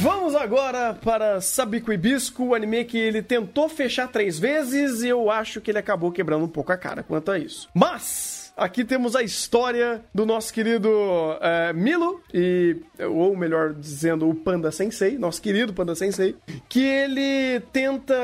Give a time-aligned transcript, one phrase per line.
[0.00, 5.30] Vamos agora para Sabico Hibisco, o anime que ele tentou fechar três vezes e eu
[5.30, 7.68] acho que ele acabou quebrando um pouco a cara quanto a isso.
[7.74, 10.90] Mas aqui temos a história do nosso querido
[11.40, 16.36] é, Milo, e, ou melhor dizendo, o Panda Sensei, nosso querido Panda Sensei,
[16.68, 18.14] que ele tenta.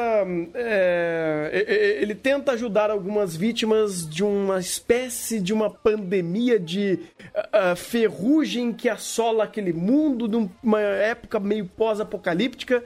[0.54, 6.98] É, ele tenta ajudar algumas vítimas de uma espécie de uma pandemia de
[7.34, 12.84] uh, ferrugem que assola aquele mundo numa época meio pós-apocalíptica.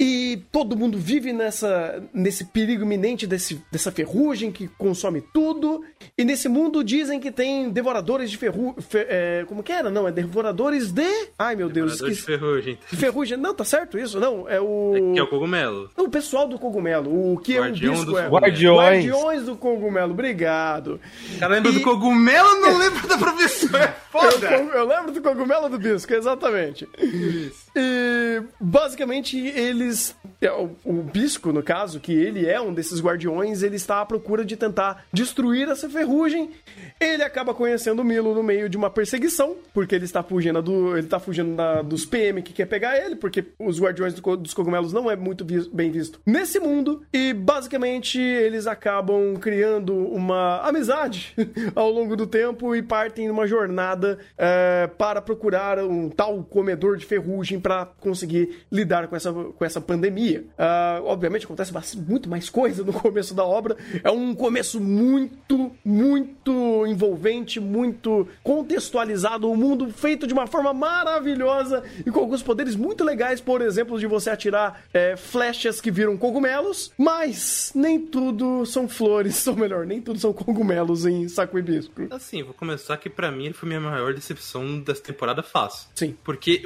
[0.00, 5.82] E todo mundo vive nessa, nesse perigo iminente desse, dessa ferrugem que consome tudo.
[6.16, 8.74] E nesse mundo dizem que tem devoradores de ferrugem.
[8.80, 9.90] Fer, é, como que era?
[9.90, 11.28] Não, é devoradores de.
[11.36, 12.14] Ai meu Deus, esqueci.
[12.14, 12.78] de ferrugem.
[12.90, 13.36] De ferrugem.
[13.36, 14.20] Não, tá certo isso?
[14.20, 14.92] Não, é o.
[15.10, 15.90] É que é o cogumelo.
[15.96, 17.32] Não, o pessoal do cogumelo.
[17.32, 18.28] O que Guardião é o bisco é.
[18.28, 19.04] Guardiões.
[19.06, 20.12] Guardiões do cogumelo.
[20.12, 21.00] Obrigado.
[21.40, 23.84] Cara, lembra E- do cogumelo, não lembra da professora.
[23.84, 24.50] É Foda.
[24.50, 26.88] Eu, eu lembro do cogumelo do bisco, exatamente.
[27.80, 30.16] E basicamente eles.
[30.40, 34.44] É, O, bisco, no caso, que ele é um desses guardiões, ele está à procura
[34.44, 36.50] de tentar destruir essa ferrugem.
[37.00, 40.96] Ele acaba conhecendo o Milo no meio de uma perseguição, porque ele está fugindo do.
[40.96, 44.52] Ele está fugindo da- dos PM que quer pegar ele, porque os guardiões do dos
[44.54, 47.02] cogumelos não é muito vis- bem visto nesse mundo.
[47.12, 51.34] E basicamente eles acabam criando uma amizade
[51.74, 57.06] ao longo do tempo e partem numa jornada eh, para procurar um tal comedor de
[57.06, 60.27] ferrugem para conseguir lidar com essa, com essa pandemia.
[60.58, 63.76] Ah, obviamente acontece muito mais coisa no começo da obra.
[64.02, 69.50] É um começo muito, muito envolvente, muito contextualizado.
[69.50, 73.98] Um mundo feito de uma forma maravilhosa e com alguns poderes muito legais, por exemplo,
[73.98, 79.86] de você atirar eh, flechas que viram cogumelos, mas nem tudo são flores, ou melhor,
[79.86, 82.06] nem tudo são cogumelos em Saco Hibisco.
[82.10, 85.88] Assim, vou começar que pra mim ele foi minha maior decepção dessa temporada fácil.
[85.94, 86.16] Sim.
[86.24, 86.62] Porque.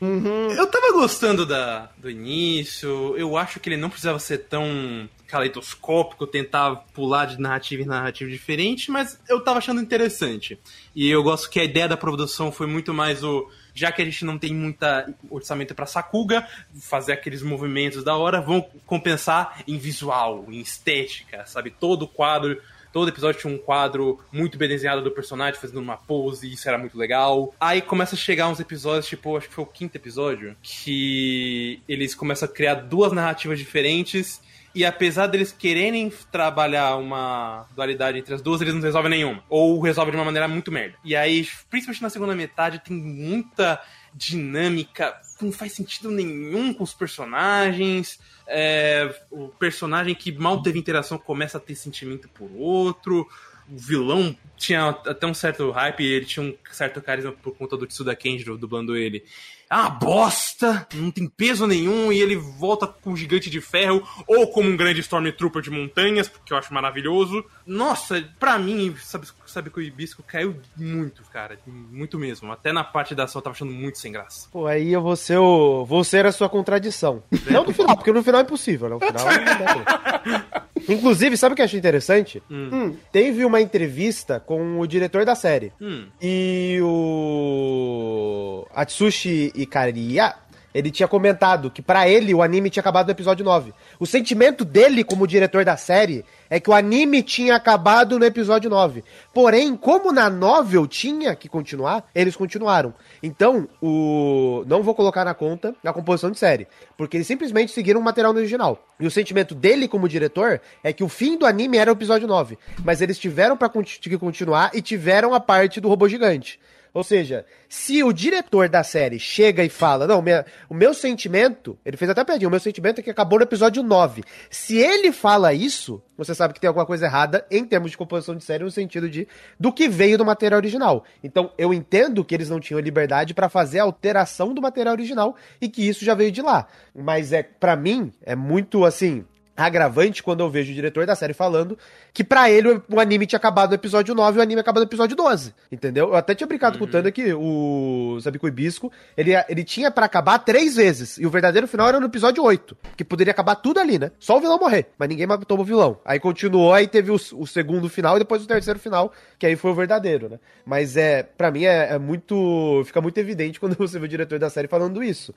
[0.00, 6.26] Eu tava gostando da, do início, eu acho que ele não precisava ser tão caleidoscópico,
[6.26, 10.58] tentar pular de narrativa em narrativa diferente, mas eu tava achando interessante.
[10.94, 13.48] E eu gosto que a ideia da produção foi muito mais o.
[13.74, 16.48] Já que a gente não tem muita orçamento pra Sakuga,
[16.80, 21.70] fazer aqueles movimentos da hora, vão compensar em visual, em estética, sabe?
[21.70, 22.60] Todo o quadro
[22.98, 26.76] Todo episódio tinha um quadro muito bem desenhado do personagem fazendo uma pose, isso era
[26.76, 27.54] muito legal.
[27.60, 32.12] Aí começa a chegar uns episódios, tipo, acho que foi o quinto episódio, que eles
[32.12, 34.40] começam a criar duas narrativas diferentes.
[34.74, 39.44] E apesar deles quererem trabalhar uma dualidade entre as duas, eles não resolvem nenhuma.
[39.48, 40.96] Ou resolvem de uma maneira muito merda.
[41.04, 43.80] E aí, principalmente na segunda metade, tem muita
[44.14, 48.18] dinâmica não faz sentido nenhum com os personagens.
[48.46, 53.28] É, o personagem que mal teve interação começa a ter sentimento por outro.
[53.70, 57.86] O vilão tinha até um certo hype, ele tinha um certo carisma por conta do
[57.86, 59.24] Tsuda Kenjiro dublando ele.
[59.70, 64.02] É uma bosta, não tem peso nenhum, e ele volta com um gigante de ferro,
[64.26, 67.44] ou como um grande Stormtrooper de montanhas, porque eu acho maravilhoso.
[67.66, 72.50] Nossa, pra mim, sabe, sabe que o Hibisco caiu muito, cara, muito mesmo.
[72.50, 74.48] Até na parte da ação eu tava achando muito sem graça.
[74.50, 75.84] Pô, aí eu vou ser o.
[75.84, 77.22] Vou ser a sua contradição.
[77.50, 78.94] Não no final, porque no final é impossível, né?
[78.94, 80.58] No final tempo.
[80.88, 82.42] Inclusive, sabe o que eu achei interessante?
[82.50, 85.72] Hum, teve uma entrevista com o diretor da série.
[85.80, 86.06] Hum.
[86.20, 88.66] E o.
[88.74, 90.34] Atsushi Ikariya.
[90.74, 93.72] Ele tinha comentado que pra ele o anime tinha acabado no episódio 9.
[93.98, 98.68] O sentimento dele como diretor da série é que o anime tinha acabado no episódio
[98.68, 99.02] 9.
[99.32, 102.94] Porém, como na novel tinha que continuar, eles continuaram.
[103.22, 108.00] Então, o não vou colocar na conta a composição de série, porque eles simplesmente seguiram
[108.00, 108.78] o material original.
[109.00, 112.28] E o sentimento dele como diretor é que o fim do anime era o episódio
[112.28, 116.60] 9, mas eles tiveram para continuar e tiveram a parte do robô gigante.
[116.94, 121.78] Ou seja, se o diretor da série chega e fala, não, minha- o meu sentimento,
[121.84, 124.24] ele fez até piadinha, o meu sentimento é que acabou no episódio 9.
[124.50, 128.34] Se ele fala isso, você sabe que tem alguma coisa errada em termos de composição
[128.34, 129.28] de série, no sentido de
[129.60, 131.04] do que veio do material original.
[131.22, 135.36] Então, eu entendo que eles não tinham liberdade pra fazer a alteração do material original
[135.60, 136.66] e que isso já veio de lá.
[136.94, 139.24] Mas é, para mim, é muito assim,
[139.56, 141.76] agravante quando eu vejo o diretor da série falando
[142.18, 144.88] que para ele o anime tinha acabado no episódio 9 e o anime acabou no
[144.88, 146.08] episódio 12, entendeu?
[146.08, 146.80] Eu até tinha brincado uhum.
[146.80, 151.24] com o Tanda que o Sabico Ibisco, ele, ele tinha para acabar três vezes, e
[151.24, 154.10] o verdadeiro final era no episódio 8, que poderia acabar tudo ali, né?
[154.18, 156.00] Só o vilão morrer, mas ninguém matou o vilão.
[156.04, 159.54] Aí continuou, aí teve o, o segundo final e depois o terceiro final, que aí
[159.54, 160.40] foi o verdadeiro, né?
[160.66, 164.40] Mas é, para mim é, é, muito, fica muito evidente quando você vê o diretor
[164.40, 165.32] da série falando isso.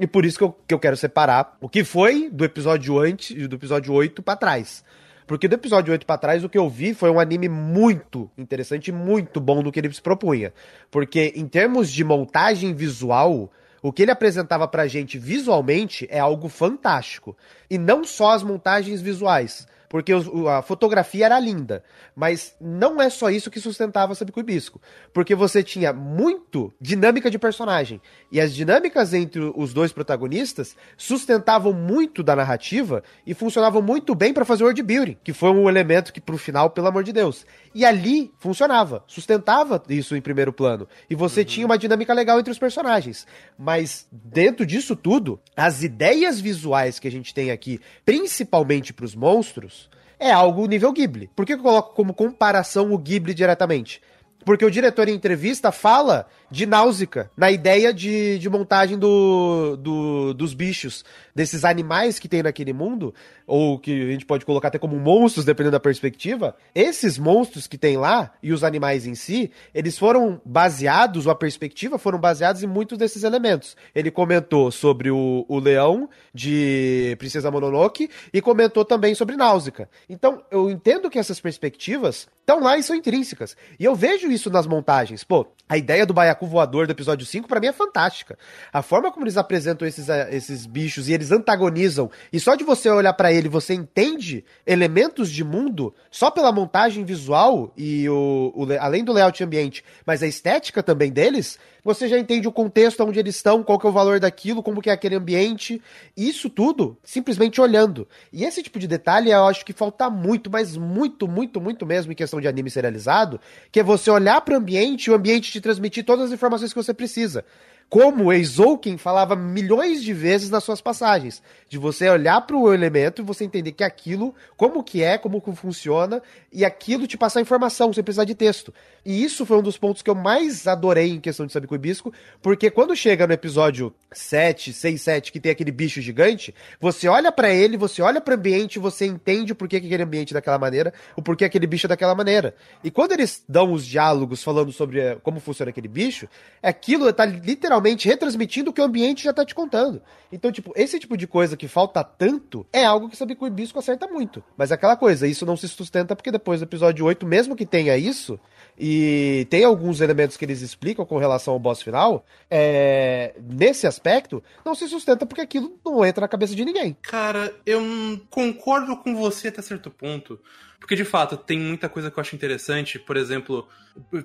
[0.00, 3.48] E por isso que eu, que eu quero separar o que foi do episódio antes,
[3.48, 4.82] do episódio 8 para trás.
[5.26, 8.92] Porque do episódio 8 para trás, o que eu vi foi um anime muito interessante
[8.92, 10.52] muito bom no que ele se propunha.
[10.90, 13.50] Porque em termos de montagem visual,
[13.82, 17.36] o que ele apresentava pra gente visualmente é algo fantástico.
[17.70, 21.84] E não só as montagens visuais porque a fotografia era linda.
[22.16, 24.80] Mas não é só isso que sustentava Sabico Hibisco.
[25.12, 28.00] Porque você tinha muito dinâmica de personagem.
[28.32, 34.34] E as dinâmicas entre os dois protagonistas sustentavam muito da narrativa e funcionavam muito bem
[34.34, 37.46] para fazer world building, que foi um elemento que pro final, pelo amor de Deus.
[37.72, 40.88] E ali funcionava, sustentava isso em primeiro plano.
[41.08, 41.46] E você uhum.
[41.46, 43.28] tinha uma dinâmica legal entre os personagens.
[43.56, 49.14] Mas dentro disso tudo, as ideias visuais que a gente tem aqui, principalmente para os
[49.14, 49.83] monstros,
[50.18, 51.28] é algo nível Ghibli.
[51.34, 54.00] Por que eu coloco como comparação o Ghibli diretamente?
[54.44, 60.34] Porque o diretor em entrevista fala de Náusica, na ideia de, de montagem do, do,
[60.34, 61.04] dos bichos,
[61.34, 63.12] desses animais que tem naquele mundo,
[63.46, 66.54] ou que a gente pode colocar até como monstros, dependendo da perspectiva.
[66.74, 71.34] Esses monstros que tem lá, e os animais em si, eles foram baseados, ou a
[71.34, 73.76] perspectiva foram baseados em muitos desses elementos.
[73.94, 79.88] Ele comentou sobre o, o leão de Princesa Mononoke e comentou também sobre Náusica.
[80.08, 83.56] Então, eu entendo que essas perspectivas estão lá e são intrínsecas.
[83.80, 85.24] E eu vejo isso nas montagens.
[85.24, 88.38] Pô, a ideia do baiacu voador do episódio 5 para mim é fantástica.
[88.72, 92.64] A forma como eles apresentam esses, eh, esses bichos e eles antagonizam, e só de
[92.64, 98.52] você olhar para ele você entende elementos de mundo só pela montagem visual e o,
[98.54, 103.04] o além do layout ambiente, mas a estética também deles, você já entende o contexto
[103.04, 105.82] onde eles estão, qual que é o valor daquilo, como que é aquele ambiente.
[106.16, 108.08] Isso tudo simplesmente olhando.
[108.32, 112.10] E esse tipo de detalhe eu acho que falta muito, mas muito, muito, muito mesmo
[112.10, 113.38] em questão de anime serializado,
[113.70, 116.72] que é você olhar para o ambiente e o ambiente te transmitir todas as informações
[116.72, 117.44] que você precisa
[117.88, 123.22] como Eizouken falava milhões de vezes nas suas passagens, de você olhar para o elemento
[123.22, 126.20] e você entender que aquilo, como que é, como que funciona,
[126.52, 128.74] e aquilo te passar informação, sem precisar de texto.
[129.04, 132.12] E isso foi um dos pontos que eu mais adorei em questão de Sabico Hibisco,
[132.42, 137.30] porque quando chega no episódio 7, 6, 7, que tem aquele bicho gigante, você olha
[137.30, 140.34] para ele, você olha para o ambiente, você entende o porquê que aquele ambiente é
[140.34, 142.54] daquela maneira, o porquê aquele bicho é daquela maneira.
[142.82, 146.28] E quando eles dão os diálogos falando sobre eh, como funciona aquele bicho,
[146.62, 150.00] aquilo tá literalmente literalmente retransmitindo o que o ambiente já tá te contando.
[150.32, 154.06] Então, tipo, esse tipo de coisa que falta tanto é algo que Sabico Hibisco acerta
[154.06, 154.42] muito.
[154.56, 157.66] Mas é aquela coisa, isso não se sustenta porque depois do episódio 8, mesmo que
[157.66, 158.38] tenha isso,
[158.78, 164.42] e tem alguns elementos que eles explicam com relação ao boss final, é, nesse aspecto,
[164.64, 166.96] não se sustenta porque aquilo não entra na cabeça de ninguém.
[167.02, 167.82] Cara, eu
[168.30, 170.38] concordo com você até certo ponto.
[170.84, 172.98] Porque, de fato, tem muita coisa que eu acho interessante.
[172.98, 173.66] Por exemplo,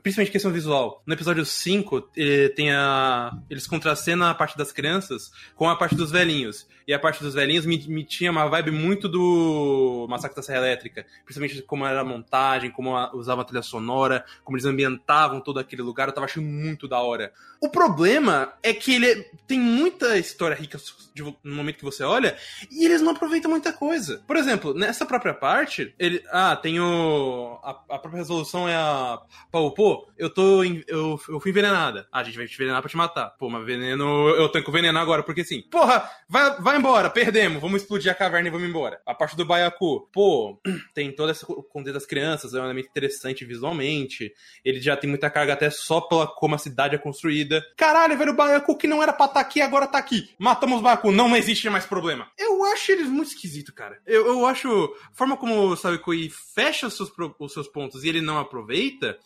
[0.04, 1.02] principalmente questão visual.
[1.06, 3.32] No episódio 5, eh, tem a...
[3.50, 6.68] eles contracenam a parte das crianças com a parte dos velhinhos.
[6.86, 10.58] E a parte dos velhinhos me, me tinha uma vibe muito do Massacre da Serra
[10.58, 11.06] Elétrica.
[11.24, 15.60] Principalmente como era a montagem, como a, usavam a trilha sonora, como eles ambientavam todo
[15.60, 16.10] aquele lugar.
[16.10, 17.32] Eu tava achando muito da hora.
[17.62, 20.78] O problema é que ele tem muita história rica
[21.42, 22.36] no momento que você olha
[22.72, 24.22] e eles não aproveitam muita coisa.
[24.28, 26.22] Por exemplo, nessa própria parte, ele...
[26.32, 27.60] Ah, tem o...
[27.64, 29.20] A, a própria resolução é a
[29.52, 30.64] Pô, pô, eu tô.
[30.64, 32.08] Em, eu, eu fui envenenada.
[32.12, 33.32] Ah, a gente vai te envenenar pra te matar.
[33.32, 34.30] Pô, mas veneno.
[34.30, 35.64] Eu tenho que envenenar agora, porque assim.
[35.64, 37.62] Porra, vai, vai embora, perdemos.
[37.62, 39.02] Vamos explodir a caverna e vamos embora.
[39.06, 40.08] A parte do Baiacu.
[40.14, 40.60] Pô,
[40.94, 44.32] tem toda essa contexto das crianças, é um elemento interessante visualmente.
[44.64, 47.64] Ele já tem muita carga até só pela como a cidade é construída.
[47.76, 50.30] Caralho, velho, o Baiacu que não era pra estar tá aqui, agora tá aqui.
[50.38, 52.28] Matamos o Baiacu, não existe mais problema.
[52.38, 54.00] Eu acho eles muito esquisito, cara.
[54.06, 54.70] Eu, eu acho.
[55.12, 55.76] A forma como o
[56.30, 59.18] Fecha os seus, os seus pontos e ele não aproveita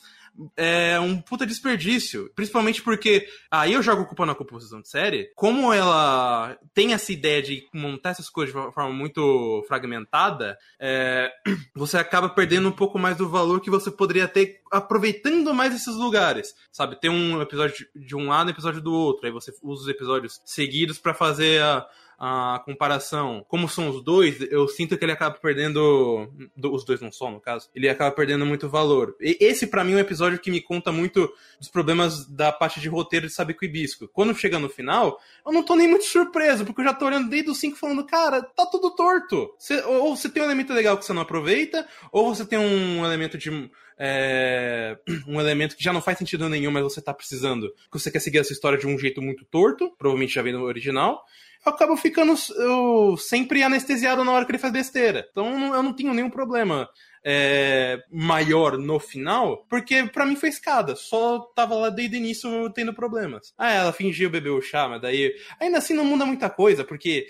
[0.58, 2.32] é um puta desperdício.
[2.36, 5.32] Principalmente porque aí eu jogo culpa na composição de série.
[5.36, 11.32] Como ela tem essa ideia de montar essas coisas de uma forma muito fragmentada, é,
[11.76, 15.96] você acaba perdendo um pouco mais do valor que você poderia ter aproveitando mais esses
[15.96, 16.56] lugares.
[16.72, 19.26] Sabe, tem um episódio de um lado e um episódio do outro.
[19.26, 21.88] Aí você usa os episódios seguidos para fazer a
[22.26, 26.32] a comparação, como são os dois, eu sinto que ele acaba perdendo.
[26.58, 27.70] Os dois não só, no caso.
[27.76, 29.14] Ele acaba perdendo muito valor.
[29.20, 32.80] E esse, para mim, é um episódio que me conta muito dos problemas da parte
[32.80, 34.08] de roteiro de Sabico e Bisco.
[34.08, 37.30] Quando chega no final, eu não tô nem muito surpreso, porque eu já tô olhando
[37.30, 39.54] desde o 5 falando, cara, tá tudo torto.
[39.88, 43.38] Ou você tem um elemento legal que você não aproveita, ou você tem um elemento
[43.38, 43.70] de.
[43.98, 47.68] É, um elemento que já não faz sentido nenhum, mas você tá precisando.
[47.92, 50.64] Que você quer seguir essa história de um jeito muito torto, provavelmente já vem no
[50.64, 51.22] original
[51.66, 55.28] eu acabo ficando eu, sempre anestesiado na hora que ele faz besteira.
[55.32, 56.90] Então eu não tenho nenhum problema
[57.24, 60.96] é, maior no final, porque para mim foi escada.
[60.96, 63.54] Só tava lá desde o início tendo problemas.
[63.58, 65.34] Ah, ela fingiu beber o chá, mas daí.
[65.60, 67.28] Ainda assim não muda muita coisa, porque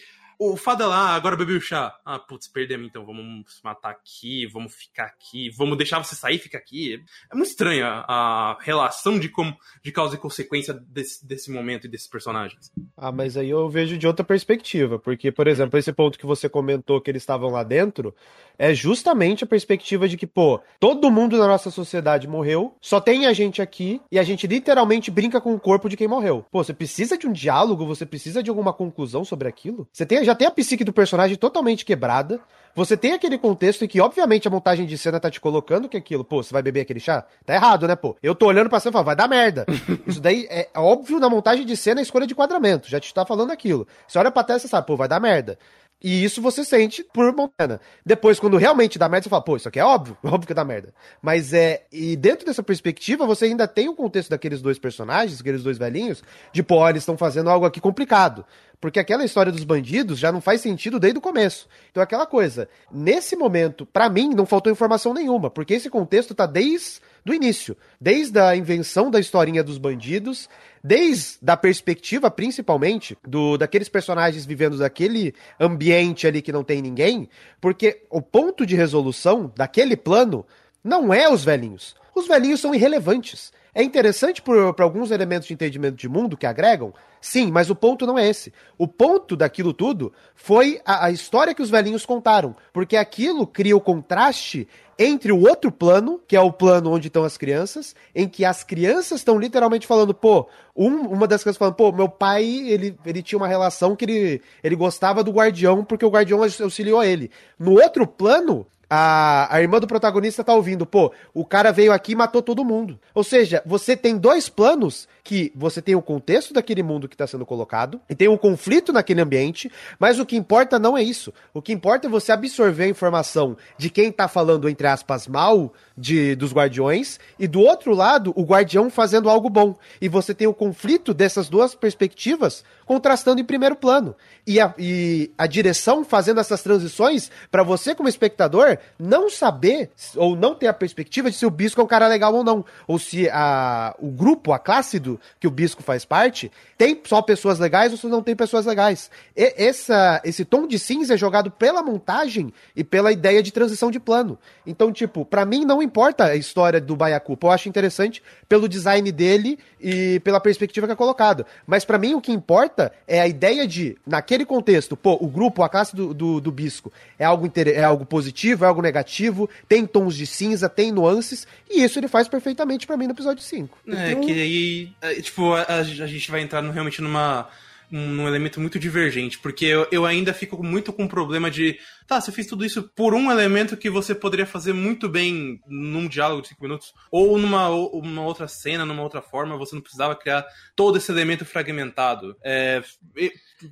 [0.51, 1.95] o fada lá, agora bebeu chá.
[2.05, 6.57] Ah, putz, perdemos então, vamos matar aqui, vamos ficar aqui, vamos deixar você sair ficar
[6.57, 7.03] aqui.
[7.31, 11.89] É muito estranha a relação de como de causa e consequência desse, desse momento e
[11.89, 12.71] desses personagens.
[12.97, 16.49] Ah, mas aí eu vejo de outra perspectiva, porque, por exemplo, esse ponto que você
[16.49, 18.15] comentou que eles estavam lá dentro,
[18.57, 23.25] é justamente a perspectiva de que, pô, todo mundo na nossa sociedade morreu, só tem
[23.25, 26.45] a gente aqui e a gente literalmente brinca com o corpo de quem morreu.
[26.51, 29.87] Pô, você precisa de um diálogo, você precisa de alguma conclusão sobre aquilo?
[29.91, 32.39] Você tem, já tem a psique do personagem totalmente quebrada.
[32.75, 35.95] Você tem aquele contexto em que, obviamente, a montagem de cena tá te colocando que
[35.95, 37.23] aquilo, pô, você vai beber aquele chá?
[37.45, 38.15] Tá errado, né, pô?
[38.21, 39.65] Eu tô olhando pra cena e falo, vai dar merda.
[40.07, 42.89] Isso daí é óbvio na montagem de cena a escolha de quadramento.
[42.89, 43.87] Já te tá falando aquilo.
[44.07, 45.57] Você olha pra tela e você sabe, pô, vai dar merda.
[46.03, 47.79] E isso você sente por Montana.
[48.05, 50.65] Depois, quando realmente dá merda, você fala, pô, isso aqui é óbvio, óbvio que dá
[50.65, 50.93] merda.
[51.21, 51.85] Mas é.
[51.91, 56.21] E dentro dessa perspectiva, você ainda tem o contexto daqueles dois personagens, aqueles dois velhinhos,
[56.51, 58.45] de pô, eles estão fazendo algo aqui complicado.
[58.83, 61.69] Porque aquela história dos bandidos já não faz sentido desde o começo.
[61.89, 62.67] Então, aquela coisa.
[62.91, 67.77] Nesse momento, para mim, não faltou informação nenhuma, porque esse contexto tá desde do início.
[67.97, 70.49] Desde a invenção da historinha dos bandidos,
[70.83, 77.29] desde a perspectiva, principalmente, do daqueles personagens vivendo daquele ambiente ali que não tem ninguém,
[77.61, 80.45] porque o ponto de resolução daquele plano
[80.83, 81.95] não é os velhinhos.
[82.13, 83.53] Os velhinhos são irrelevantes.
[83.75, 88.05] É interessante para alguns elementos de entendimento de mundo que agregam, sim, mas o ponto
[88.05, 88.53] não é esse.
[88.77, 93.75] O ponto daquilo tudo foi a, a história que os velhinhos contaram, porque aquilo cria
[93.75, 98.27] o contraste entre o outro plano, que é o plano onde estão as crianças, em
[98.27, 102.45] que as crianças estão literalmente falando, pô, um, uma das crianças falando, pô, meu pai,
[102.45, 107.03] ele, ele tinha uma relação que ele, ele gostava do guardião porque o guardião auxiliou
[107.03, 107.31] ele.
[107.57, 112.11] No outro plano, a, a irmã do protagonista tá ouvindo, pô, o cara veio aqui
[112.11, 112.99] e matou todo mundo.
[113.15, 117.25] Ou seja, você tem dois planos que você tem o contexto daquele mundo que está
[117.25, 121.33] sendo colocado e tem um conflito naquele ambiente, mas o que importa não é isso.
[121.55, 125.73] O que importa é você absorver a informação de quem está falando, entre aspas, mal
[125.97, 129.75] de, dos guardiões e do outro lado, o guardião fazendo algo bom.
[129.99, 134.15] E você tem o conflito dessas duas perspectivas contrastando em primeiro plano.
[134.45, 140.35] E a, e a direção fazendo essas transições para você, como espectador, não saber ou
[140.35, 142.65] não ter a perspectiva de se o Bisco é um cara legal ou não.
[142.87, 147.21] Ou se a, o grupo, a classe do, que o Bisco faz parte, tem só
[147.21, 149.09] pessoas legais ou se não tem pessoas legais.
[149.35, 153.89] E, essa, esse tom de cinza é jogado pela montagem e pela ideia de transição
[153.89, 154.37] de plano.
[154.65, 157.47] Então, tipo, para mim não importa a história do Baiacupa.
[157.47, 161.45] Eu acho interessante pelo design dele e pela perspectiva que é colocado.
[161.65, 162.72] Mas para mim o que importa
[163.07, 166.91] é a ideia de, naquele contexto, pô, o grupo, a classe do, do, do Bisco
[167.17, 171.83] é algo, é algo positivo, é algo negativo, tem tons de cinza, tem nuances, e
[171.83, 173.77] isso ele faz perfeitamente para mim no episódio 5.
[173.87, 174.25] É, então...
[174.25, 177.47] que aí, é, tipo, a, a, gente vai entrar no, realmente numa
[177.93, 182.19] num elemento muito divergente, porque eu, eu ainda fico muito com o problema de Tá,
[182.19, 186.41] você fez tudo isso por um elemento que você poderia fazer muito bem num diálogo
[186.41, 190.45] de 5 minutos, ou numa uma outra cena, numa outra forma, você não precisava criar
[190.75, 192.35] todo esse elemento fragmentado.
[192.43, 192.81] É,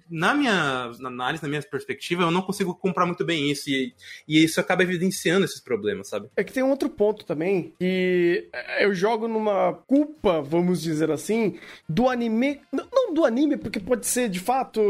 [0.10, 3.94] na minha análise, na minha perspectiva, eu não consigo comprar muito bem isso, e,
[4.28, 6.30] e isso acaba evidenciando esses problemas, sabe?
[6.36, 8.50] É que tem um outro ponto também, que
[8.80, 12.62] eu jogo numa culpa, vamos dizer assim, do anime.
[12.72, 14.82] Não do anime, porque pode ser de fato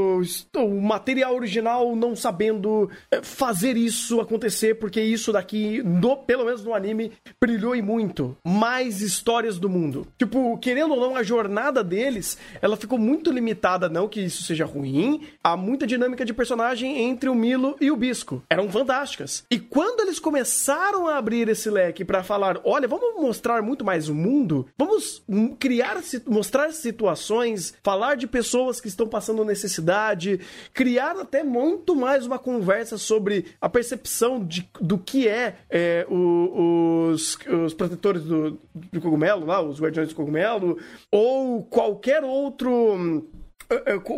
[0.56, 6.64] o material original não sabendo é, fazer isso acontecer, porque isso daqui, no, pelo menos
[6.64, 8.36] no anime, brilhou e muito.
[8.46, 10.08] Mais histórias do mundo.
[10.18, 14.66] Tipo, querendo ou não, a jornada deles, ela ficou muito limitada, não que isso seja
[14.66, 18.44] ruim, há muita dinâmica de personagem entre o Milo e o Bisco.
[18.50, 19.44] Eram fantásticas.
[19.50, 24.10] E quando eles começaram a abrir esse leque para falar, olha, vamos mostrar muito mais
[24.10, 25.24] o mundo, vamos
[25.60, 30.40] criar, mostrar situações, falar de pessoas que estão passando necessidade,
[30.74, 37.10] criar até muito mais uma conversa sobre a percepção de, do que é, é o,
[37.12, 40.78] os, os protetores do, do cogumelo, lá, os guardiões do cogumelo,
[41.12, 43.41] ou qualquer outro é,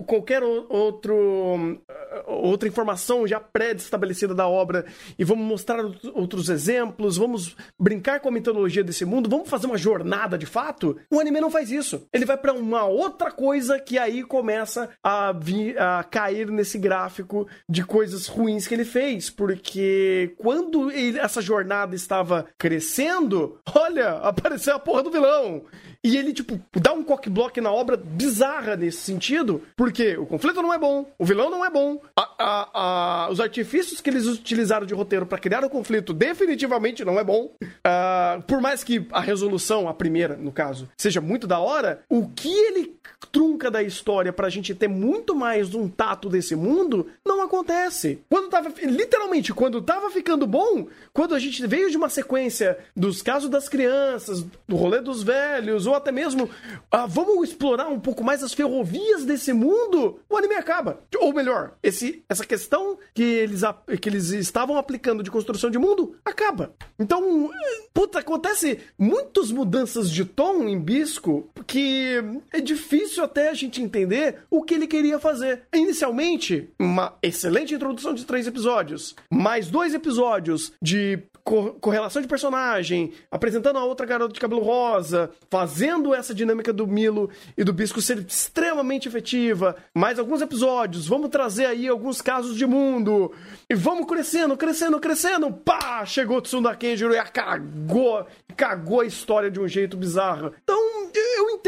[0.06, 1.80] qualquer outro,
[2.26, 4.86] outra informação já pré-estabelecida da obra
[5.18, 5.84] e vamos mostrar
[6.14, 10.98] outros exemplos, vamos brincar com a mitologia desse mundo, vamos fazer uma jornada de fato.
[11.12, 12.08] O anime não faz isso.
[12.14, 17.48] Ele vai para uma outra coisa que aí começa a, vir, a cair nesse gráfico
[17.70, 24.76] de coisas ruins que ele fez, porque quando ele, essa jornada estava crescendo, olha, apareceu
[24.76, 25.64] a porra do vilão.
[26.04, 30.74] E ele, tipo, dá um cockblock na obra bizarra nesse sentido, porque o conflito não
[30.74, 34.86] é bom, o vilão não é bom, a, a, a, os artifícios que eles utilizaram
[34.86, 37.56] de roteiro para criar o conflito definitivamente não é bom.
[37.64, 42.28] Uh, por mais que a resolução, a primeira, no caso, seja muito da hora, o
[42.28, 47.42] que ele trunca da história pra gente ter muito mais um tato desse mundo, não
[47.42, 48.20] acontece.
[48.30, 53.22] Quando tava, literalmente, quando tava ficando bom, quando a gente veio de uma sequência dos
[53.22, 56.50] casos das crianças, do rolê dos velhos, ou até mesmo,
[56.92, 61.00] ah, vamos explorar um pouco mais as ferrovias desse mundo, o anime acaba.
[61.20, 63.62] Ou melhor, esse, essa questão que eles,
[64.02, 66.74] que eles estavam aplicando de construção de mundo, acaba.
[67.00, 67.50] Então,
[67.94, 74.40] puta, acontece muitas mudanças de tom em Bisco que é difícil até a gente entender
[74.50, 75.64] o que ele queria fazer.
[75.74, 83.78] Inicialmente, uma excelente introdução de três episódios, mais dois episódios de correlação de personagem, apresentando
[83.78, 88.20] a outra garota de cabelo rosa, fazendo essa dinâmica do Milo e do Bisco ser
[88.20, 89.76] extremamente efetiva.
[89.94, 93.34] Mais alguns episódios, vamos trazer aí alguns casos de mundo.
[93.70, 95.52] E vamos crescendo, crescendo, crescendo.
[95.52, 96.06] Pá!
[96.06, 100.54] Chegou Tsunda Kenjiro e cagou, cagou a história de um jeito bizarro.
[100.64, 100.80] Então,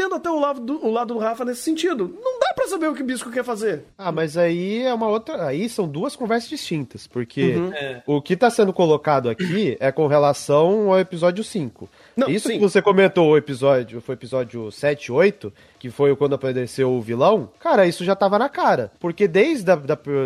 [0.06, 2.16] entendo até o lado do, o lado do Rafa nesse sentido.
[2.22, 3.84] Não dá para saber o que o Bisco quer fazer.
[3.98, 5.46] Ah, mas aí é uma outra.
[5.46, 7.06] Aí são duas conversas distintas.
[7.06, 7.72] Porque uhum.
[7.72, 8.02] é.
[8.06, 11.88] o que tá sendo colocado aqui é com relação ao episódio 5.
[12.16, 12.54] Não, Isso sim.
[12.54, 17.50] que você comentou o episódio, foi episódio 7, 8, que foi quando apareceu o vilão,
[17.60, 18.90] cara, isso já tava na cara.
[18.98, 19.74] Porque desde da,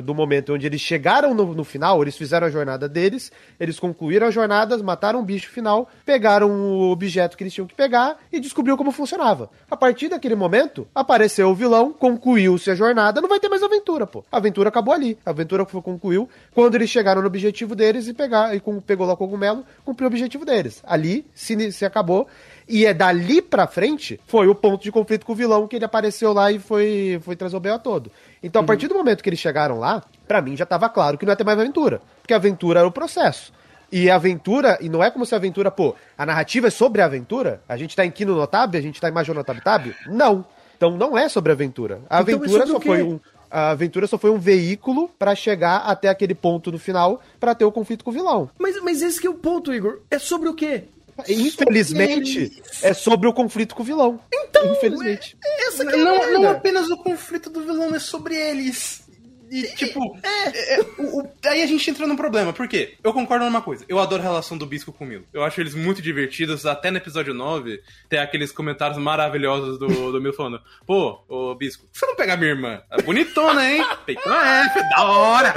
[0.02, 4.26] do momento onde eles chegaram no, no, final, eles fizeram a jornada deles, eles concluíram
[4.26, 8.40] a jornada, mataram o bicho final, pegaram o objeto que eles tinham que pegar e
[8.40, 9.50] descobriu como funcionava.
[9.70, 14.06] A partir daquele momento, apareceu o vilão, concluiu-se a jornada, não vai ter mais aventura,
[14.06, 14.24] pô.
[14.30, 15.18] A aventura acabou ali.
[15.24, 19.12] A aventura concluiu quando eles chegaram no objetivo deles e, pegar, e com, pegou lá
[19.12, 20.82] o cogumelo, cumpriu o objetivo deles.
[20.84, 22.26] Ali se se acabou.
[22.70, 25.84] E é dali pra frente foi o ponto de conflito com o vilão que ele
[25.84, 27.78] apareceu lá e foi, foi trazer o B.O.
[27.80, 28.12] todo.
[28.40, 28.66] Então, a uhum.
[28.66, 31.36] partir do momento que eles chegaram lá, para mim já tava claro que não ia
[31.36, 32.00] ter mais aventura.
[32.22, 33.52] Porque a aventura era o processo.
[33.90, 37.02] E a aventura, e não é como se a aventura, pô, a narrativa é sobre
[37.02, 37.60] a aventura?
[37.68, 39.92] A gente tá em Kino Notab, a gente tá em Major Notab Tab?
[40.06, 40.44] Não.
[40.76, 41.96] Então não é sobre a aventura.
[42.08, 43.18] A então, aventura só foi um
[43.50, 47.64] a aventura só foi um veículo para chegar até aquele ponto no final para ter
[47.64, 48.48] o conflito com o vilão.
[48.56, 49.98] Mas, mas esse que é o ponto, Igor.
[50.08, 50.84] É sobre o quê?
[51.28, 54.20] Infelizmente, é sobre o conflito com o vilão.
[54.32, 55.36] Então, Infelizmente.
[55.44, 59.08] É, essa que é não, não apenas o conflito do vilão, é sobre eles.
[59.50, 60.48] E, tipo, é.
[60.48, 62.52] é, é o, o, aí a gente entra num problema.
[62.52, 62.94] Por quê?
[63.02, 63.84] Eu concordo numa coisa.
[63.88, 65.24] Eu adoro a relação do Bisco com o Milo.
[65.32, 66.64] Eu acho eles muito divertidos.
[66.64, 71.84] Até no episódio 9, tem aqueles comentários maravilhosos do, do Milo falando: Pô, ô Bisco,
[71.90, 72.80] você não pega minha irmã?
[72.92, 73.84] É bonitona, hein?
[74.06, 75.54] Peitona é, da hora.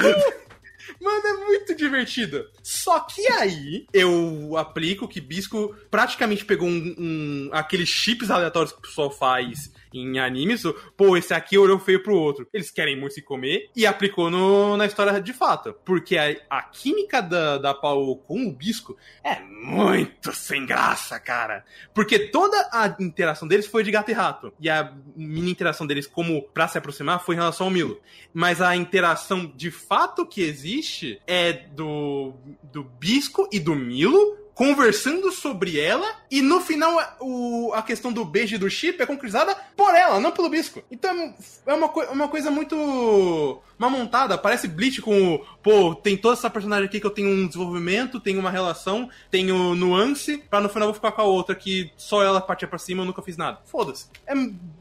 [1.02, 2.48] Mano, é muito divertido.
[2.62, 8.80] Só que aí eu aplico que Bisco praticamente pegou um, um aqueles chips aleatórios que
[8.80, 10.64] o pessoal faz em animes,
[10.98, 12.48] pô, esse aqui olhou feio pro outro.
[12.54, 15.76] Eles querem muito se comer e aplicou no, na história de fato.
[15.86, 21.64] Porque a, a química da, da Paul com o Bisco é muito sem graça, cara.
[21.94, 24.54] Porque toda a interação deles foi de gato e rato.
[24.60, 28.00] E a mini interação deles, como pra se aproximar, foi em relação ao Milo.
[28.34, 35.32] Mas a interação de fato que existe é do, do Bisco e do Milo conversando
[35.32, 39.56] sobre ela e no final o, a questão do beijo e do chip é concretizada
[39.76, 40.84] por ela, não pelo bisco.
[40.92, 41.34] Então
[41.66, 46.86] é uma, uma coisa muito mal montada, parece Bleach com pô, tem toda essa personagem
[46.86, 50.94] aqui que eu tenho um desenvolvimento, tenho uma relação, tenho nuance, pra no final eu
[50.94, 53.60] vou ficar com a outra que só ela partia pra cima eu nunca fiz nada.
[53.66, 54.08] Foda-se.
[54.28, 54.34] É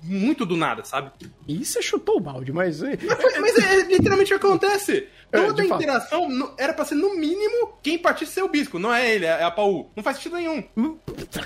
[0.03, 1.11] muito do nada, sabe?
[1.49, 2.83] E você chutou o balde, mas...
[2.83, 5.09] Mas, mas é literalmente o que acontece.
[5.33, 6.55] É, Toda é, interação fato.
[6.59, 9.51] era pra ser, no mínimo, quem partisse ser o bisco, não é ele, é a
[9.51, 9.91] Paul.
[9.97, 10.63] Não faz sentido nenhum.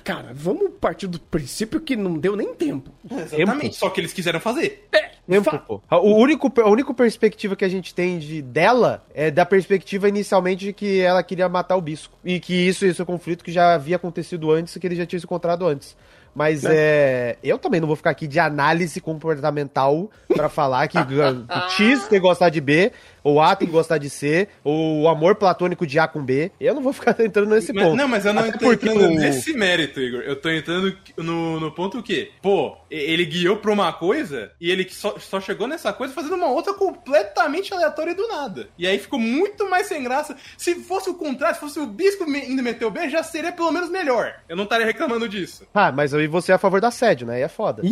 [0.03, 2.91] Cara, vamos partir do princípio que não deu nem tempo.
[3.09, 3.61] Exatamente.
[3.61, 3.75] Tempo.
[3.75, 4.89] Só que eles quiseram fazer.
[4.93, 5.11] É.
[5.29, 5.83] Tempo, pô.
[5.91, 10.67] O único, a única perspectiva que a gente tem de, dela é da perspectiva inicialmente
[10.67, 12.17] de que ela queria matar o bisco.
[12.25, 14.97] E que isso, isso é um conflito que já havia acontecido antes e que ele
[14.97, 15.97] já tinha se encontrado antes.
[16.37, 16.71] Mas é.
[16.71, 17.39] é.
[17.43, 21.03] Eu também não vou ficar aqui de análise comportamental para falar que o
[21.73, 22.93] X tem que gostar de B,
[23.27, 26.51] ou A tem que gostar de C, ou o amor platônico de A com B.
[26.61, 27.97] Eu não vou ficar entrando nesse Mas- ponto.
[27.97, 30.21] não, mas eu não Até tô entrando o- nesse mérito, Igor.
[30.21, 34.89] Eu tô entrando no, no ponto que, pô, ele guiou pra uma coisa e ele
[34.89, 38.69] só, só chegou nessa coisa fazendo uma outra completamente aleatória do nada.
[38.79, 40.37] E aí ficou muito mais sem graça.
[40.57, 43.73] Se fosse o contrário, se fosse o Bispo indo meter o B, já seria pelo
[43.73, 44.35] menos melhor.
[44.49, 45.67] Eu não estaria reclamando disso.
[45.75, 47.37] Ah, mas aí você é a favor do assédio, né?
[47.37, 47.83] Aí é foda.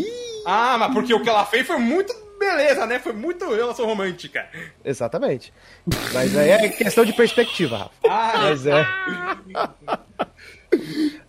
[0.47, 2.13] Ah, mas porque o que ela fez foi muito
[2.45, 2.99] beleza, né?
[2.99, 4.47] Foi muito relação romântica.
[4.85, 5.53] Exatamente.
[6.13, 7.93] Mas aí é questão de perspectiva, Rafa.
[8.09, 8.87] Ah, Mas é.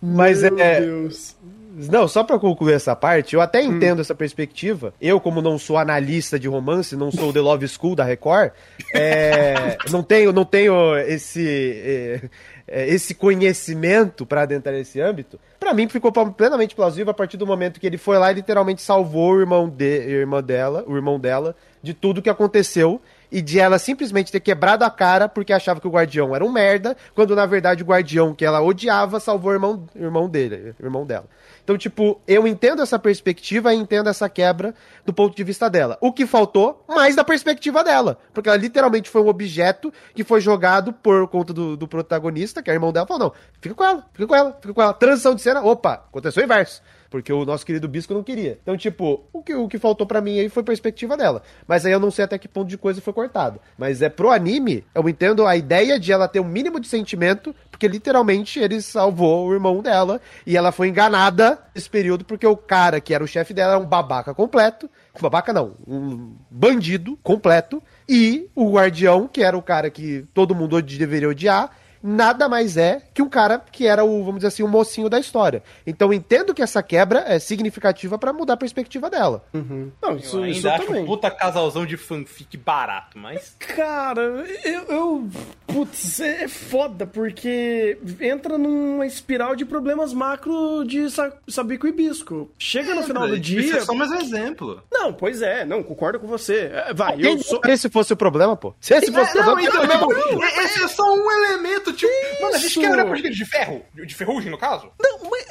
[0.00, 0.80] Mas Meu é.
[0.80, 1.36] Deus.
[1.78, 4.94] Não, só pra concluir essa parte, eu até entendo essa perspectiva.
[4.98, 8.52] Eu, como não sou analista de romance, não sou o The Love School da Record,
[8.94, 12.30] é, não tenho, não tenho esse, é, é,
[12.68, 15.38] esse conhecimento pra adentrar nesse âmbito.
[15.58, 18.82] Pra mim ficou plenamente plausível a partir do momento que ele foi lá e literalmente
[18.82, 23.00] salvou o irmão, de, irmã dela, o irmão dela, de tudo que aconteceu
[23.30, 26.52] e de ela simplesmente ter quebrado a cara porque achava que o guardião era um
[26.52, 31.04] merda, quando na verdade o guardião que ela odiava salvou o irmão, irmão dele, irmão
[31.04, 31.26] dela.
[31.66, 34.72] Então, tipo, eu entendo essa perspectiva e entendo essa quebra
[35.04, 35.98] do ponto de vista dela.
[36.00, 38.20] O que faltou, mais da perspectiva dela.
[38.32, 42.70] Porque ela literalmente foi um objeto que foi jogado por conta do, do protagonista, que
[42.70, 44.94] é o irmão dela, falou: não, fica com ela, fica com ela, fica com ela.
[44.94, 46.80] Transição de cena, opa, aconteceu o inverso.
[47.10, 48.58] Porque o nosso querido Bisco não queria.
[48.62, 51.42] Então, tipo, o que, o que faltou pra mim aí foi perspectiva dela.
[51.66, 53.60] Mas aí eu não sei até que ponto de coisa foi cortado.
[53.78, 57.54] Mas é pro anime, eu entendo a ideia de ela ter um mínimo de sentimento,
[57.70, 62.56] porque literalmente ele salvou o irmão dela e ela foi enganada nesse período porque o
[62.56, 64.88] cara que era o chefe dela era um babaca completo.
[65.20, 67.82] Babaca não, um bandido completo.
[68.08, 71.70] E o guardião, que era o cara que todo mundo deveria odiar,
[72.02, 75.18] nada mais é que um cara que era o, vamos dizer assim, o mocinho da
[75.18, 75.62] história.
[75.86, 79.44] Então entendo que essa quebra é significativa pra mudar a perspectiva dela.
[79.52, 81.02] Não, isso, eu isso ainda eu acho também.
[81.02, 83.56] um puta casalzão de fanfic barato, mas...
[83.58, 84.22] Cara,
[84.64, 85.28] eu, eu.
[85.66, 91.92] Putz, é é foda, porque entra numa espiral de problemas macro de sa Sabico e
[91.92, 92.50] Bisco.
[92.58, 93.76] Chega no final do Isso dia.
[93.78, 94.82] é só mais um exemplo.
[94.90, 96.70] Não, pois é, não, concordo com você.
[96.72, 97.60] É, Vai, Quem eu sou.
[97.66, 98.74] esse fosse o problema, pô?
[98.80, 102.12] Se esse fosse o não, problema, então, não, tipo, esse é só um elemento, tipo...
[102.40, 104.92] Mano, a gente quer olhar pra gigante de ferro, de ferrugem, no caso?
[105.00, 105.46] Não, mas,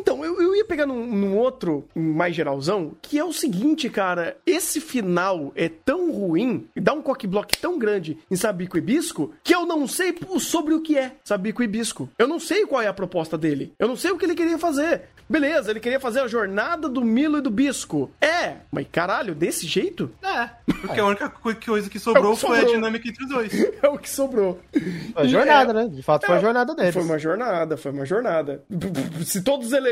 [0.00, 4.36] então, eu, eu ia pegar num, num outro mais geralzão, que é o seguinte, cara.
[4.46, 9.32] Esse final é tão ruim, e dá um cockblock tão grande em Sabico e Bisco,
[9.44, 12.08] que eu não sei o- sobre o que é Sabico e Bisco.
[12.18, 13.72] Eu não sei qual é a proposta dele.
[13.78, 15.02] Eu não sei o que ele queria fazer.
[15.28, 18.10] Beleza, ele queria fazer a jornada do Milo e do Bisco.
[18.20, 20.10] É, mas caralho, desse jeito?
[20.20, 22.74] É, porque a única co- coisa que sobrou É que foi a sobrou.
[22.74, 23.52] dinâmica entre os dois.
[23.80, 24.58] É o que sobrou.
[24.72, 25.88] Foi a jornada, né?
[25.88, 26.92] De fato, foi a É, jornada deles.
[26.94, 28.62] Foi uma jornada, foi uma jornada.
[29.24, 29.89] Se todos os elementos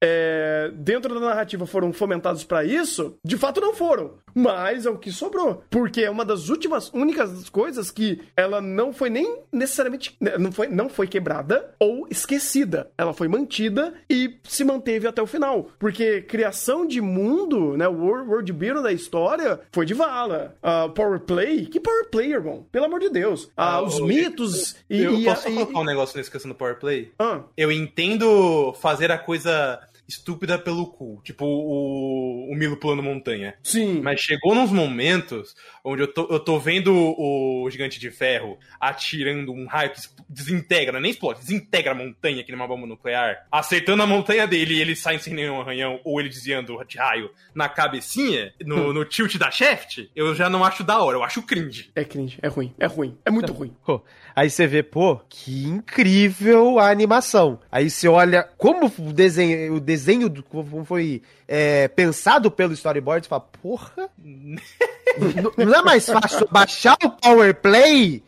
[0.00, 4.14] é, dentro da narrativa foram fomentados pra isso, de fato não foram.
[4.34, 5.64] Mas é o que sobrou.
[5.70, 10.14] Porque é uma das últimas, únicas coisas que ela não foi nem necessariamente.
[10.20, 12.90] né, Não foi, não foi quebrada ou esquecida.
[12.98, 15.70] Ela foi mantida e se manteve até o final.
[15.78, 17.88] Porque criação de mundo, né?
[17.88, 20.54] O world, world building da história foi de Vala.
[20.62, 21.64] Ah, power play?
[21.64, 22.66] Que power play, irmão?
[22.70, 23.48] Pelo amor de Deus.
[23.56, 25.02] Ah, Ah, os o- mitos e.
[25.02, 27.10] eu e- posso e- colocar um negócio nessa questão do Power Play?
[27.18, 31.20] Ah, Eu entendo fazer a coisa estúpida pelo cu.
[31.24, 33.54] Tipo o, o Milo pulando montanha.
[33.62, 34.00] sim.
[34.00, 35.54] Mas chegou nos momentos
[35.86, 41.00] onde eu tô, eu tô vendo o Gigante de Ferro atirando um raio que desintegra,
[41.00, 44.96] nem explode, desintegra a montanha aqui numa bomba nuclear, acertando a montanha dele e ele
[44.96, 49.50] sai sem nenhum arranhão, ou ele desviando de raio na cabecinha, no, no tilt da
[49.50, 51.90] shaft, eu já não acho da hora, eu acho cringe.
[51.94, 53.74] É cringe, é ruim, é ruim, é muito ruim.
[53.84, 54.02] Pô,
[54.34, 57.58] Aí você vê, pô, que incrível a animação.
[57.72, 63.24] Aí você olha como o desenho, o desenho do, como foi é, pensado pelo storyboard,
[63.24, 64.60] você fala, porra, n-
[65.56, 67.54] não é mais fácil baixar o Power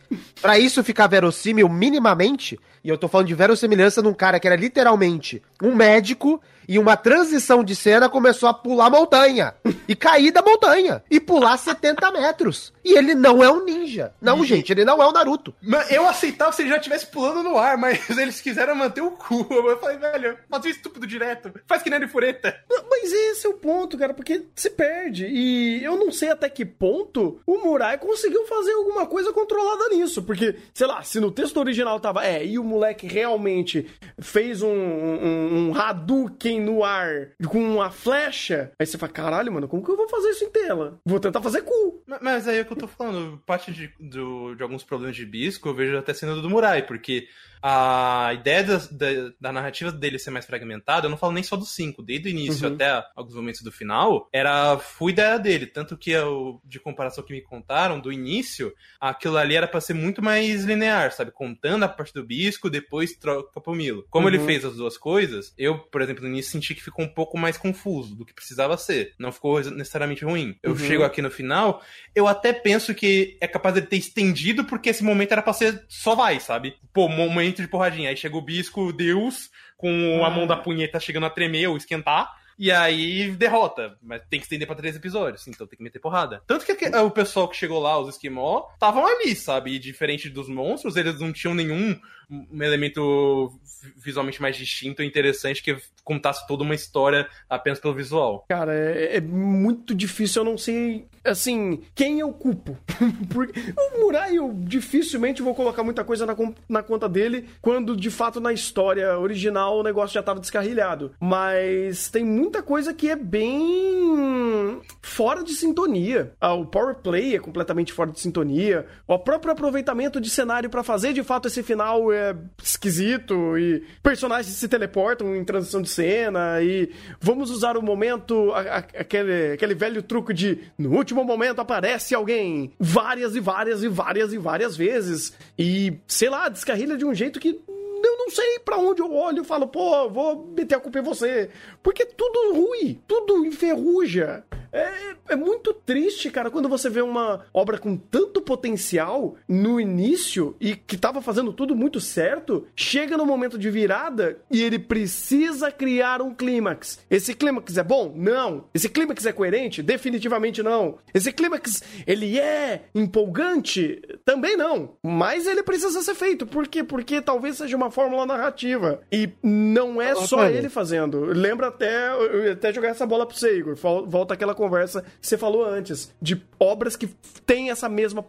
[0.08, 2.58] Play pra isso ficar verossímil minimamente?
[2.82, 6.96] E eu tô falando de verossimilhança num cara que era literalmente um médico e uma
[6.98, 9.54] transição de cena começou a pular montanha.
[9.88, 11.02] E cair da montanha.
[11.10, 12.74] E pular 70 metros.
[12.84, 14.12] E ele não é um ninja.
[14.20, 15.54] Não, gente, ele não é o Naruto.
[15.90, 19.46] Eu aceitava se ele já estivesse pulando no ar, mas eles quiseram manter o cu.
[19.50, 21.52] Eu falei, velho, faz o estúpido direto.
[21.66, 22.54] Faz que nem de fureta.
[22.90, 25.26] Mas esse é o ponto, cara, porque se perde.
[25.26, 30.22] E eu não sei até que ponto o Murai conseguiu fazer alguma coisa controlada nisso.
[30.22, 33.86] Porque, sei lá, se no texto original tava, é, e o moleque realmente
[34.20, 39.68] fez um, um, um Hadouken no ar com uma flecha, aí você fala, caralho, mano,
[39.68, 41.00] como que eu vou fazer isso em tela?
[41.04, 42.02] Vou tentar fazer cu.
[42.06, 45.16] Mas, mas aí é o que eu tô falando, parte de, do, de alguns problemas
[45.16, 47.28] de Bisco eu vejo até sendo do Murai, porque
[47.62, 49.06] a ideia da, da,
[49.40, 52.30] da, narrativa dele ser mais fragmentada, eu não falo nem só do 5, desde o
[52.30, 52.74] início uhum.
[52.74, 55.66] até alguns momentos do final, era foi ideia dele.
[55.66, 59.94] Tanto que eu, de comparação que me contaram, do início, aquilo ali era para ser
[59.94, 61.30] muito mais linear, sabe?
[61.30, 64.04] Contando a parte do bisco, depois troca pro Milo.
[64.10, 64.34] Como uhum.
[64.34, 67.38] ele fez as duas coisas, eu, por exemplo, no início senti que ficou um pouco
[67.38, 69.14] mais confuso do que precisava ser.
[69.18, 70.56] Não ficou necessariamente ruim.
[70.62, 70.78] Eu uhum.
[70.78, 71.82] chego aqui no final,
[72.14, 75.84] eu até penso que é capaz de ter estendido porque esse momento era pra ser
[75.88, 76.76] só vai, sabe?
[76.92, 78.10] Pô, momento de porradinha.
[78.10, 82.32] Aí chega o bisco, Deus, com a mão da punheta chegando a tremer ou esquentar.
[82.58, 83.96] E aí derrota.
[84.02, 86.42] Mas tem que estender pra três episódios, então tem que meter porrada.
[86.46, 89.72] Tanto que o pessoal que chegou lá, os esquimó, estavam ali, sabe?
[89.72, 91.98] E diferente dos monstros, eles não tinham nenhum
[92.30, 93.58] um elemento
[93.96, 98.44] visualmente mais distinto e interessante que contasse toda uma história apenas pelo visual.
[98.48, 102.78] Cara, é, é muito difícil, eu não sei, assim, quem eu culpo.
[103.28, 106.34] Porque o Murai eu dificilmente vou colocar muita coisa na,
[106.68, 111.12] na conta dele quando de fato na história original o negócio já estava descarrilhado.
[111.20, 116.32] Mas tem muita coisa que é bem fora de sintonia.
[116.40, 118.86] Ah, o power play é completamente fora de sintonia.
[119.06, 124.54] O próprio aproveitamento de cenário para fazer de fato esse final é esquisito e personagens
[124.54, 129.74] se teleportam em transição de cena e vamos usar o momento, a, a, aquele, aquele
[129.74, 134.76] velho truque de no último momento aparece alguém várias e várias e várias e várias
[134.76, 137.60] vezes e, sei lá, descarrilha de um jeito que
[138.04, 141.02] eu não sei para onde eu olho e falo, pô, vou meter a culpa em
[141.02, 141.50] você.
[141.82, 144.44] Porque tudo ruim, tudo enferruja.
[144.72, 150.54] É, é muito triste, cara, quando você vê uma obra com tanto potencial no início
[150.60, 155.70] e que tava fazendo tudo muito certo, chega no momento de virada e ele precisa
[155.70, 157.00] criar um clímax.
[157.10, 158.12] Esse clímax é bom?
[158.14, 158.64] Não.
[158.74, 159.82] Esse clímax é coerente?
[159.82, 160.98] Definitivamente não.
[161.12, 164.00] Esse clímax, ele é empolgante?
[164.24, 164.96] Também não.
[165.02, 166.46] Mas ele precisa ser feito.
[166.46, 166.82] Por quê?
[166.84, 169.00] Porque talvez seja uma fórmula narrativa.
[169.10, 171.24] E não é só ele fazendo.
[171.24, 172.08] Lembra até,
[172.52, 173.76] até jogar essa bola pro você, Igor.
[173.76, 177.06] Volta aquela conversa que você falou antes, de obras que
[177.46, 178.24] têm essa mesma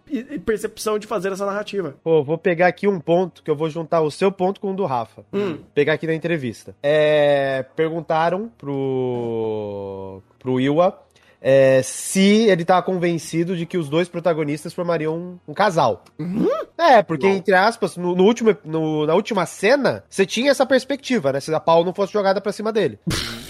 [0.46, 1.96] percepção de fazer essa narrativa.
[2.04, 4.76] Pô, vou pegar aqui um ponto que eu vou juntar o seu ponto com o
[4.76, 5.26] do Rafa.
[5.34, 5.58] Hum.
[5.74, 6.76] Pegar aqui na entrevista.
[6.82, 11.10] É, perguntaram pro, pro Iwa
[11.42, 16.04] é, se ele tava convencido de que os dois protagonistas formariam um, um casal.
[16.20, 16.48] Uhum.
[16.78, 21.32] É, porque, entre aspas, no, no último, no, na última cena, você tinha essa perspectiva,
[21.32, 21.40] né?
[21.40, 23.00] Se a pau não fosse jogada pra cima dele.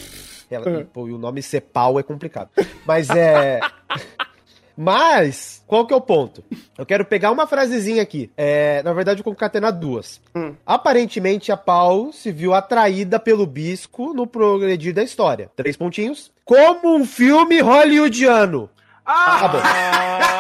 [0.50, 0.80] Ela, uhum.
[0.80, 2.50] e, pô, e o nome Cepal é complicado.
[2.86, 3.60] Mas é.
[4.82, 6.42] Mas, qual que é o ponto?
[6.78, 8.32] Eu quero pegar uma frasezinha aqui.
[8.38, 10.22] É, na verdade, concatenar duas.
[10.34, 10.56] Hum.
[10.66, 15.52] Aparentemente, a Paul se viu atraída pelo bisco no progredir da história.
[15.54, 16.32] Três pontinhos.
[16.46, 18.70] Como um filme hollywoodiano.
[19.06, 19.52] Ah!
[19.52, 20.36] ah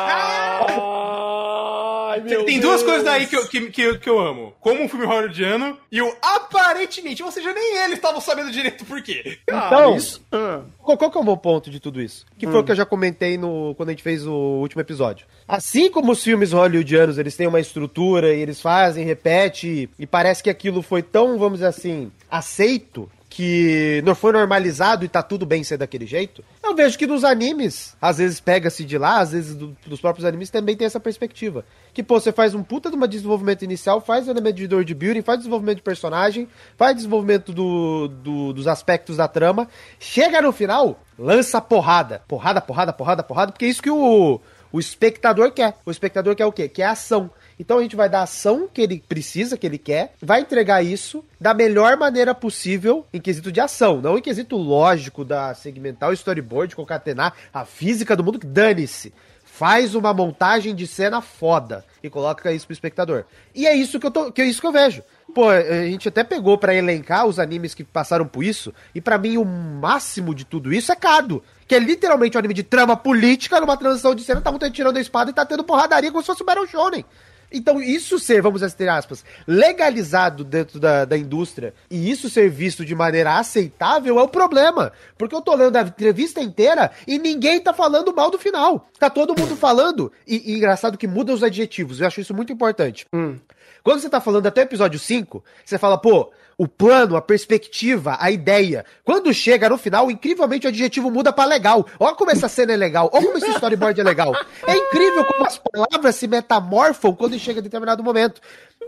[2.21, 2.61] Ai, Tem Deus.
[2.61, 4.53] duas coisas daí que eu, que, que, que eu amo.
[4.59, 9.01] Como um filme hollywoodiano e o aparentemente, ou seja, nem eles estavam sabendo direito por
[9.01, 9.39] quê.
[9.47, 10.21] Então, isso...
[10.31, 10.61] Ah.
[10.77, 12.25] qual, qual que é o meu ponto de tudo isso?
[12.37, 12.51] Que hum.
[12.51, 15.25] foi o que eu já comentei no, quando a gente fez o último episódio.
[15.47, 20.43] Assim como os filmes hollywoodianos, eles têm uma estrutura e eles fazem, repete, e parece
[20.43, 25.45] que aquilo foi tão, vamos dizer assim, aceito que não foi normalizado e tá tudo
[25.45, 26.43] bem ser daquele jeito.
[26.63, 30.25] Eu vejo que nos animes, às vezes pega-se de lá, às vezes do, dos próprios
[30.25, 31.63] animes também tem essa perspectiva.
[31.93, 35.21] Que, pô, você faz um puta de um desenvolvimento inicial, faz elemento de de building,
[35.21, 39.67] faz desenvolvimento de personagem, faz desenvolvimento do, do, dos aspectos da trama,
[39.99, 42.23] chega no final, lança porrada.
[42.27, 45.75] Porrada, porrada, porrada, porrada, porque é isso que o, o espectador quer.
[45.85, 46.67] O espectador quer o quê?
[46.67, 47.29] Quer ação.
[47.59, 50.81] Então a gente vai dar a ação que ele precisa, que ele quer, vai entregar
[50.81, 56.09] isso da melhor maneira possível em quesito de ação, não em quesito lógico da segmentar
[56.09, 59.13] o storyboard, concatenar a física do mundo, que dane-se.
[59.43, 63.25] Faz uma montagem de cena foda e coloca isso pro espectador.
[63.53, 65.03] E é isso que eu, tô, que é isso que eu vejo.
[65.35, 69.17] Pô, a gente até pegou para elencar os animes que passaram por isso, e para
[69.17, 72.95] mim o máximo de tudo isso é Kado, que é literalmente um anime de trama
[72.95, 76.23] política numa transição de cena, tá muito tirando a espada e tá tendo porradaria como
[76.23, 77.05] se fosse o Battle Shonen.
[77.51, 82.85] Então, isso ser, vamos dizer aspas, legalizado dentro da, da indústria e isso ser visto
[82.85, 84.91] de maneira aceitável é o problema.
[85.17, 88.89] Porque eu tô lendo a entrevista inteira e ninguém tá falando mal do final.
[88.99, 90.11] Tá todo mundo falando.
[90.27, 91.99] E, e engraçado que muda os adjetivos.
[91.99, 93.05] Eu acho isso muito importante.
[93.13, 93.37] Hum.
[93.83, 98.17] Quando você tá falando até o episódio 5, você fala, pô, o plano, a perspectiva,
[98.19, 98.85] a ideia.
[99.05, 101.87] Quando chega no final, incrivelmente o adjetivo muda para legal.
[101.97, 104.35] Olha como essa cena é legal, olha como esse storyboard é legal.
[104.67, 108.41] É incrível como as palavras se metamorfam quando chega a determinado momento.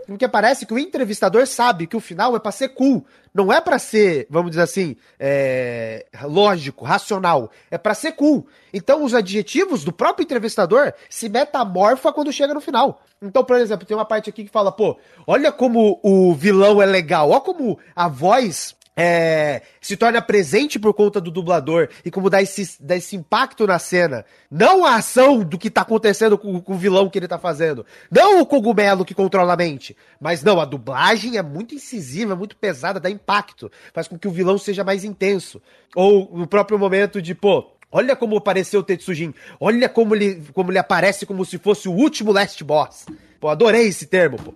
[0.06, 3.04] Porque parece que o entrevistador sabe que o final é pra ser cool.
[3.34, 7.50] Não é pra ser, vamos dizer assim, é, lógico, racional.
[7.70, 8.46] É pra ser cool.
[8.72, 13.02] Então os adjetivos do próprio entrevistador se metamorfa quando chega no final.
[13.20, 16.86] Então, por exemplo, tem uma parte aqui que fala, pô, olha como o vilão é
[16.86, 22.28] legal, olha como a voz é, se torna presente por conta do dublador e como
[22.28, 24.24] dá esse, dá esse impacto na cena.
[24.50, 27.86] Não a ação do que tá acontecendo com, com, o vilão que ele tá fazendo.
[28.10, 29.96] Não o cogumelo que controla a mente.
[30.20, 33.70] Mas não, a dublagem é muito incisiva, muito pesada, dá impacto.
[33.94, 35.62] Faz com que o vilão seja mais intenso.
[35.94, 39.34] Ou no próprio momento de, pô, Olha como apareceu o Tetsujin.
[39.60, 43.04] Olha como ele, como ele aparece como se fosse o último Last Boss.
[43.38, 44.54] Pô, adorei esse termo, pô.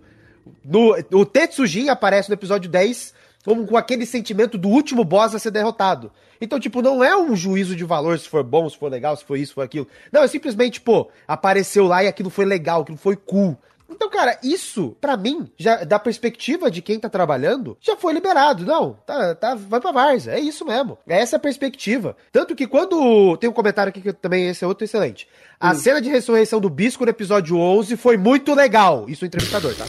[0.65, 3.13] No, o Tetsujin aparece no episódio 10
[3.47, 6.11] como com aquele sentimento do último boss a ser derrotado.
[6.41, 9.25] Então, tipo, não é um juízo de valor se for bom, se for legal, se
[9.25, 9.87] foi isso, se for aquilo.
[10.11, 13.57] Não, é simplesmente, pô, apareceu lá e aquilo foi legal, aquilo foi cool.
[13.89, 18.67] Então, cara, isso, para mim, já da perspectiva de quem tá trabalhando, já foi liberado.
[18.67, 20.33] Não, tá, tá, vai pra Varsa.
[20.33, 20.99] É isso mesmo.
[21.07, 22.17] É essa a perspectiva.
[22.33, 23.37] Tanto que quando.
[23.37, 25.29] Tem um comentário aqui que também esse é outro excelente.
[25.61, 25.75] A hum.
[25.77, 29.05] cena de ressurreição do Bisco no episódio 11 foi muito legal.
[29.09, 29.87] Isso o entrevistador, tá?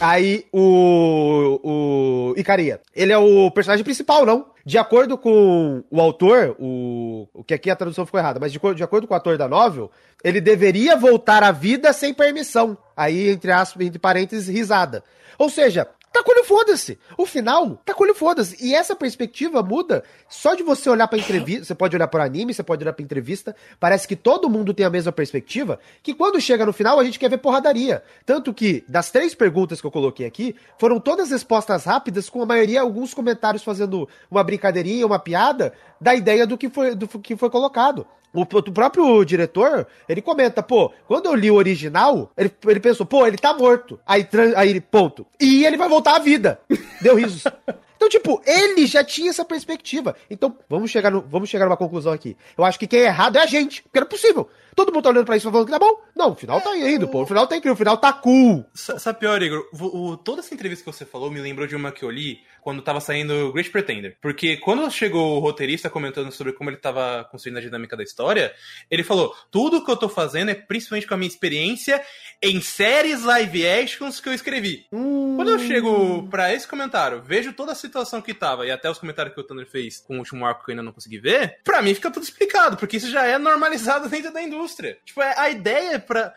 [0.00, 1.60] Aí o.
[1.62, 2.34] O.
[2.36, 2.80] Icaria.
[2.94, 4.46] Ele é o personagem principal, não?
[4.64, 7.28] De acordo com o autor, o.
[7.32, 9.48] O que aqui a tradução ficou errada, mas de, de acordo com o ator da
[9.48, 9.90] novel,
[10.22, 12.76] ele deveria voltar à vida sem permissão.
[12.96, 15.02] Aí, entre aspas, entre parênteses, risada.
[15.38, 16.98] Ou seja, tá com foda-se.
[17.18, 18.56] O final, tá com foda-se.
[18.64, 21.64] E essa perspectiva muda só de você olhar pra entrevista.
[21.64, 23.54] Você pode olhar para anime, você pode olhar pra entrevista.
[23.78, 25.78] Parece que todo mundo tem a mesma perspectiva.
[26.02, 28.02] Que quando chega no final, a gente quer ver porradaria.
[28.24, 32.46] Tanto que, das três perguntas que eu coloquei aqui, foram todas respostas rápidas, com a
[32.46, 37.36] maioria, alguns comentários fazendo uma brincadeirinha, uma piada, da ideia do que foi, do que
[37.36, 38.06] foi colocado.
[38.32, 43.06] O, o, próprio diretor, ele comenta, pô, quando eu li o original, ele, ele pensou,
[43.06, 43.98] pô, ele tá morto.
[44.06, 45.26] Aí, aí ponto.
[45.40, 46.60] E ele vai voltar à vida.
[47.00, 47.44] Deu risos.
[47.96, 50.14] Então, tipo, ele já tinha essa perspectiva.
[50.30, 52.36] Então, vamos chegar, no, vamos chegar numa conclusão aqui.
[52.56, 54.48] Eu acho que quem é errado é a gente, porque não é possível.
[54.74, 56.02] Todo mundo tá olhando pra isso e falando que tá bom.
[56.14, 57.22] Não, o final tá indo, pô.
[57.22, 58.64] O final tá incrível, o final tá cool.
[58.74, 59.66] Sabe pior, Igor?
[59.72, 62.40] O, o, toda essa entrevista que você falou me lembrou de uma que eu li
[62.66, 64.18] quando tava saindo Great Pretender.
[64.20, 68.52] Porque quando chegou o roteirista comentando sobre como ele tava construindo a dinâmica da história,
[68.90, 72.02] ele falou: tudo que eu tô fazendo é principalmente com a minha experiência
[72.42, 74.84] em séries live actions que eu escrevi.
[74.92, 75.36] Hum.
[75.36, 78.98] Quando eu chego para esse comentário, vejo toda a situação que tava e até os
[78.98, 81.60] comentários que o Thunder fez com o último arco que eu ainda não consegui ver,
[81.62, 84.98] pra mim fica tudo explicado, porque isso já é normalizado dentro da indústria.
[85.04, 86.34] Tipo, é, a ideia para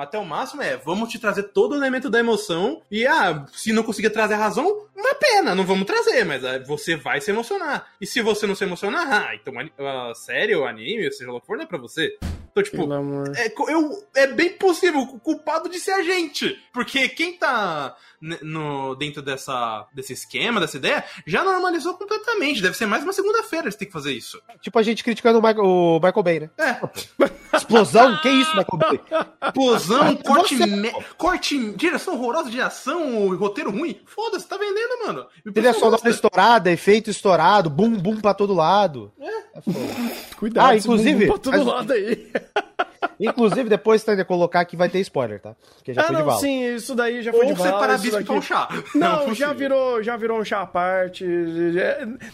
[0.00, 3.72] até o máximo é vamos te trazer todo o elemento da emoção e ah, se
[3.72, 7.30] não conseguir trazer a razão, uma pena, não vamos trazer, mas ah, você vai se
[7.30, 7.88] emocionar.
[8.00, 11.40] E se você não se emocionar, ah, então a série ou anime, seja lá o
[11.40, 12.16] que for, não é pra você.
[12.56, 12.88] Então, tipo,
[13.36, 16.58] é, eu, é bem possível o culpado de ser a gente.
[16.72, 22.62] Porque quem tá no, dentro dessa, desse esquema, dessa ideia, já normalizou completamente.
[22.62, 24.40] Deve ser mais uma segunda-feira eles têm que fazer isso.
[24.60, 26.50] Tipo a gente criticando o Michael, o Michael Bay, né?
[26.58, 26.76] É.
[27.56, 28.16] Explosão?
[28.22, 29.00] que isso, Michael Bay?
[29.44, 30.66] Explosão, corte, Você...
[30.66, 30.90] me...
[31.18, 34.00] corte, direção horrorosa de ação, roteiro ruim.
[34.06, 35.26] Foda-se, tá vendendo, mano.
[35.52, 39.12] Trilha sonora estourada, efeito estourado, bum bum pra todo lado.
[39.20, 39.35] É.
[39.56, 42.30] é Cuidado, ah, inclusive, pra todo lado aí.
[43.18, 45.54] Inclusive, depois tem que colocar que vai ter spoiler, tá?
[45.82, 46.40] Que já ah, foi não, de vala.
[46.40, 47.70] sim, isso daí já foi Ou de vala.
[47.70, 48.32] Ou separar bispo daqui...
[48.32, 48.68] um chá.
[48.94, 51.24] Não, não já virou, já virou um chá à parte.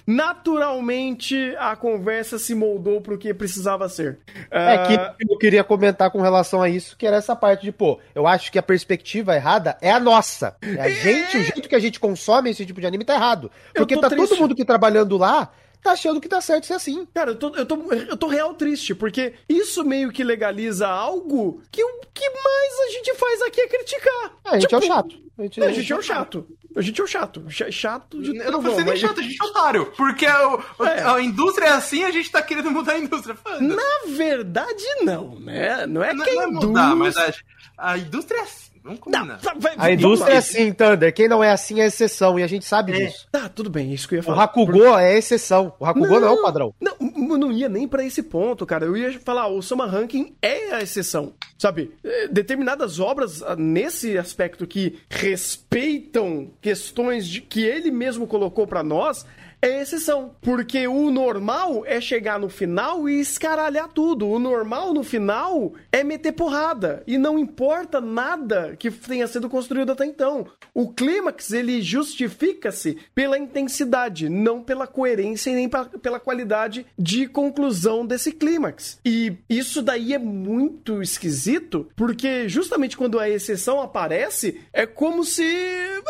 [0.06, 4.18] Naturalmente, a conversa se moldou pro que precisava ser.
[4.50, 5.16] É uh...
[5.16, 8.26] que eu queria comentar com relação a isso, que era essa parte de, pô, eu
[8.26, 10.56] acho que a perspectiva errada é a nossa.
[10.62, 13.50] É a gente, o jeito que a gente consome esse tipo de anime tá errado.
[13.74, 14.28] Porque tá triste.
[14.28, 15.50] todo mundo que trabalhando lá
[15.82, 17.06] tá achando que tá certo ser assim.
[17.12, 21.60] Cara, eu tô, eu tô, eu tô real triste, porque isso meio que legaliza algo
[21.70, 24.32] que o que mais a gente faz aqui é criticar.
[24.44, 25.22] É, a gente tipo, é o tipo, chato.
[25.38, 26.46] A gente, é, a gente é o chato.
[26.74, 27.44] A gente é o chato.
[27.70, 29.92] Chato de Eu não vou ser nem chato, a gente é otário.
[29.96, 31.02] Porque a, é.
[31.02, 33.36] a, indústria é assim, a gente tá querendo mudar a indústria.
[33.60, 35.86] Na verdade, não, né?
[35.86, 36.68] Não é não, que a não é indústria...
[36.68, 37.32] mudar, mas a,
[37.76, 38.71] a indústria é assim.
[38.82, 39.24] Vamos combinar.
[39.42, 41.12] Não, vai, a indústria é assim, Thunder.
[41.14, 43.06] Quem não é assim é exceção, e a gente sabe é.
[43.06, 43.28] disso.
[43.30, 44.38] Tá, tudo bem, isso que eu ia falar.
[44.38, 45.74] O Hakugo é exceção.
[45.78, 46.74] O Hakugo não, não é o padrão.
[46.80, 46.96] Não,
[47.38, 48.84] não ia nem para esse ponto, cara.
[48.84, 51.32] Eu ia falar, o Soma Ranking é a exceção.
[51.56, 51.92] Sabe?
[52.02, 58.82] É, determinadas obras ah, nesse aspecto que respeitam questões de, que ele mesmo colocou para
[58.82, 59.24] nós
[59.62, 60.34] é exceção.
[60.40, 64.28] Porque o normal é chegar no final e escaralhar tudo.
[64.28, 67.02] O normal no final é meter porrada.
[67.06, 70.48] E não importa nada que tenha sido construído até então.
[70.74, 78.04] O clímax, ele justifica-se pela intensidade, não pela coerência e nem pela qualidade de conclusão
[78.04, 78.98] desse clímax.
[79.04, 85.44] E isso daí é muito esquisito porque justamente quando a exceção aparece, é como se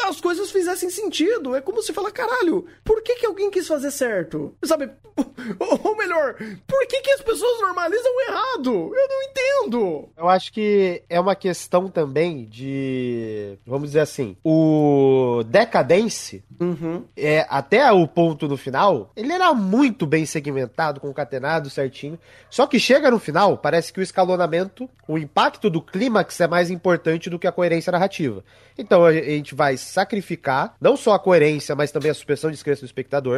[0.04, 1.54] as coisas fizessem sentido.
[1.54, 4.54] É como se falar, caralho, por que, que alguém quis fazer certo?
[4.64, 4.90] Sabe?
[5.84, 6.34] Ou melhor,
[6.66, 8.92] por que, que as pessoas normalizam errado?
[8.94, 10.08] Eu não entendo.
[10.16, 13.58] Eu acho que é uma questão também de.
[13.66, 14.36] Vamos dizer assim.
[14.44, 17.04] O Decadence, uhum.
[17.16, 22.18] é, até o ponto no final, ele era muito bem segmentado, concatenado certinho.
[22.50, 26.70] Só que chega no final, parece que o escalonamento, o impacto do clímax é mais
[26.70, 28.44] importante do que a coerência narrativa.
[28.76, 32.80] Então a gente vai sacrificar não só a coerência, mas também a suspensão de descrença
[32.80, 33.31] do espectador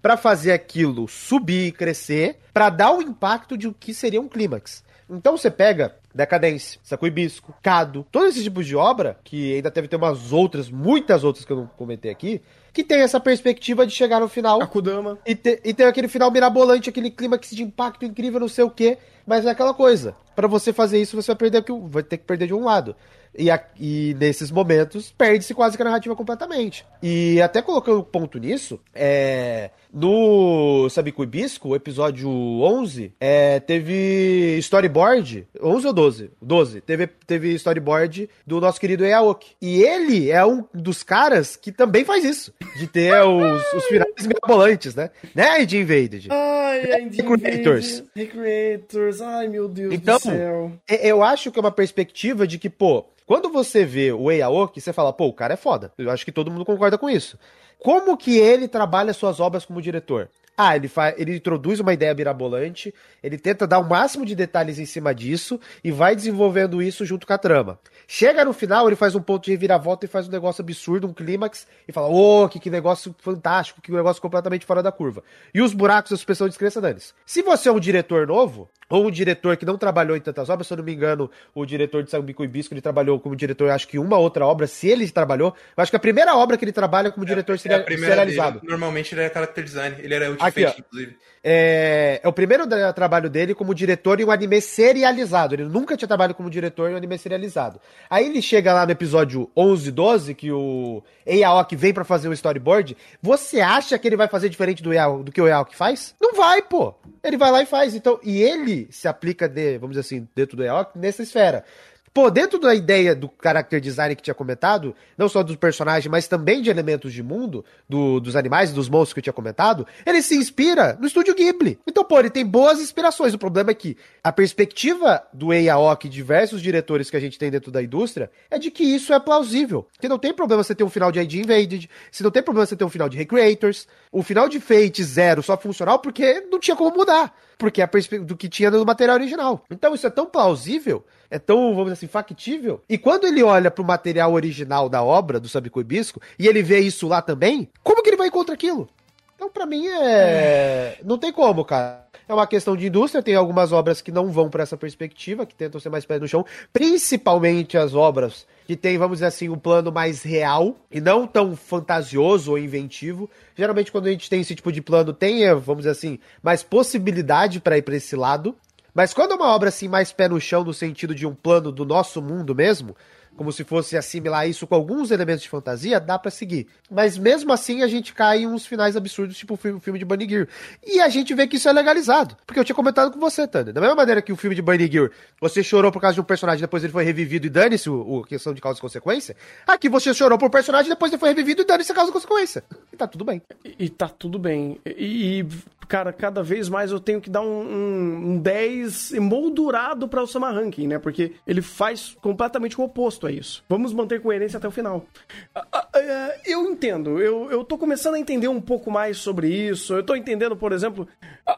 [0.00, 4.28] para fazer aquilo subir e crescer, para dar o impacto de o que seria um
[4.28, 4.82] clímax.
[5.08, 9.88] Então você pega Decadência, Saco Hibisco, Cado, todos esses tipos de obra, que ainda deve
[9.88, 12.40] ter umas outras, muitas outras que eu não comentei aqui,
[12.72, 14.62] que tem essa perspectiva de chegar no final.
[14.62, 15.18] Akudama.
[15.26, 18.70] E, ter, e ter aquele final mirabolante, aquele clímax de impacto incrível, não sei o
[18.70, 18.98] quê.
[19.30, 20.16] Mas é aquela coisa.
[20.34, 22.96] para você fazer isso, você vai perder vai ter que perder de um lado.
[23.36, 26.84] E, a, e nesses momentos, perde-se quase que a narrativa completamente.
[27.02, 35.46] E até colocando ponto nisso, é, no Sabico Hibisco, o episódio 11, é, teve storyboard,
[35.62, 36.30] 11 ou 12?
[36.42, 36.80] 12.
[36.80, 39.54] Teve, teve storyboard do nosso querido Eaoki.
[39.60, 44.26] E ele é um dos caras que também faz isso, de ter os, os finais
[44.26, 45.10] mirabolantes, né?
[45.34, 46.28] Né, Id Invaded?
[46.30, 47.10] Ai, né?
[47.12, 48.02] Recreators.
[48.14, 50.72] Recreators, ai meu Deus então, do céu.
[50.88, 54.92] Eu acho que é uma perspectiva de que, pô, quando você vê o Eiaoki, você
[54.92, 55.92] fala, pô, o cara é foda.
[55.96, 57.38] Eu acho que todo mundo concorda com isso.
[57.78, 60.28] Como que ele trabalha suas obras como diretor?
[60.56, 62.92] Ah, ele, faz, ele introduz uma ideia mirabolante,
[63.22, 67.26] ele tenta dar o máximo de detalhes em cima disso e vai desenvolvendo isso junto
[67.26, 67.78] com a trama.
[68.06, 71.14] Chega no final, ele faz um ponto de reviravolta e faz um negócio absurdo, um
[71.14, 75.22] clímax, e fala, ô, oh, que, que negócio fantástico, que negócio completamente fora da curva.
[75.54, 77.14] E os buracos da suspensão de descrença deles.
[77.24, 80.66] Se você é um diretor novo, ou um diretor que não trabalhou em tantas obras,
[80.66, 83.70] se eu não me engano, o diretor de Sambico e Bisco, ele trabalhou como diretor,
[83.70, 86.64] acho que uma outra obra, se ele trabalhou, eu acho que a primeira obra que
[86.64, 88.60] ele trabalha como é, diretor é, seria, é serializado.
[88.60, 88.70] Dele.
[88.70, 91.16] Normalmente ele era character design, ele era ultimate, inclusive.
[91.42, 92.64] É, é o primeiro
[92.94, 95.54] trabalho dele como diretor em um anime serializado.
[95.54, 97.80] Ele nunca tinha trabalhado como diretor em um anime serializado.
[98.10, 102.32] Aí ele chega lá no episódio 11, 12, que o Eiaoki vem para fazer o
[102.32, 102.96] storyboard.
[103.22, 106.14] Você acha que ele vai fazer diferente do, Eiaoki, do que o Eiaoki faz?
[106.20, 106.94] Não vai, pô.
[107.24, 107.94] Ele vai lá e faz.
[107.94, 111.64] Então, e ele se aplica, de, vamos dizer assim, dentro do Eiaoki, nessa esfera.
[112.12, 116.26] Pô, dentro da ideia do character design que tinha comentado, não só dos personagens, mas
[116.26, 120.20] também de elementos de mundo, do, dos animais dos monstros que eu tinha comentado, ele
[120.20, 121.78] se inspira no estúdio Ghibli.
[121.86, 123.32] Então, pô, ele tem boas inspirações.
[123.32, 127.48] O problema é que a perspectiva do Eiaoki e diversos diretores que a gente tem
[127.48, 129.86] dentro da indústria é de que isso é plausível.
[130.00, 132.66] Que não tem problema você ter um final de ID Invaded, se não tem problema
[132.66, 136.58] você ter um final de Recreators, o final de Fate Zero só funcional porque não
[136.58, 137.32] tinha como mudar.
[137.60, 139.64] Porque é a do que tinha no material original.
[139.70, 142.82] Então isso é tão plausível é tão, vamos dizer assim, factível.
[142.88, 146.80] E quando ele olha pro material original da obra do Sabico Hibisco e ele vê
[146.80, 148.88] isso lá também, como que ele vai contra aquilo?
[149.36, 150.98] Então, para mim, é.
[151.04, 152.04] Não tem como, cara.
[152.28, 155.54] É uma questão de indústria, tem algumas obras que não vão para essa perspectiva, que
[155.54, 159.58] tentam ser mais pé no chão, principalmente as obras que tem, vamos dizer assim, um
[159.58, 163.28] plano mais real e não tão fantasioso ou inventivo.
[163.56, 167.58] Geralmente, quando a gente tem esse tipo de plano, tem, vamos dizer assim, mais possibilidade
[167.58, 168.54] para ir para esse lado.
[168.94, 171.72] Mas quando é uma obra assim mais pé no chão no sentido de um plano
[171.72, 172.94] do nosso mundo mesmo,
[173.36, 176.66] como se fosse assimilar isso com alguns elementos de fantasia, dá para seguir.
[176.90, 180.28] Mas mesmo assim a gente cai em uns finais absurdos, tipo o filme de Bunny
[180.28, 180.48] Gear.
[180.86, 182.36] E a gente vê que isso é legalizado.
[182.46, 183.72] Porque eu tinha comentado com você, Thunder.
[183.72, 185.10] Da mesma maneira que o filme de Bunny Gear,
[185.40, 188.52] você chorou por causa de um personagem, depois ele foi revivido e dane-se a questão
[188.52, 189.36] de causa e consequência.
[189.66, 192.12] Aqui você chorou por um personagem, depois ele foi revivido e dane-se a causa e
[192.12, 192.62] consequência.
[192.92, 193.40] E tá tudo bem.
[193.64, 194.78] E, e tá tudo bem.
[194.84, 195.46] E, e,
[195.90, 200.26] cara, cada vez mais eu tenho que dar um, um, um 10 emoldurado pra o
[200.26, 201.00] Sama Ranking, né?
[201.00, 203.64] Porque ele faz completamente o oposto a isso.
[203.68, 205.04] Vamos manter coerência até o final.
[205.52, 209.92] Ah, ah, eu entendo, eu, eu tô começando a entender um pouco mais sobre isso.
[209.92, 211.08] Eu tô entendendo, por exemplo.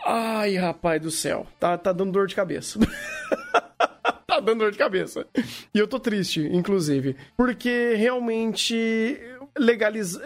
[0.07, 2.79] Ai, rapaz do céu, tá, tá dando dor de cabeça.
[4.27, 5.27] tá dando dor de cabeça.
[5.75, 7.17] E eu tô triste, inclusive.
[7.37, 9.21] Porque realmente
[9.59, 10.19] legaliz...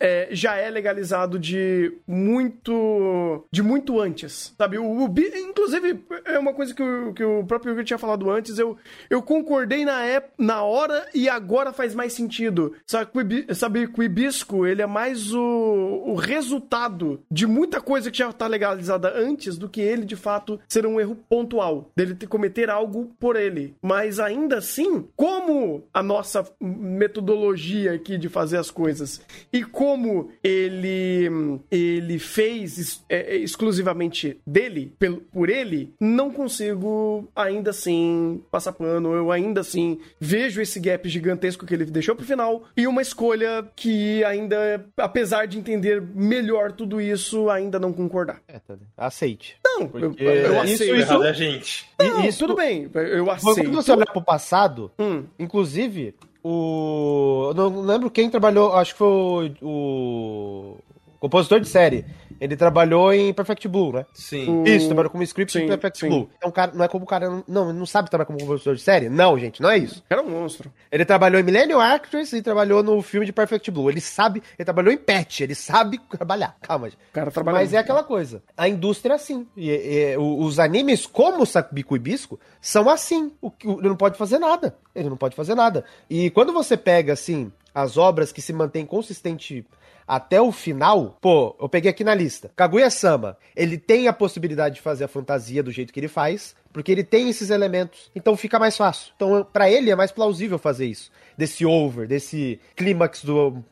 [0.00, 4.78] É, já é legalizado de muito de muito antes, sabe?
[4.78, 5.14] O, o,
[5.48, 8.76] inclusive, é uma coisa que o, que o próprio Igor tinha falado antes, eu,
[9.10, 12.74] eu concordei na, época, na hora e agora faz mais sentido.
[12.86, 18.30] Sabe, que o Hibisco, ele é mais o, o resultado de muita coisa que já
[18.30, 22.70] está legalizada antes do que ele, de fato, ser um erro pontual, dele ter, cometer
[22.70, 23.74] algo por ele.
[23.82, 29.20] Mas ainda assim, como a nossa metodologia aqui de fazer as coisas
[29.52, 31.30] e como ele
[31.70, 39.12] ele fez é, exclusivamente dele, pelo, por ele, não consigo ainda assim passar pano.
[39.12, 43.66] Eu ainda assim vejo esse gap gigantesco que ele deixou pro final e uma escolha
[43.76, 48.40] que ainda, apesar de entender melhor tudo isso, ainda não concordar.
[48.48, 49.56] É, tá, aceite.
[49.64, 50.82] Não, eu, eu, aceito.
[50.82, 51.88] Isso, isso, é gente.
[51.98, 53.68] Não, isso, tudo bem, eu aceito.
[53.68, 55.24] Quando você olhar pro passado, hum.
[55.38, 57.52] inclusive, o.
[57.54, 60.76] Não lembro quem trabalhou, acho que foi o,
[61.14, 62.04] o compositor de série.
[62.42, 64.04] Ele trabalhou em Perfect Blue, né?
[64.12, 64.64] Sim.
[64.64, 66.08] Isso, trabalhou como script sim, em Perfect sim.
[66.08, 66.28] Blue.
[66.36, 67.30] Então, cara, não é como o cara.
[67.46, 69.08] Não, ele não sabe trabalhar como compositor de série?
[69.08, 70.02] Não, gente, não é isso.
[70.10, 70.72] Era um monstro.
[70.90, 73.88] Ele trabalhou em Millennium Actress e trabalhou no filme de Perfect Blue.
[73.88, 74.42] Ele sabe.
[74.58, 76.56] Ele trabalhou em Patch, ele sabe trabalhar.
[76.60, 76.98] Calma, gente.
[77.10, 78.42] O cara trabalha Mas é aquela coisa.
[78.56, 79.46] A indústria é assim.
[79.56, 83.30] E, e, os animes, como Sabico e Bisco, são assim.
[83.40, 84.76] O, ele não pode fazer nada.
[84.96, 85.84] Ele não pode fazer nada.
[86.10, 89.64] E quando você pega, assim, as obras que se mantêm consistente
[90.06, 92.50] até o final, pô, eu peguei aqui na lista.
[92.56, 96.90] Kaguya-sama, ele tem a possibilidade de fazer a fantasia do jeito que ele faz, porque
[96.90, 98.10] ele tem esses elementos.
[98.14, 99.12] Então fica mais fácil.
[99.16, 101.10] Então, para ele é mais plausível fazer isso.
[101.36, 103.62] Desse over, desse clímax do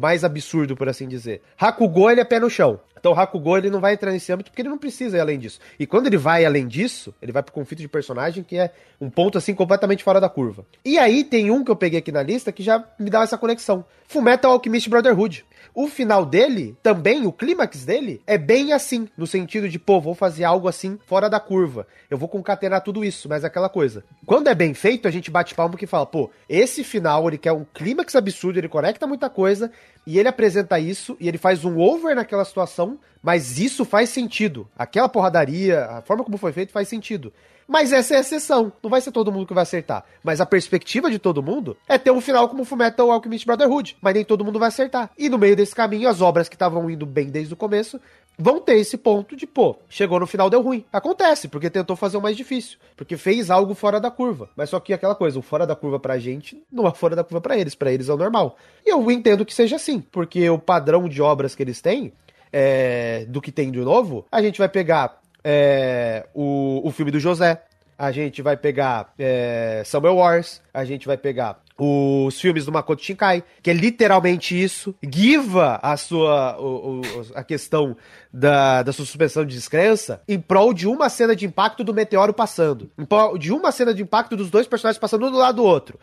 [0.00, 1.42] mais absurdo, por assim dizer.
[1.58, 2.80] Hakugo, ele é pé no chão.
[3.02, 5.58] Então Hakugo ele não vai entrar nesse âmbito porque ele não precisa ir além disso.
[5.76, 9.10] E quando ele vai além disso, ele vai pro conflito de personagem que é um
[9.10, 10.64] ponto assim completamente fora da curva.
[10.84, 13.36] E aí tem um que eu peguei aqui na lista que já me dá essa
[13.36, 13.84] conexão.
[14.06, 15.44] Fullmetal Alchemist Brotherhood.
[15.74, 20.14] O final dele, também, o clímax dele, é bem assim, no sentido de, pô, vou
[20.14, 21.86] fazer algo assim fora da curva.
[22.10, 24.04] Eu vou concatenar tudo isso, mas é aquela coisa.
[24.26, 27.52] Quando é bem feito, a gente bate palmo que fala, pô, esse final, ele quer
[27.52, 29.70] um clímax absurdo, ele conecta muita coisa,
[30.06, 34.68] e ele apresenta isso, e ele faz um over naquela situação, mas isso faz sentido.
[34.76, 37.32] Aquela porradaria, a forma como foi feito faz sentido.
[37.66, 38.72] Mas essa é a exceção.
[38.82, 40.04] Não vai ser todo mundo que vai acertar.
[40.22, 43.96] Mas a perspectiva de todo mundo é ter um final como Fullmetal Alchemist Brotherhood.
[44.00, 45.10] Mas nem todo mundo vai acertar.
[45.18, 48.00] E no meio desse caminho, as obras que estavam indo bem desde o começo
[48.38, 50.84] vão ter esse ponto de, pô, chegou no final deu ruim.
[50.92, 52.78] Acontece, porque tentou fazer o mais difícil.
[52.96, 54.48] Porque fez algo fora da curva.
[54.56, 57.24] Mas só que aquela coisa, o fora da curva pra gente não é fora da
[57.24, 57.74] curva para eles.
[57.74, 58.56] para eles é o normal.
[58.84, 60.00] E eu entendo que seja assim.
[60.00, 62.12] Porque o padrão de obras que eles têm
[62.52, 67.20] é, do que tem de novo, a gente vai pegar é, o, o filme do
[67.20, 67.62] José,
[67.98, 73.02] a gente vai pegar é, Summer Wars, a gente vai pegar os filmes do Makoto
[73.02, 77.02] Shinkai, que é literalmente isso, guiva a sua o, o,
[77.34, 77.96] a questão
[78.32, 82.32] da, da sua suspensão de descrença em prol de uma cena de impacto do meteoro
[82.32, 85.56] passando, em prol de uma cena de impacto dos dois personagens passando um do lado
[85.56, 85.98] do outro.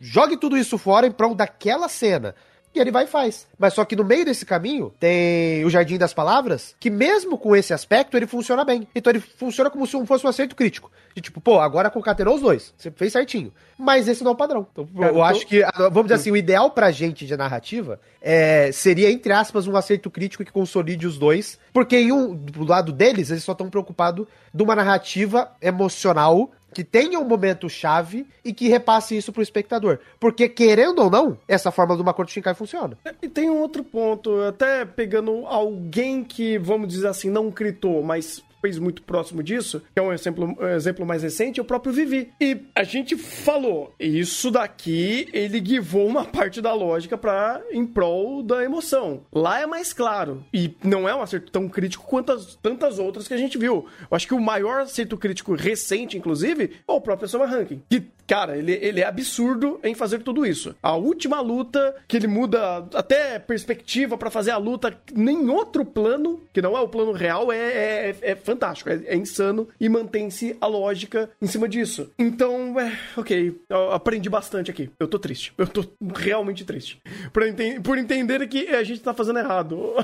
[0.00, 2.34] Jogue tudo isso fora em prol daquela cena.
[2.78, 3.48] E ele vai e faz.
[3.58, 7.56] Mas só que no meio desse caminho tem o Jardim das Palavras, que mesmo com
[7.56, 8.86] esse aspecto, ele funciona bem.
[8.94, 10.88] Então ele funciona como se fosse um acerto crítico.
[11.12, 12.72] De tipo, pô, agora concatenou os dois.
[12.78, 13.52] Você fez certinho.
[13.76, 14.64] Mas esse não é o padrão.
[14.70, 18.70] Então, eu, eu acho que, vamos dizer assim, o ideal pra gente de narrativa é,
[18.70, 21.58] seria, entre aspas, um acerto crítico que consolide os dois.
[21.72, 24.24] Porque em um, do lado deles, eles só estão preocupados
[24.54, 29.98] de uma narrativa emocional que tenha um momento chave e que repasse isso pro espectador.
[30.20, 32.96] Porque, querendo ou não, essa forma do Makoto Shinkai funciona.
[33.22, 38.42] E tem um outro ponto, até pegando alguém que, vamos dizer assim, não critou, mas
[38.60, 41.92] fez muito próximo disso, que é um exemplo, um exemplo mais recente, é o próprio
[41.92, 42.30] Vivi.
[42.40, 48.42] E a gente falou, isso daqui ele guivou uma parte da lógica para em prol
[48.42, 49.22] da emoção.
[49.32, 50.44] Lá é mais claro.
[50.52, 53.86] E não é um acerto tão crítico quanto as, tantas outras que a gente viu.
[54.00, 57.82] Eu acho que o maior acerto crítico recente, inclusive, é o próprio Summer Ranking.
[57.88, 60.76] Que, cara, ele, ele é absurdo em fazer tudo isso.
[60.82, 66.42] A última luta, que ele muda até perspectiva para fazer a luta em outro plano,
[66.52, 70.56] que não é o plano real, é, é, é fantástico, é, é insano e mantém-se
[70.60, 72.12] a lógica em cima disso.
[72.18, 74.90] Então, é, ok, eu aprendi bastante aqui.
[75.00, 75.52] Eu tô triste.
[75.56, 77.00] Eu tô realmente triste.
[77.32, 79.94] Por, enten por entender que a gente tá fazendo errado.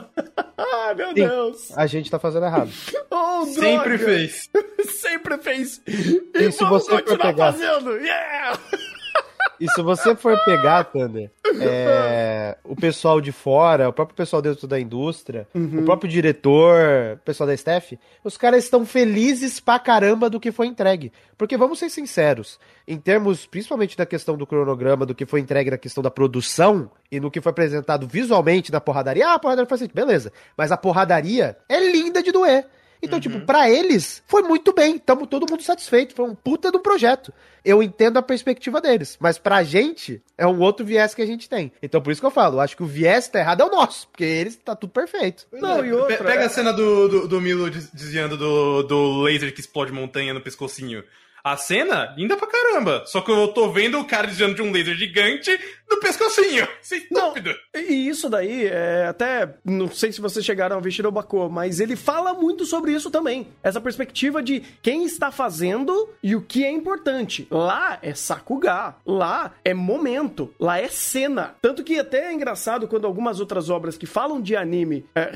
[0.57, 1.77] ah, meu Sim, Deus.
[1.77, 2.71] A gente tá fazendo errado.
[3.11, 4.51] oh, Sempre fez.
[4.89, 5.83] Sempre fez.
[5.87, 7.53] E, e se você for pegar...
[7.53, 7.99] fazendo.
[8.15, 8.59] Yeah!
[9.61, 14.67] E se você for pegar, Thunder, é, o pessoal de fora, o próprio pessoal dentro
[14.67, 15.81] da indústria, uhum.
[15.81, 20.51] o próprio diretor, o pessoal da staff, os caras estão felizes pra caramba do que
[20.51, 21.13] foi entregue.
[21.39, 25.71] Porque vamos ser sinceros, em termos principalmente da questão do cronograma, do que foi entregue
[25.71, 29.69] na questão da produção e no que foi apresentado visualmente na porradaria, ah, a porradaria
[29.69, 30.33] faz sentido, beleza.
[30.57, 32.67] Mas a porradaria é linda de doer.
[33.05, 33.21] Então, uhum.
[33.21, 34.99] tipo, pra eles, foi muito bem.
[34.99, 36.15] Tamo todo mundo satisfeito.
[36.15, 37.33] Foi um puta do projeto.
[37.65, 39.17] Eu entendo a perspectiva deles.
[39.21, 41.73] Mas pra gente, é um outro viés que a gente tem.
[41.83, 44.09] Então, por isso que eu falo, acho que o viés tá errado é o nosso.
[44.09, 45.47] Porque eles tá tudo perfeito.
[45.53, 45.87] Não, é.
[45.87, 46.47] e outra, Pega é...
[46.47, 51.05] a cena do, do, do Milo desviando do, do laser que explode montanha no pescocinho.
[51.45, 53.05] A cena, linda pra caramba.
[53.05, 55.51] Só que eu tô vendo o cara desviando de um laser gigante
[55.89, 56.67] no pescocinho.
[56.81, 57.51] Você é estúpido.
[57.75, 61.97] E isso daí, é, até, não sei se vocês chegaram a ver Shirobako, mas ele
[61.97, 63.49] fala muito sobre isso também.
[63.63, 67.47] Essa perspectiva de quem está fazendo e o que é importante.
[67.51, 71.55] Lá é Sakuga, lá é momento, lá é cena.
[71.61, 75.33] Tanto que até é engraçado quando algumas outras obras que falam de anime, é,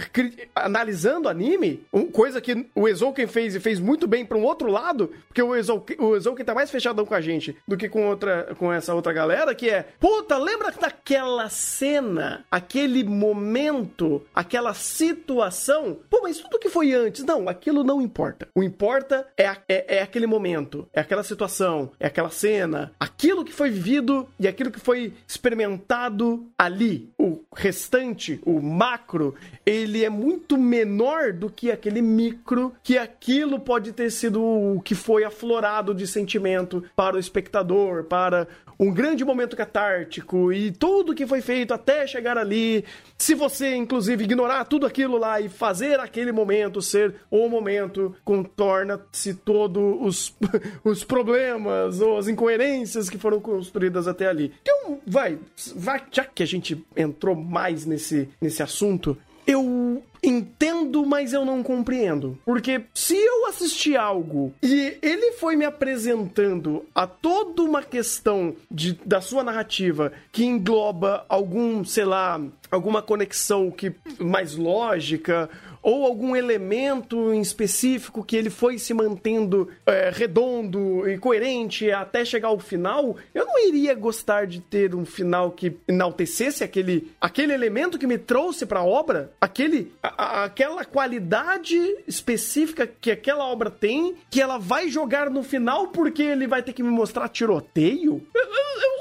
[0.55, 5.13] analisando anime, coisa que o Ezouken fez e fez muito bem para um outro lado,
[5.27, 8.55] porque o Ezouken, o Ezouken tá mais fechadão com a gente do que com outra
[8.59, 15.99] com essa outra galera, que é, puta, lembra daquela cena, aquele momento, aquela situação?
[16.09, 18.49] Pô, mas tudo que foi antes, não, aquilo não importa.
[18.55, 23.53] O importa é, é, é aquele momento, é aquela situação, é aquela cena, aquilo que
[23.53, 27.11] foi vivido e aquilo que foi experimentado ali.
[27.19, 29.35] O restante, o macro,
[29.65, 34.95] ele é muito menor do que aquele micro, que aquilo pode ter sido o que
[34.95, 38.47] foi aflorado de sentimento para o espectador, para
[38.79, 42.85] um grande momento catártico e tudo que foi feito até chegar ali.
[43.17, 49.35] Se você, inclusive, ignorar tudo aquilo lá e fazer aquele momento ser o momento, contorna-se
[49.35, 50.37] todos os,
[50.85, 54.53] os problemas ou as incoerências que foram construídas até ali.
[54.63, 55.39] Então, vai,
[55.75, 59.17] vai, já que a gente entrou mais nesse, nesse assunto,
[59.49, 62.39] eu entendo, mas eu não compreendo.
[62.45, 68.93] Porque se eu assisti algo e ele foi me apresentando a toda uma questão de,
[69.07, 72.39] da sua narrativa que engloba algum, sei lá,
[72.71, 75.49] alguma conexão que mais lógica
[75.83, 82.25] ou algum elemento em específico que ele foi se mantendo é, redondo e coerente até
[82.25, 87.53] chegar ao final, eu não iria gostar de ter um final que enaltecesse aquele, aquele
[87.53, 91.77] elemento que me trouxe para a obra, aquele, a, aquela qualidade
[92.07, 96.73] específica que aquela obra tem, que ela vai jogar no final porque ele vai ter
[96.73, 98.23] que me mostrar tiroteio.
[98.35, 98.98] Eu, eu, eu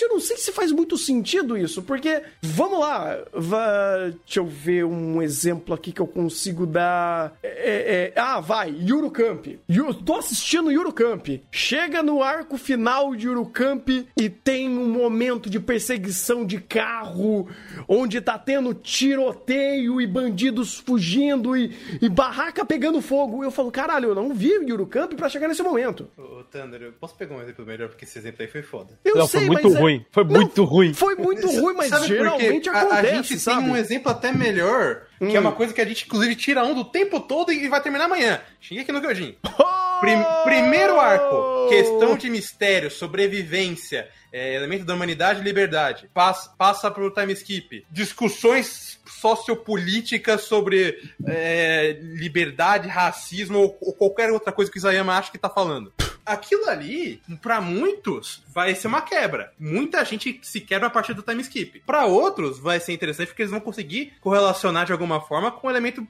[0.00, 4.84] realmente não sei se faz muito sentido isso, porque vamos lá, vai, deixa eu ver
[4.84, 7.36] um exemplo aqui que eu consigo dar.
[7.42, 9.46] É, é, é ah, vai, Eurocamp.
[9.68, 11.26] Eu tô assistindo Eurocamp.
[11.50, 17.48] Chega no arco final de Eurocamp e tem um momento de perseguição de carro,
[17.88, 23.44] onde tá tendo tiroteio e bandidos fugindo e, e barraca pegando fogo.
[23.44, 26.08] Eu falo, caralho, eu não vi Eurocamp pra chegar nesse momento.
[26.16, 28.98] Ô, Thunder, eu posso pegar um exemplo melhor, porque esse exemplo aí foi foda.
[29.04, 30.06] Eu não, sei, foi muito é- ruim.
[30.10, 30.94] Foi não, muito ruim.
[30.94, 33.62] Foi muito ruim, mas sabe geralmente acontece, a, a gente sabe?
[33.62, 35.28] tem um exemplo até melhor Hum.
[35.28, 35.54] Que é uma hum.
[35.54, 38.40] coisa que a gente, inclusive, tira um do tempo todo e vai terminar amanhã.
[38.58, 39.36] aqui no Kyojin.
[40.00, 46.08] Prim primeiro arco, questão de mistério, sobrevivência, é, elemento da humanidade e liberdade.
[46.14, 47.84] Passa, passa pro time skip.
[47.90, 55.30] Discussões sociopolíticas sobre é, liberdade, racismo ou, ou, qualquer outra coisa que o Isayama acha
[55.30, 55.92] que tá falando
[56.24, 59.52] aquilo ali, para muitos, vai ser uma quebra.
[59.58, 61.80] Muita gente se quebra a partir do time skip.
[61.86, 65.70] Para outros, vai ser interessante porque eles vão conseguir correlacionar de alguma forma com o
[65.70, 66.06] elemento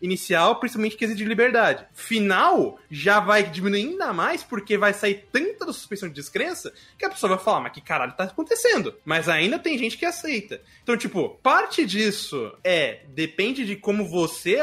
[0.00, 1.86] inicial, principalmente quesito de liberdade.
[1.92, 7.04] Final, já vai diminuir ainda mais porque vai sair tanta da suspensão de descrença que
[7.04, 8.94] a pessoa vai falar, mas que caralho tá acontecendo?
[9.04, 10.60] Mas ainda tem gente que aceita.
[10.82, 14.58] Então, tipo, parte disso é, depende de como você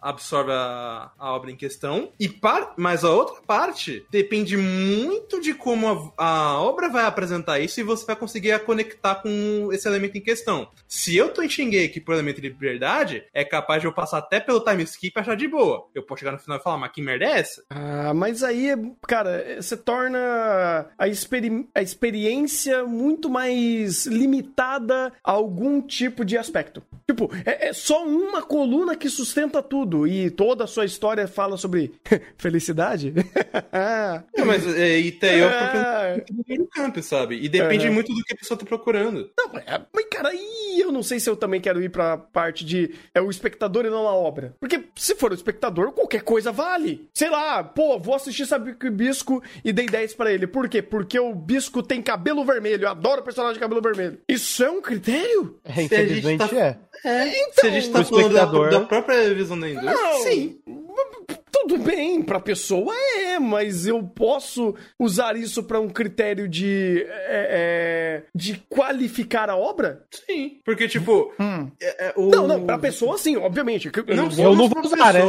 [0.00, 2.12] absorve a, a obra em questão.
[2.18, 7.60] E par, mas a outra parte depende muito de como a, a, obra vai apresentar
[7.60, 10.68] isso e você vai conseguir conectar com esse elemento em questão.
[10.88, 14.40] Se eu tô enxerguei aqui por elemento de liberdade, é capaz de eu passar até
[14.40, 15.88] pelo time skip e achar de boa.
[15.94, 17.62] Eu posso chegar no final e falar, mas que merda é essa?
[17.70, 18.70] Ah, mas aí,
[19.06, 26.82] cara, você torna a, experi a experiência muito mais limitada a algum tipo de aspecto.
[27.06, 31.26] Tipo, é, é só uma coluna que sustenta tudo tudo e toda a sua história
[31.26, 31.92] fala sobre
[32.38, 33.12] felicidade.
[34.36, 36.24] não, mas é, e tem é...
[36.56, 37.42] no campo, sabe?
[37.42, 37.94] E depende uhum.
[37.94, 39.30] muito do que a pessoa tá procurando.
[39.36, 42.64] Não, é, mas cara, e eu não sei se eu também quero ir pra parte
[42.64, 44.54] de é o espectador e não a obra.
[44.60, 47.08] Porque se for o espectador, qualquer coisa vale.
[47.12, 50.46] Sei lá, pô, vou assistir Sabe que o Bisco e dei 10 para ele.
[50.46, 50.82] Por quê?
[50.82, 52.84] Porque o Bisco tem cabelo vermelho.
[52.84, 54.18] Eu adoro personagem de cabelo vermelho.
[54.28, 55.58] Isso é um critério?
[55.64, 56.56] É, infelizmente tá...
[56.56, 56.78] é.
[57.04, 60.60] É, então, se a gente tá falando da, da, própria visão da indústria, não, sim.
[61.52, 67.04] Tudo bem, pra pessoa é, mas eu posso usar isso para um critério de.
[67.06, 70.06] É, é, de qualificar a obra?
[70.10, 70.60] Sim.
[70.64, 71.32] Porque, tipo.
[71.38, 71.70] Hum.
[71.80, 72.28] É, é, o...
[72.28, 73.90] Não, não, pra pessoa sim, obviamente.
[73.94, 75.20] Eu não, eu não vou usar, né?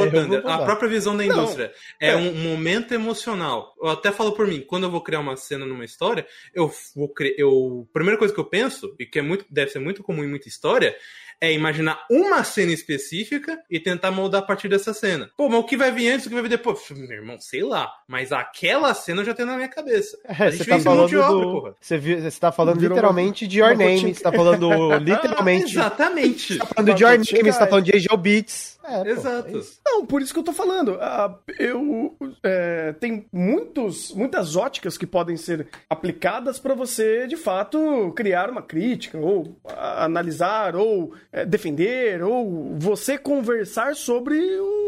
[0.46, 3.74] A própria visão da indústria não, é, é, um momento emocional.
[3.82, 7.10] Eu até falo por mim, quando eu vou criar uma cena numa história, eu vou
[7.10, 7.34] criar.
[7.38, 10.24] Eu, a primeira coisa que eu penso, e que é muito, deve ser muito comum
[10.24, 10.96] em muita história,
[11.42, 15.30] é imaginar uma cena específica e tentar moldar a partir dessa cena.
[15.36, 16.80] Pô, mas o que vai vir antes penso que vai ver depois.
[16.92, 17.92] Meu irmão, sei lá.
[18.08, 20.18] Mas aquela cena eu já tenho na minha cabeça.
[20.26, 21.52] É, você tá falando de obra, do...
[21.52, 21.76] porra.
[21.80, 23.50] Você, viu, você tá falando Virou literalmente uma...
[23.50, 24.14] de Your Name.
[24.14, 24.70] Você tá falando
[25.00, 25.72] literalmente.
[25.72, 26.54] Exatamente.
[26.54, 28.80] Você tá falando de Your Name, você tá falando de Angel Beats.
[28.84, 29.52] É, Exato.
[29.52, 30.94] Pô, é não, por isso que eu tô falando.
[30.94, 38.12] Uh, eu é, tem muitos, muitas óticas que podem ser aplicadas para você, de fato,
[38.16, 39.58] criar uma crítica, ou uh,
[39.98, 44.38] analisar, ou uh, defender, ou você conversar sobre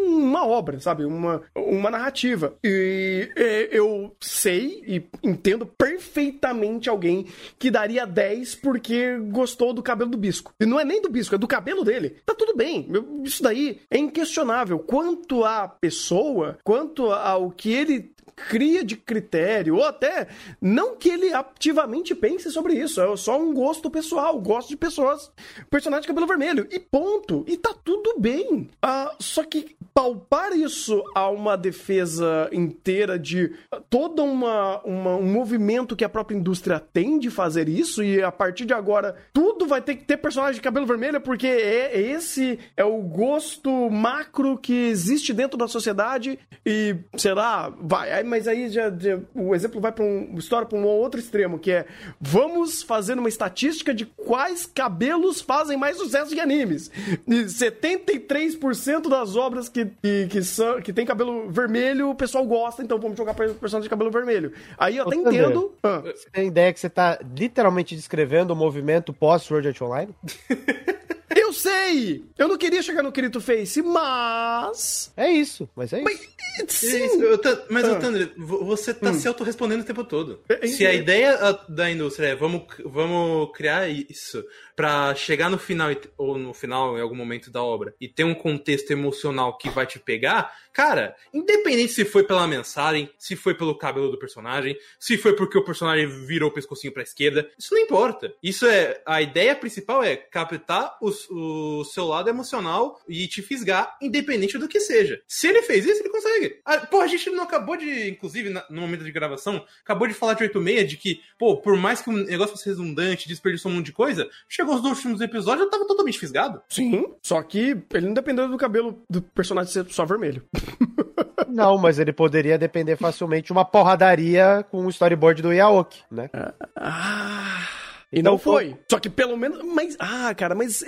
[0.05, 1.05] uma obra, sabe?
[1.05, 2.55] Uma, uma narrativa.
[2.63, 3.29] E
[3.71, 7.25] eu sei e entendo perfeitamente alguém
[7.57, 10.53] que daria 10 porque gostou do cabelo do bisco.
[10.59, 12.17] E não é nem do bisco, é do cabelo dele.
[12.25, 12.87] Tá tudo bem.
[13.23, 14.79] Isso daí é inquestionável.
[14.79, 20.27] Quanto à pessoa, quanto ao que ele cria de critério, ou até
[20.61, 25.31] não que ele ativamente pense sobre isso, é só um gosto pessoal, gosto de pessoas,
[25.69, 27.43] personagem de cabelo vermelho, e ponto.
[27.47, 28.69] E tá tudo bem.
[28.81, 33.53] Ah, só que palpar isso a uma defesa inteira de
[33.89, 38.31] todo uma, uma, um movimento que a própria indústria tem de fazer isso, e a
[38.31, 42.59] partir de agora tudo vai ter que ter personagem de cabelo vermelho, porque é, esse
[42.75, 48.69] é o gosto macro que existe dentro da sociedade, e sei lá, vai mas aí
[48.69, 51.85] já, já o exemplo vai para um história para um outro extremo, que é
[52.19, 56.89] vamos fazer uma estatística de quais cabelos fazem mais sucesso em animes.
[57.27, 62.81] E 73% das obras que, que, que, são, que tem cabelo vermelho, o pessoal gosta,
[62.81, 64.53] então vamos jogar para personagem de cabelo vermelho.
[64.77, 65.73] Aí eu até entendo.
[65.83, 66.01] Ah.
[66.03, 70.15] Você tem ideia que você está literalmente descrevendo o movimento pós-Sword Art Online?
[71.35, 72.23] Eu sei!
[72.37, 75.11] Eu não queria chegar no Kirito Face, mas.
[75.15, 76.05] É isso, mas é isso.
[76.05, 77.01] Mas, sim.
[77.01, 77.23] É isso.
[77.23, 77.95] Eu, mas, ah.
[77.99, 79.13] Tandre, você tá hum.
[79.13, 80.41] se autorrespondendo o tempo todo.
[80.49, 84.43] É, se a ideia da indústria é vamos, vamos criar isso
[84.75, 88.33] para chegar no final, ou no final, em algum momento da obra, e ter um
[88.33, 93.77] contexto emocional que vai te pegar, cara, independente se foi pela mensagem, se foi pelo
[93.77, 97.81] cabelo do personagem, se foi porque o personagem virou o pescocinho pra esquerda, isso não
[97.81, 98.33] importa.
[98.41, 99.01] Isso é.
[99.05, 104.79] A ideia principal é captar o seu lado emocional e te fisgar, independente do que
[104.79, 105.21] seja.
[105.27, 106.59] Se ele fez isso, ele consegue.
[106.65, 110.33] Ah, pô, a gente não acabou de, inclusive, no momento de gravação, acabou de falar
[110.33, 113.87] de 86 de que, pô, por mais que o negócio fosse redundante, desperdiçou um monte
[113.87, 116.61] de coisa, chegou os últimos episódios, eu tava totalmente fisgado.
[116.69, 120.43] Sim, só que ele não dependeu do cabelo do personagem ser só vermelho.
[121.47, 126.27] Não, mas ele poderia depender facilmente de uma porradaria com o storyboard do Yaoki, né?
[126.75, 127.67] Ah.
[128.13, 128.69] E não, não foi.
[128.69, 128.77] foi.
[128.89, 129.59] Só que pelo menos.
[129.63, 129.95] Mas.
[129.99, 130.83] Ah, cara, mas.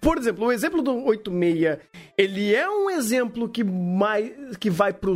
[0.00, 1.78] Por exemplo, o exemplo do 86,
[2.18, 4.32] ele é um exemplo que mais.
[4.58, 5.14] que vai pro.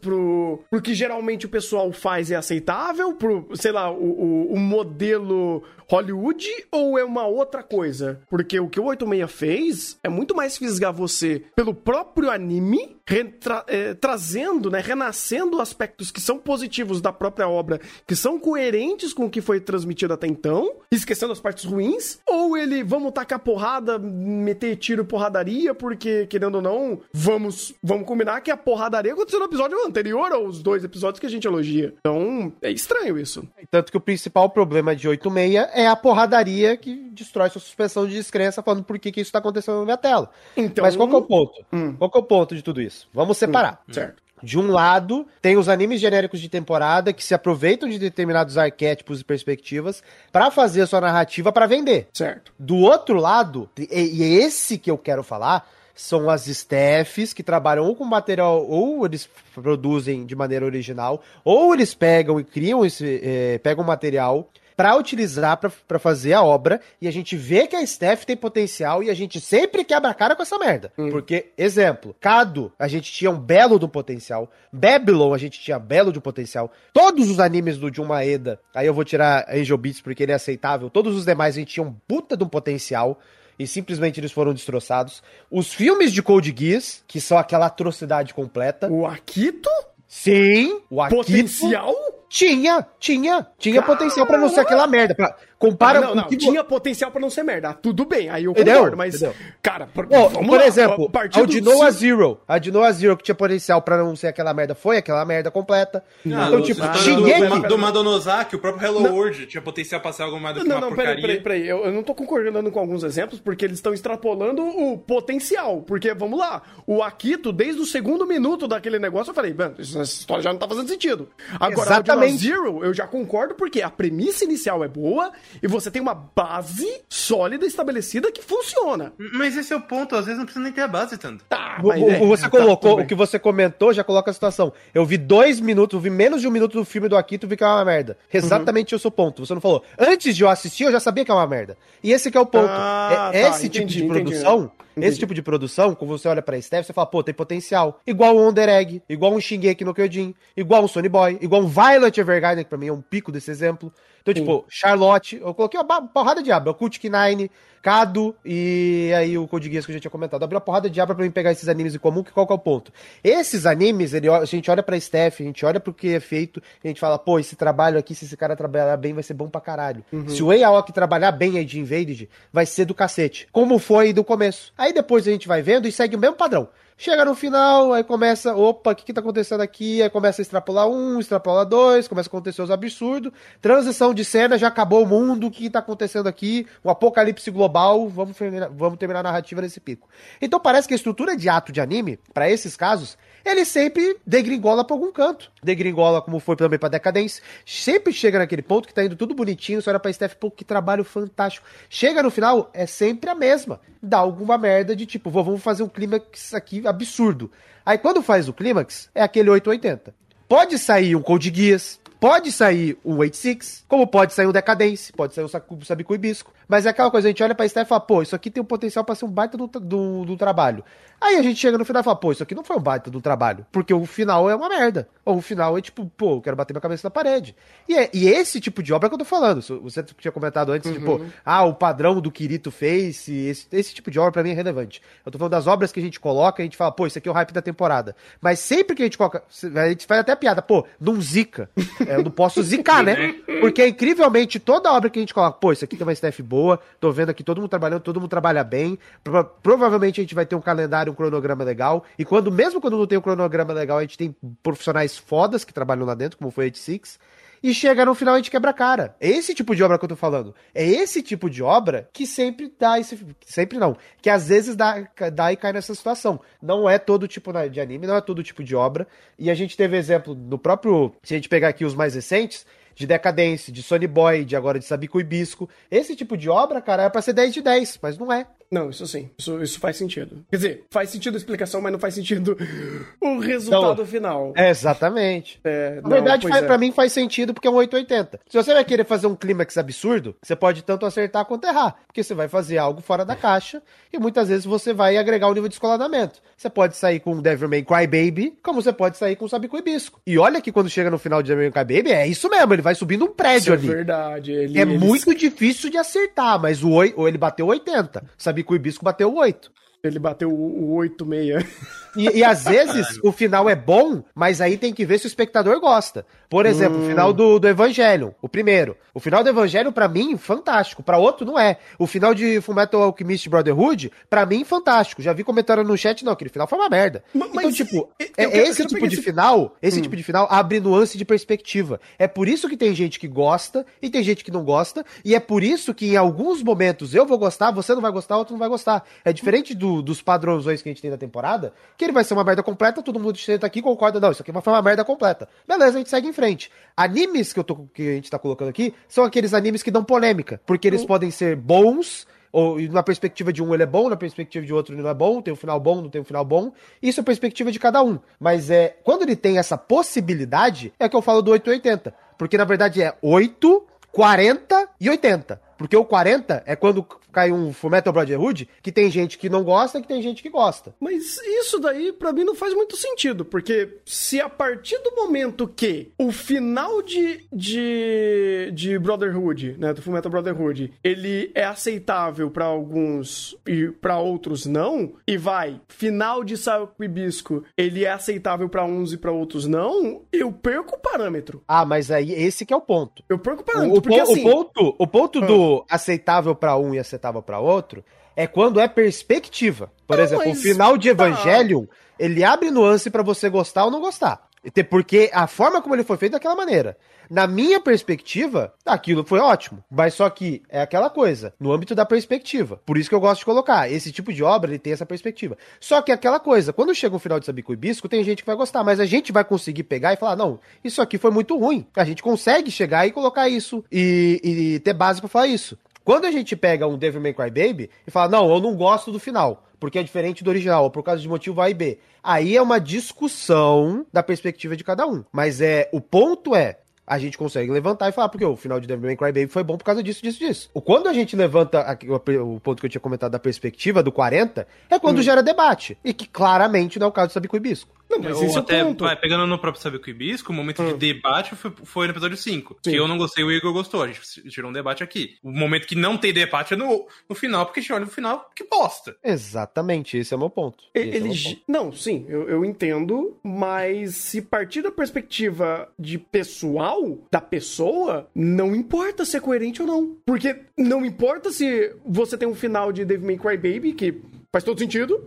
[0.00, 0.64] pro.
[0.70, 3.14] pro que geralmente o pessoal faz é aceitável?
[3.14, 8.20] Pro, sei lá, o, o, o modelo Hollywood ou é uma outra coisa?
[8.30, 13.64] Porque o que o 86 fez é muito mais fisgar você pelo próprio anime, retra,
[13.66, 19.26] é, trazendo, né, renascendo aspectos que são positivos da própria obra, que são coerentes com
[19.26, 23.98] o que foi transmitido até então, esquecendo as partes ruins, ou ele, vamos tacar porrada,
[23.98, 29.46] meter tiro porradaria, porque, querendo ou não, vamos, vamos combinar que a porradaria aconteceu no
[29.46, 31.94] episódio anterior aos dois episódios que a gente elogia.
[31.98, 33.46] Então, é estranho isso.
[33.70, 38.14] Tanto que o principal problema de 86 é a porradaria que destrói sua suspensão de
[38.14, 40.30] descrença, falando por que, que isso tá acontecendo na minha tela.
[40.56, 41.64] Então, Mas qual que é o ponto?
[41.72, 41.94] Hum.
[41.96, 42.91] Qual que é o ponto de tudo isso?
[43.12, 43.82] Vamos separar.
[43.88, 43.92] Hum.
[43.92, 44.22] Certo.
[44.42, 49.20] De um lado, tem os animes genéricos de temporada que se aproveitam de determinados arquétipos
[49.20, 52.08] e perspectivas para fazer a sua narrativa para vender.
[52.12, 52.52] Certo.
[52.58, 57.84] Do outro lado, e é esse que eu quero falar, são as staffs que trabalham
[57.84, 63.20] ou com material, ou eles produzem de maneira original, ou eles pegam e criam esse,
[63.22, 64.48] é, pegam material
[64.82, 69.00] para utilizar para fazer a obra e a gente vê que a Steph tem potencial
[69.00, 70.92] e a gente sempre quebra a cara com essa merda.
[70.98, 71.08] Hum.
[71.08, 74.50] Porque, exemplo, Cado, a gente tinha um belo do potencial.
[74.72, 76.72] Babylon, a gente tinha belo de potencial.
[76.92, 80.34] Todos os animes do Jun Maeda, aí eu vou tirar Angel Beats porque ele é
[80.34, 80.90] aceitável.
[80.90, 83.20] Todos os demais a gente tinha um puta de um potencial
[83.56, 85.22] e simplesmente eles foram destroçados.
[85.48, 88.90] Os filmes de Code Geass, que são aquela atrocidade completa.
[88.90, 89.70] O Akito?
[90.08, 91.22] Sim, o Akito.
[91.22, 91.94] Potencial?
[92.32, 93.46] Tinha, tinha.
[93.58, 93.94] Tinha Caramba.
[93.98, 95.14] potencial para não ser aquela merda.
[95.14, 97.72] Pra, compara ah, não, não, tinha potencial para não ser merda.
[97.72, 98.74] Tudo bem, aí eu Entendeu?
[98.74, 99.34] concordo, mas Entendeu?
[99.62, 103.16] cara, por, oh, por lá, exemplo, a, a de Noah Zero, a de Noah Zero
[103.16, 106.02] que tinha potencial para não ser aquela merda, foi aquela merda completa.
[106.24, 109.14] Não, então, tipo, tinha do, do Madonozaki, o próprio Hello não.
[109.14, 111.22] World tinha potencial para ser algo mais do que não, uma não, porcaria.
[111.22, 114.62] Peraí, peraí, peraí, eu, eu não tô concordando com alguns exemplos porque eles estão extrapolando
[114.62, 119.54] o potencial, porque vamos lá, o Akito desde o segundo minuto daquele negócio eu falei,
[119.54, 121.28] mano, essa história já não tá fazendo sentido.
[121.60, 122.34] Agora, Exatamente.
[122.34, 125.30] o Zero, eu já concordo porque a premissa inicial é boa
[125.62, 129.12] E você tem uma base sólida estabelecida que funciona.
[129.32, 131.44] Mas esse é o ponto, às vezes não precisa nem ter a base tanto.
[131.48, 133.04] Tá, O- mas o- é, você tá, colocou, tudo bem.
[133.04, 134.72] o que você comentou já coloca a situação.
[134.94, 137.56] Eu vi dois minutos, eu vi menos de um minuto do filme do Akito, vi
[137.56, 138.16] que é uma merda.
[138.32, 139.44] Exatamente o seu ponto.
[139.44, 139.82] Você não falou.
[139.98, 141.76] Antes de eu assistir, eu já sabia que é uma merda.
[142.02, 142.68] E esse que é o ponto.
[142.68, 144.22] Ah, é, tá, esse tipo entendi, de entendi.
[144.22, 145.06] produção, Entendi.
[145.06, 148.00] esse tipo de produção, quando você olha pra Steph, você fala, pô, tem potencial.
[148.06, 151.66] Igual o Under Egg, igual um Shingeki no Kyojin, igual um Sony Boy, igual um
[151.66, 153.92] Violet Evergarden, que pra mim é um pico desse exemplo.
[154.22, 157.50] Então, tipo, Charlotte, eu coloquei uma porrada de aba, o Kultik Nine,
[157.82, 160.42] Kado e aí o Code Geass que eu já tinha comentado.
[160.42, 162.52] Abriu uma porrada de aba pra mim pegar esses animes em comum, que qual que
[162.52, 162.92] é o ponto?
[163.24, 166.62] Esses animes, ele, a gente olha pra Steph, a gente olha pro que é feito,
[166.82, 169.48] a gente fala, pô, esse trabalho aqui, se esse cara trabalhar bem, vai ser bom
[169.48, 170.04] pra caralho.
[170.28, 173.48] Se o Aoki trabalhar bem aí de Invaded, vai ser do cacete.
[173.50, 174.72] Como foi do começo.
[174.78, 176.68] Aí depois a gente vai vendo e segue o mesmo padrão.
[176.96, 180.02] Chega no final, aí começa, opa, o que que tá acontecendo aqui?
[180.02, 183.32] Aí começa a extrapolar um, extrapolar dois, começa a acontecer os absurdos.
[183.60, 186.66] Transição de cena, já acabou o mundo, o que tá acontecendo aqui?
[186.84, 190.08] Um apocalipse global, vamos terminar, vamos terminar a narrativa nesse pico.
[190.40, 194.84] Então parece que a estrutura de ato de anime, pra esses casos, ele sempre degringola
[194.84, 195.50] pra algum canto.
[195.62, 197.42] Degringola, como foi também pra Decadência.
[197.66, 200.64] Sempre chega naquele ponto que tá indo tudo bonitinho, você olha pra Steph, pô, que
[200.64, 201.66] trabalho fantástico.
[201.88, 203.80] Chega no final, é sempre a mesma.
[204.02, 207.50] Dá alguma merda de tipo, "Vou- vamos fazer um clímax aqui absurdo.
[207.84, 210.14] Aí quando faz o clímax, é aquele 880.
[210.48, 215.34] Pode sair um Code Geass, pode sair um 86, como pode sair um Decadence, pode
[215.34, 216.52] sair Saku- Sabiku Hibisco.
[216.72, 218.62] Mas é aquela coisa, a gente olha pra Steph e fala, pô, isso aqui tem
[218.62, 220.82] um potencial pra ser um baita do, do, do trabalho.
[221.20, 223.10] Aí a gente chega no final e fala, pô, isso aqui não foi um baita
[223.10, 223.64] do trabalho.
[223.70, 225.06] Porque o final é uma merda.
[225.24, 227.54] Ou o final é tipo, pô, eu quero bater minha cabeça na parede.
[227.88, 229.60] E, é, e esse tipo de obra que eu tô falando.
[229.60, 234.18] Você tinha comentado antes, tipo, ah, o padrão do Kirito fez, esse, esse tipo de
[234.18, 235.00] obra pra mim é relevante.
[235.24, 237.28] Eu tô falando das obras que a gente coloca, a gente fala, pô, isso aqui
[237.28, 238.16] é o hype da temporada.
[238.40, 239.44] Mas sempre que a gente coloca,
[239.76, 241.70] a gente faz até piada, pô, não zica.
[242.04, 243.34] É, eu não posso zicar, né?
[243.60, 246.61] Porque incrivelmente toda obra que a gente coloca, pô, isso aqui tem uma staff boa,
[247.00, 248.98] tô vendo aqui todo mundo trabalhando, todo mundo trabalha bem.
[249.22, 252.04] Prova- provavelmente a gente vai ter um calendário, um cronograma legal.
[252.18, 255.72] E quando, mesmo quando não tem um cronograma legal, a gente tem profissionais fodas que
[255.72, 257.18] trabalham lá dentro, como foi a 86.
[257.64, 259.14] E chega no final a gente quebra a cara.
[259.20, 260.52] É esse tipo de obra que eu tô falando.
[260.74, 263.16] É esse tipo de obra que sempre dá esse.
[263.46, 263.96] Sempre não.
[264.20, 266.40] Que às vezes dá, dá e cai nessa situação.
[266.60, 269.06] Não é todo tipo de anime, não é todo tipo de obra.
[269.38, 271.14] E a gente teve exemplo no próprio.
[271.22, 274.78] Se a gente pegar aqui os mais recentes, de Decadence, de Sony Boy, de agora
[274.78, 275.68] de Sabico Hibisco.
[275.90, 278.46] Esse tipo de obra, cara, é pra ser 10 de 10, mas não é.
[278.72, 279.28] Não, isso sim.
[279.38, 280.44] Isso, isso faz sentido.
[280.50, 282.56] Quer dizer, faz sentido a explicação, mas não faz sentido
[283.20, 284.06] o resultado Não.
[284.06, 284.52] final.
[284.56, 285.60] É, exatamente.
[285.62, 286.66] É, Na não, verdade, faz, é.
[286.66, 288.40] pra mim faz sentido porque é um 880.
[288.48, 291.96] Se você vai querer fazer um clímax absurdo, você pode tanto acertar quanto errar.
[292.06, 295.52] Porque você vai fazer algo fora da caixa e muitas vezes você vai agregar o
[295.54, 296.40] nível de escoladamento.
[296.56, 300.18] Você pode sair com um Devilman Crybaby, como você pode sair com Sabico Hibisco.
[300.26, 302.94] E olha que quando chega no final de Devilman Crybaby, é isso mesmo, ele vai
[302.94, 303.86] subindo um Isso prédio é ali.
[303.86, 304.52] verdade.
[304.52, 308.22] Ele, É eles- muito difícil de acertar, mas o ou ele bateu 80.
[308.38, 309.70] Sabico Hibisco bateu 8.
[310.04, 311.64] Ele bateu o, o 8-6.
[312.14, 315.28] E, e às vezes o final é bom, mas aí tem que ver se o
[315.28, 316.26] espectador gosta.
[316.46, 318.94] Por exemplo, o final do, do Evangelion, o primeiro.
[319.14, 321.02] O final do Evangelion, pra mim, fantástico.
[321.02, 321.78] Pra outro, não é.
[321.98, 325.22] O final de Fullmetal Alchemist Brotherhood, pra mim, fantástico.
[325.22, 327.24] Já vi comentário no chat, não, aquele final foi uma merda.
[327.34, 330.14] Então, mas tipo, eu é, quero- é eu esse tipo de esse- final, esse tipo
[330.14, 331.98] de final abre nuance de perspectiva.
[332.18, 335.34] É por isso que tem gente que gosta e tem gente que não gosta, e
[335.34, 338.52] é por isso que em alguns momentos eu vou gostar, você não vai gostar, outro
[338.52, 339.02] não vai gostar.
[339.24, 342.34] É diferente do- dos padrões que a gente tem da temporada, que ele vai ser
[342.34, 345.48] uma merda completa, todo mundo senta aqui concorda, não, isso aqui foi uma merda completa.
[345.66, 346.70] Beleza, a gente segue em frente.
[346.96, 350.04] Animes que, eu tô, que a gente tá colocando aqui são aqueles animes que dão
[350.04, 354.16] polêmica, porque eles podem ser bons, ou na perspectiva de um ele é bom, na
[354.16, 356.44] perspectiva de outro ele não é bom, tem um final bom, não tem um final
[356.44, 356.72] bom.
[357.02, 358.18] Isso é a perspectiva de cada um.
[358.38, 362.14] Mas é quando ele tem essa possibilidade, é que eu falo do 880.
[362.36, 365.60] Porque na verdade é 8, 40 e 80.
[365.78, 369.98] Porque o 40 é quando cai um Fullmetal Brotherhood, que tem gente que não gosta
[369.98, 370.94] e que tem gente que gosta.
[371.00, 375.66] Mas isso daí pra mim não faz muito sentido, porque se a partir do momento
[375.66, 382.66] que o final de, de, de Brotherhood, né, do Fullmetal Brotherhood, ele é aceitável pra
[382.66, 388.84] alguns e pra outros não, e vai, final de Saco Hibisco, ele é aceitável pra
[388.84, 391.62] uns e pra outros não, eu perco o parâmetro.
[391.66, 393.22] Ah, mas aí esse que é o ponto.
[393.28, 394.42] Eu perco o parâmetro, o porque po- o assim...
[394.42, 398.02] ponto, o ponto do aceitável pra um e aceitável pra outro
[398.34, 399.92] é quando é perspectiva.
[400.06, 401.26] Por Não, exemplo, o mas- final de tá.
[401.28, 401.84] Evangelion,
[402.18, 404.48] ele abre nuance pra você gostar ou não gostar.
[404.88, 406.96] Porque a forma como ele foi feito é daquela maneira.
[407.28, 409.82] Na minha perspectiva, aquilo foi ótimo.
[409.90, 412.80] Mas só que é aquela coisa, no âmbito da perspectiva.
[412.86, 413.90] Por isso que eu gosto de colocar.
[413.90, 415.56] Esse tipo de obra, ele tem essa perspectiva.
[415.80, 418.42] Só que é aquela coisa, quando chega o final de Sabico e Bisco, tem gente
[418.42, 421.30] que vai gostar, mas a gente vai conseguir pegar e falar, não, isso aqui foi
[421.30, 421.86] muito ruim.
[421.96, 425.76] A gente consegue chegar e colocar isso e, e ter base para falar isso.
[426.04, 429.12] Quando a gente pega um Devil May Cry Baby e fala, não, eu não gosto
[429.12, 431.98] do final, porque é diferente do original, ou por causa de motivo A e B.
[432.22, 435.24] Aí é uma discussão da perspectiva de cada um.
[435.32, 438.86] Mas é o ponto é, a gente consegue levantar e falar, porque o final de
[438.86, 440.70] Devil May Cry Baby foi bom por causa disso, disso, disso.
[440.84, 444.66] Quando a gente levanta aqui, o, ponto que eu tinha comentado da perspectiva do 40,
[444.88, 445.22] é quando hum.
[445.22, 445.98] gera debate.
[446.04, 447.90] E que claramente não é o caso do Sabico e Bisco.
[448.12, 449.04] Não, mas Ou esse até, é o ponto.
[449.04, 450.88] Vai, pegando no próprio Sabico e Bisco, o momento hum.
[450.92, 452.76] de debate foi, foi, no episódio 5.
[452.82, 452.90] Sim.
[452.90, 454.02] Que eu não gostei, o Igor gostou.
[454.02, 455.36] A gente tirou um debate aqui.
[455.42, 458.10] O momento que não tem debate é no, no final, porque a gente olha no
[458.10, 459.16] final, que bosta.
[459.24, 460.84] Exatamente, esse é o meu ponto.
[460.94, 461.62] Ele, é meu ponto.
[461.66, 468.74] Não, sim, eu, eu entendo, mas se partir da perspectiva de pessoal, da pessoa, não
[468.74, 470.16] importa se é coerente ou não.
[470.26, 474.20] Porque não importa se você tem um final de Devil May Cry Baby, que
[474.52, 475.24] faz todo sentido,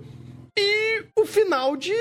[0.58, 1.94] e o final de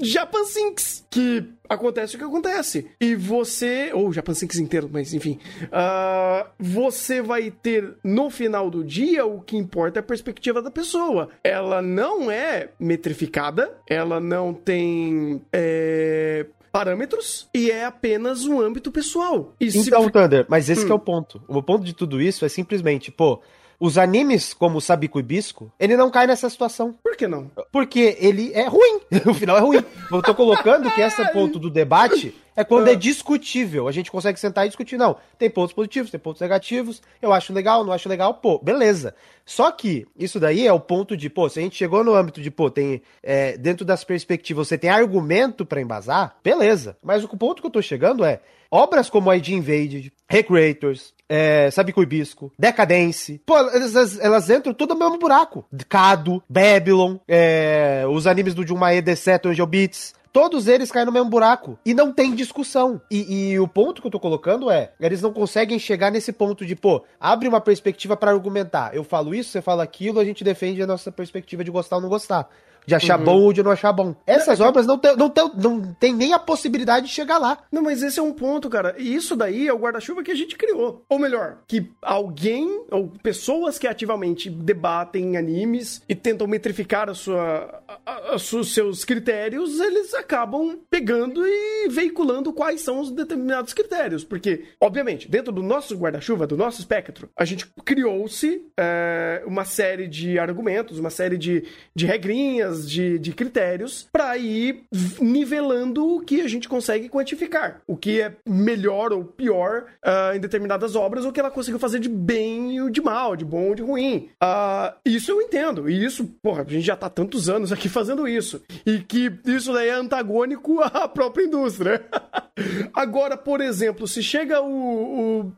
[0.00, 2.90] Japan Sinks, que acontece o que acontece.
[3.00, 8.82] E você, ou Japan Sinks inteiro, mas enfim, uh, você vai ter no final do
[8.82, 11.28] dia o que importa é a perspectiva da pessoa.
[11.44, 19.54] Ela não é metrificada, ela não tem é, parâmetros e é apenas um âmbito pessoal.
[19.60, 20.10] E então, se...
[20.10, 20.90] Thunder, mas esse hum.
[20.90, 21.40] é o ponto.
[21.46, 23.40] O ponto de tudo isso é simplesmente, pô,
[23.80, 26.94] os animes, como Sabico e Bisco, ele não cai nessa situação.
[27.02, 27.50] Por que não?
[27.72, 29.00] Porque ele é ruim.
[29.26, 29.82] o final é ruim.
[30.12, 33.88] Eu tô colocando que esse ponto do debate é quando é discutível.
[33.88, 34.98] A gente consegue sentar e discutir.
[34.98, 37.00] Não, tem pontos positivos, tem pontos negativos.
[37.22, 38.34] Eu acho legal, não acho legal.
[38.34, 39.14] Pô, beleza.
[39.46, 42.42] Só que isso daí é o ponto de, pô, se a gente chegou no âmbito
[42.42, 43.00] de, pô, tem.
[43.22, 46.98] É, dentro das perspectivas, você tem argumento para embasar, beleza.
[47.02, 48.40] Mas o ponto que eu tô chegando é.
[48.70, 53.40] Obras como ID Invaded, Recreators, é, Sabico Hibisco, Decadence.
[53.46, 55.64] Pô, elas, elas entram tudo no mesmo buraco.
[55.88, 60.12] Cado, Babylon, é, os animes do Junmae, D7, Angel Beats.
[60.32, 61.78] Todos eles caem no mesmo buraco.
[61.84, 63.00] E não tem discussão.
[63.10, 66.66] E, e, o ponto que eu tô colocando é: eles não conseguem chegar nesse ponto
[66.66, 68.94] de, pô, abre uma perspectiva para argumentar.
[68.94, 72.02] Eu falo isso, você fala aquilo, a gente defende a nossa perspectiva de gostar ou
[72.02, 72.48] não gostar
[72.86, 73.24] de achar uhum.
[73.24, 74.14] bom ou de não achar bom.
[74.26, 77.58] Essas não, obras não tem, não, tem, não tem nem a possibilidade de chegar lá.
[77.70, 78.94] Não, mas esse é um ponto, cara.
[78.98, 81.04] E isso daí é o guarda-chuva que a gente criou.
[81.08, 87.82] Ou melhor, que alguém, ou pessoas que ativamente debatem animes e tentam metrificar a sua,
[88.06, 94.24] a, a, os seus critérios, eles acabam pegando e veiculando quais são os determinados critérios.
[94.24, 100.08] Porque, obviamente, dentro do nosso guarda-chuva, do nosso espectro, a gente criou-se é, uma série
[100.08, 101.64] de argumentos, uma série de,
[101.94, 104.84] de regrinhas, de, de critérios para ir
[105.20, 107.80] nivelando o que a gente consegue quantificar.
[107.86, 111.98] O que é melhor ou pior uh, em determinadas obras, ou que ela conseguiu fazer
[111.98, 114.28] de bem e de mal, de bom ou de ruim.
[114.42, 115.88] Uh, isso eu entendo.
[115.88, 118.62] E isso, porra, a gente já tá tantos anos aqui fazendo isso.
[118.84, 122.04] E que isso daí é antagônico à própria indústria.
[122.94, 125.52] Agora, por exemplo, se chega o, o,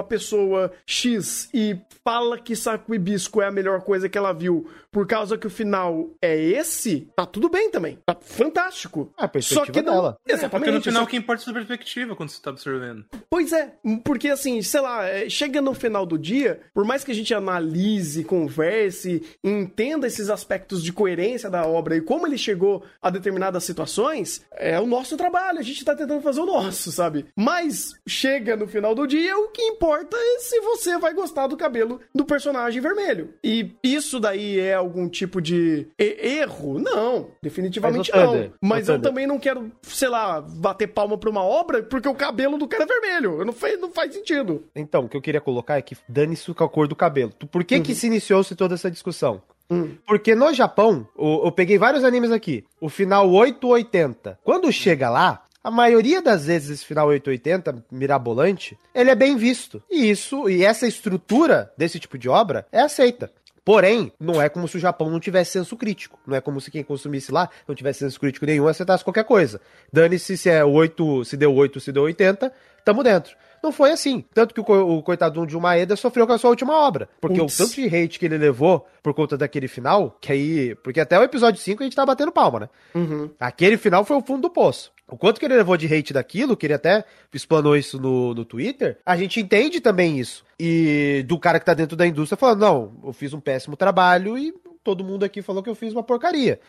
[0.00, 4.66] uma pessoa X e fala que saco hibisco é a melhor coisa que ela viu
[4.90, 7.98] por causa que o final é esse, tá tudo bem também.
[8.04, 9.12] Tá fantástico.
[9.16, 10.18] É a perspectiva Só que não, dela.
[10.26, 10.44] Exatamente.
[10.44, 13.04] É, porque no final o que importa é a sua perspectiva quando você tá observando.
[13.28, 13.72] Pois é,
[14.04, 17.32] porque assim, sei lá, é, chega no final do dia, por mais que a gente
[17.32, 23.62] analise, converse, entenda esses aspectos de coerência da obra e como ele chegou a determinadas
[23.62, 27.26] situações, é o nosso trabalho, a gente tá tentando fazer o nosso, sabe?
[27.36, 30.04] Mas chega no final do dia, o que importa é
[30.38, 33.34] se você vai gostar do cabelo do personagem vermelho.
[33.42, 36.78] E isso daí é algum tipo de erro?
[36.78, 38.52] Não, definitivamente Mas, não.
[38.60, 42.58] Mas eu também não quero, sei lá, bater palma pra uma obra porque o cabelo
[42.58, 43.44] do cara é vermelho.
[43.44, 44.64] Não faz, não faz sentido.
[44.74, 47.32] Então, o que eu queria colocar é que dane-se com a cor do cabelo.
[47.50, 47.82] Por que uhum.
[47.82, 49.42] que se iniciou-se toda essa discussão?
[49.70, 49.94] Hum.
[50.06, 52.64] Porque no Japão, eu, eu, peguei vários animes aqui.
[52.80, 54.40] O final 880.
[54.42, 59.82] Quando chega lá, a maioria das vezes esse final 880 mirabolante, ele é bem visto.
[59.90, 63.30] E isso, e essa estrutura desse tipo de obra é aceita.
[63.64, 66.18] Porém, não é como se o Japão não tivesse senso crítico.
[66.26, 69.24] Não é como se quem consumisse lá não tivesse senso crítico nenhum e aceitasse qualquer
[69.24, 69.60] coisa.
[69.92, 72.52] Dane-se se é 8, se deu 8, se deu 80,
[72.84, 73.36] tamo dentro.
[73.62, 74.24] Não foi assim.
[74.32, 77.08] Tanto que o, o coitado de Maeda sofreu com a sua última obra.
[77.20, 77.60] Porque Ups.
[77.60, 80.74] o tanto de hate que ele levou por conta daquele final, que aí.
[80.76, 82.68] Porque até o episódio 5 a gente tá batendo palma, né?
[82.94, 83.30] Uhum.
[83.38, 84.90] Aquele final foi o fundo do poço.
[85.10, 88.44] O quanto que ele levou de hate daquilo, que ele até explanou isso no, no
[88.44, 90.44] Twitter, a gente entende também isso.
[90.58, 94.38] E do cara que tá dentro da indústria falando, não, eu fiz um péssimo trabalho
[94.38, 94.52] e
[94.84, 96.60] todo mundo aqui falou que eu fiz uma porcaria.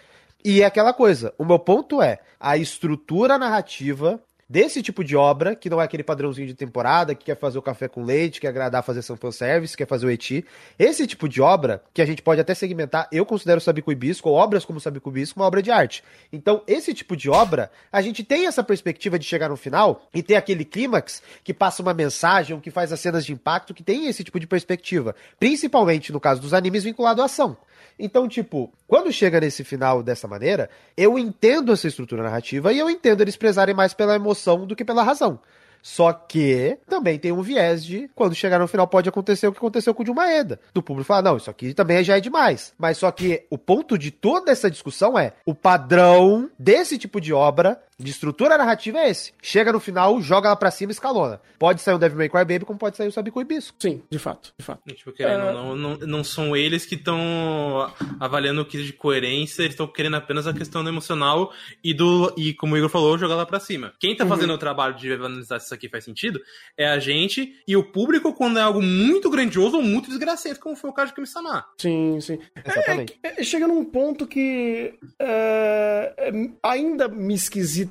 [0.43, 4.19] E é aquela coisa, o meu ponto é, a estrutura narrativa
[4.51, 7.61] desse tipo de obra, que não é aquele padrãozinho de temporada, que quer fazer o
[7.61, 10.45] café com leite, quer agradar fazer São Service, quer fazer o eti.
[10.77, 14.27] Esse tipo de obra, que a gente pode até segmentar, eu considero Sabico e Bisco,
[14.27, 16.03] ou obras como Sabico e Bisco, uma obra de arte.
[16.33, 20.21] Então, esse tipo de obra, a gente tem essa perspectiva de chegar no final e
[20.21, 24.07] ter aquele clímax que passa uma mensagem, que faz as cenas de impacto, que tem
[24.07, 25.15] esse tipo de perspectiva.
[25.39, 27.55] Principalmente no caso dos animes vinculado à ação.
[27.97, 32.89] Então, tipo, quando chega nesse final dessa maneira, eu entendo essa estrutura narrativa e eu
[32.89, 35.39] entendo eles prezarem mais pela emoção do que pela razão.
[35.81, 39.57] Só que também tem um viés de quando chegar no final pode acontecer o que
[39.57, 40.59] aconteceu com o Dilmaeda.
[40.73, 42.73] Do público falar, não, isso aqui também já é demais.
[42.77, 47.33] Mas só que o ponto de toda essa discussão é o padrão desse tipo de
[47.33, 49.33] obra de estrutura narrativa é esse.
[49.41, 51.41] Chega no final, joga lá pra cima e escalona.
[51.57, 53.75] Pode sair o Devil May Cry Baby, como pode sair o Sabico e Bisco.
[53.79, 54.81] Sim, de fato, de fato.
[54.93, 55.53] Tipo, querendo, uh...
[55.53, 60.15] não, não, não são eles que estão avaliando o que de coerência, eles estão querendo
[60.15, 61.51] apenas a questão do emocional
[61.83, 63.93] e do, e como o Igor falou, jogar lá pra cima.
[63.99, 64.29] Quem tá uhum.
[64.29, 66.41] fazendo o trabalho de analisar se isso aqui faz sentido
[66.77, 70.75] é a gente e o público quando é algo muito grandioso ou muito desgracento, como
[70.75, 71.65] foi o caso de Kami-sama.
[71.77, 72.39] Sim, sim.
[72.55, 73.19] Exatamente.
[73.23, 76.31] É, é, chega num ponto que é, é
[76.63, 77.33] ainda me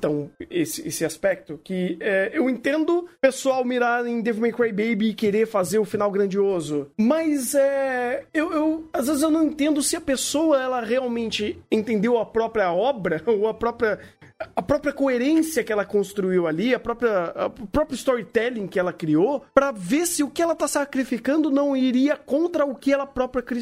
[0.01, 5.09] esquisita esse, esse aspecto, que é, eu entendo pessoal mirar em Devil May Cry Baby
[5.09, 9.81] e querer fazer o final grandioso, mas é, eu, eu, às vezes eu não entendo
[9.81, 13.99] se a pessoa ela realmente entendeu a própria obra ou a própria
[14.55, 19.45] a própria coerência que ela construiu ali, a própria o próprio storytelling que ela criou,
[19.53, 23.41] para ver se o que ela tá sacrificando não iria contra o que ela própria
[23.41, 23.61] cri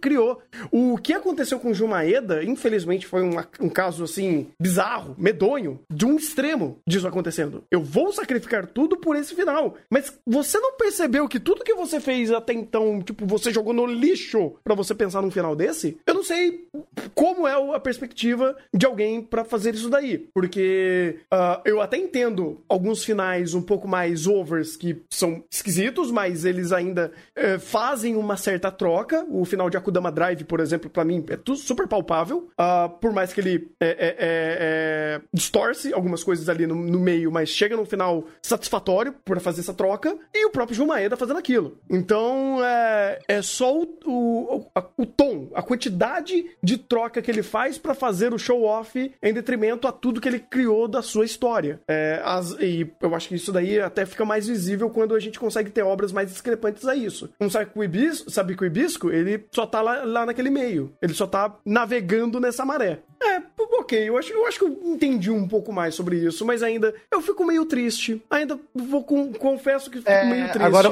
[0.00, 0.40] criou.
[0.70, 6.16] O que aconteceu com Jumaeda, infelizmente, foi uma, um caso assim bizarro, medonho, de um
[6.16, 7.64] extremo disso acontecendo.
[7.70, 12.00] Eu vou sacrificar tudo por esse final, mas você não percebeu que tudo que você
[12.00, 15.98] fez até então, tipo, você jogou no lixo para você pensar num final desse?
[16.06, 16.68] Eu não sei
[17.14, 22.62] como é a perspectiva de alguém para fazer isso daí porque uh, eu até entendo
[22.68, 28.36] alguns finais um pouco mais overs que são esquisitos, mas eles ainda uh, fazem uma
[28.36, 29.26] certa troca.
[29.28, 33.12] O final de Akudama Drive, por exemplo, para mim é tudo super palpável, uh, por
[33.12, 37.48] mais que ele é, é, é, é, distorce algumas coisas ali no, no, meio, mas
[37.48, 41.78] chega no final satisfatório por fazer essa troca, e o próprio Jumaeda fazendo aquilo.
[41.90, 47.42] Então é, é só o, o, a, o tom, a quantidade de troca que ele
[47.42, 51.80] faz para fazer o show-off em detrimento a tudo que ele criou da sua história.
[51.88, 55.38] É, as, e eu acho que isso daí até fica mais visível quando a gente
[55.38, 57.28] consegue ter obras mais discrepantes a isso.
[57.40, 60.50] Um sabe que o Ibisco, sabe que o Ibisco, ele só tá lá, lá naquele
[60.50, 60.92] meio.
[61.00, 63.00] Ele só tá navegando nessa maré.
[63.22, 66.62] É, ok, eu acho, eu acho que eu entendi um pouco mais sobre isso, mas
[66.62, 68.22] ainda eu fico meio triste.
[68.28, 70.62] Ainda vou com, confesso que fico é, meio triste.
[70.62, 70.88] Agora,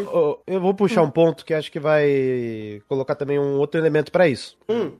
[0.46, 1.06] eu vou puxar hum.
[1.06, 4.56] um ponto que acho que vai colocar também um outro elemento para isso.
[4.68, 4.92] Hum.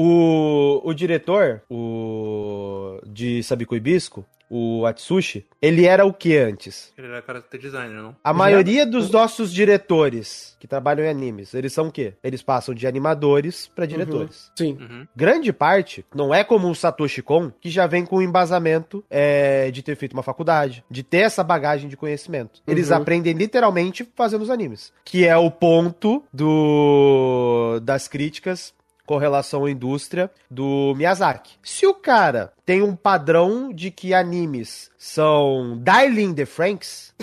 [0.00, 6.92] O, o diretor, o de Sabiko Ibisco, o Atsushi, ele era o que antes?
[6.96, 8.16] Ele era character designer, não?
[8.22, 12.14] A maioria dos nossos diretores que trabalham em animes, eles são o quê?
[12.22, 14.46] Eles passam de animadores para diretores.
[14.48, 14.52] Uhum.
[14.56, 14.78] Sim.
[14.80, 15.06] Uhum.
[15.14, 19.70] Grande parte não é como o Satoshi Kon, que já vem com o embasamento é,
[19.70, 22.62] de ter feito uma faculdade, de ter essa bagagem de conhecimento.
[22.66, 22.98] Eles uhum.
[22.98, 28.72] aprendem literalmente fazendo os animes, que é o ponto do das críticas
[29.08, 31.54] com relação à indústria do Miyazaki.
[31.62, 37.14] Se o cara tem um padrão de que animes são Darling the Franks,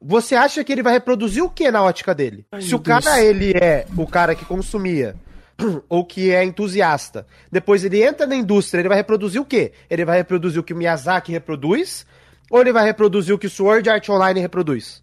[0.00, 2.46] você acha que ele vai reproduzir o que na ótica dele?
[2.50, 3.16] Ai, Se o cara Deus.
[3.26, 5.14] ele é o cara que consumia
[5.86, 9.72] ou que é entusiasta, depois ele entra na indústria, ele vai reproduzir o quê?
[9.90, 12.06] Ele vai reproduzir o que o Miyazaki reproduz
[12.50, 15.02] ou ele vai reproduzir o que o Sword Art Online reproduz?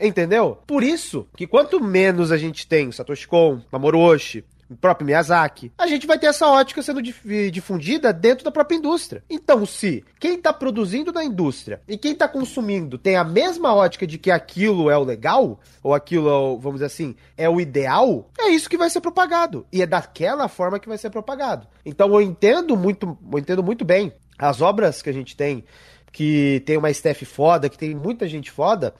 [0.00, 0.56] Entendeu?
[0.68, 5.72] Por isso que quanto menos a gente tem Satoshi Kon, Mamoru Oshii, o próprio Miyazaki,
[5.78, 9.22] a gente vai ter essa ótica sendo difundida dentro da própria indústria.
[9.30, 14.06] Então, se quem está produzindo na indústria e quem está consumindo tem a mesma ótica
[14.06, 18.28] de que aquilo é o legal, ou aquilo, é vamos dizer assim, é o ideal,
[18.38, 19.66] é isso que vai ser propagado.
[19.72, 21.66] E é daquela forma que vai ser propagado.
[21.84, 25.64] Então, eu entendo muito, eu entendo muito bem as obras que a gente tem
[26.12, 28.94] que tem uma staff foda, que tem muita gente foda,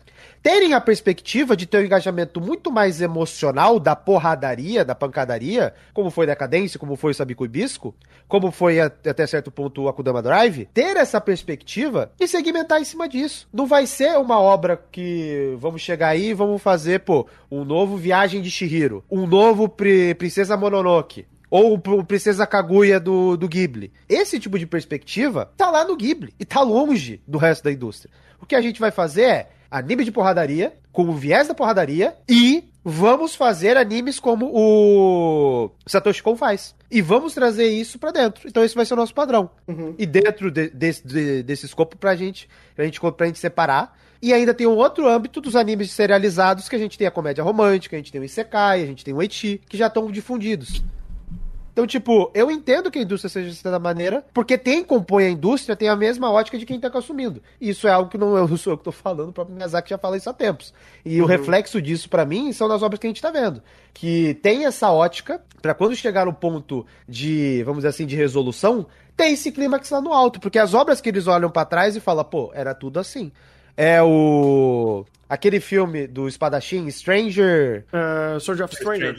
[0.46, 6.08] terem a perspectiva de ter um engajamento muito mais emocional da porradaria, da pancadaria, como
[6.08, 7.92] foi Decadência, como foi o Sabico Bisco,
[8.28, 13.08] como foi até certo ponto o Akudama Drive, ter essa perspectiva e segmentar em cima
[13.08, 13.48] disso.
[13.52, 17.96] Não vai ser uma obra que vamos chegar aí e vamos fazer, pô, um novo
[17.96, 21.26] Viagem de Shihiro, um novo Princesa Mononoke.
[21.50, 23.92] Ou o Princesa Kaguya do, do Ghibli.
[24.08, 28.12] Esse tipo de perspectiva tá lá no Ghibli e tá longe do resto da indústria.
[28.40, 32.14] O que a gente vai fazer é anime de porradaria, com o viés da porradaria
[32.28, 36.74] e vamos fazer animes como o Satoshi Kon faz.
[36.90, 38.48] E vamos trazer isso pra dentro.
[38.48, 39.50] Então esse vai ser o nosso padrão.
[39.98, 43.96] E dentro de- desse- de- desse escopo pra gente, pra gente, pra gente separar.
[44.22, 47.44] E ainda tem um outro âmbito dos animes serializados, que a gente tem a comédia
[47.44, 50.82] romântica, a gente tem o Isekai, a gente tem o Eti, que já estão difundidos.
[51.76, 55.76] Então, tipo, eu entendo que a indústria seja dessa maneira, porque quem compõe a indústria
[55.76, 57.42] tem a mesma ótica de quem tá consumindo.
[57.60, 59.54] E isso é algo que não eu não sou eu que tô falando, o próprio
[59.54, 60.72] Miyazaki já fala isso há tempos.
[61.04, 63.62] E o reflexo disso, pra mim, são nas obras que a gente tá vendo.
[63.92, 68.86] Que tem essa ótica, pra quando chegar no ponto de, vamos dizer assim, de resolução,
[69.14, 70.40] tem esse clímax lá no alto.
[70.40, 73.30] Porque as obras que eles olham pra trás e falam, pô, era tudo assim.
[73.76, 75.04] É o.
[75.28, 77.84] Aquele filme do espadachim, Stranger.
[77.92, 79.16] Uh, Sword of Stranger.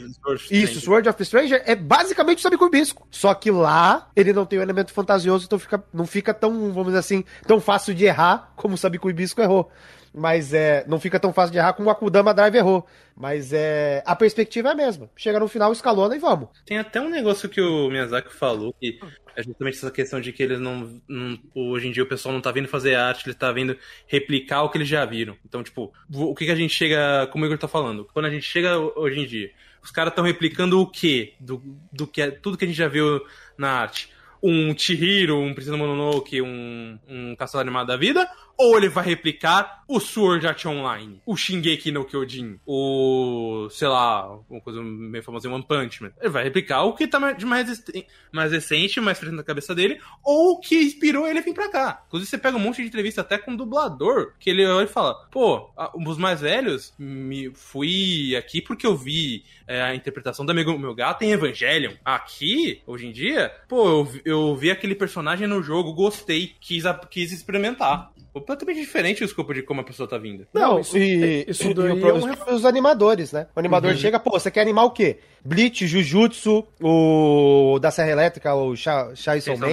[0.50, 3.06] Isso, Sword of Stranger é basicamente o Sabe Bisco.
[3.10, 6.86] Só que lá ele não tem o elemento fantasioso, então fica, não fica tão, vamos
[6.86, 9.70] dizer assim, tão fácil de errar como o Sabe Bisco errou.
[10.14, 12.86] Mas é, não fica tão fácil de errar como o Akudama Drive errou.
[13.14, 15.10] Mas é, a perspectiva é a mesma.
[15.14, 16.48] Chega no final, escalona e vamos.
[16.64, 18.98] Tem até um negócio que o Miyazaki falou, que
[19.38, 22.40] é justamente essa questão de que eles não, não- Hoje em dia o pessoal não
[22.40, 25.36] tá vindo fazer arte, ele tá vindo replicar o que eles já viram.
[25.46, 27.26] Então, tipo, o que, que a gente chega.
[27.30, 28.04] Como o Igor tá falando?
[28.12, 29.50] Quando a gente chega hoje em dia,
[29.82, 31.34] os caras estão replicando o quê?
[31.38, 31.62] Do,
[31.92, 33.20] do que é- tudo que a gente já viu
[33.56, 34.10] na arte.
[34.42, 38.28] Um Chihiro, um Princesa Mononoke, um, um Castelo Animado da Vida?
[38.58, 44.38] Ou ele vai replicar o Sword Art Online, o Shingeki no Kyojin, o, sei lá,
[44.50, 46.12] uma coisa meio famosa, One Punch Man.
[46.20, 47.84] Ele vai replicar o que tá de mais,
[48.30, 51.70] mais recente, mais fresco na cabeça dele, ou o que inspirou ele a vir pra
[51.70, 52.04] cá.
[52.06, 54.88] Inclusive, você pega um monte de entrevista até com um dublador, que ele olha e
[54.88, 60.52] fala, pô, os mais velhos, me fui aqui porque eu vi é, a interpretação da
[60.52, 61.92] meu, meu gato em Evangelion.
[62.04, 67.32] Aqui, hoje em dia, pô, eu, eu vi aquele personagem no jogo, gostei, quis, quis
[67.32, 68.12] experimentar.
[68.40, 70.46] Completamente diferente o escopo de como a pessoa tá vindo.
[70.52, 73.46] Não, Não, isso- e, isso e daí o- é um os, animadores, né?
[73.54, 75.18] O animador chega, pô, você quer animar o quê?
[75.44, 79.66] Bleach, Jujutsu, o da Serra Elétrica, o Sha- Chainsaw Man.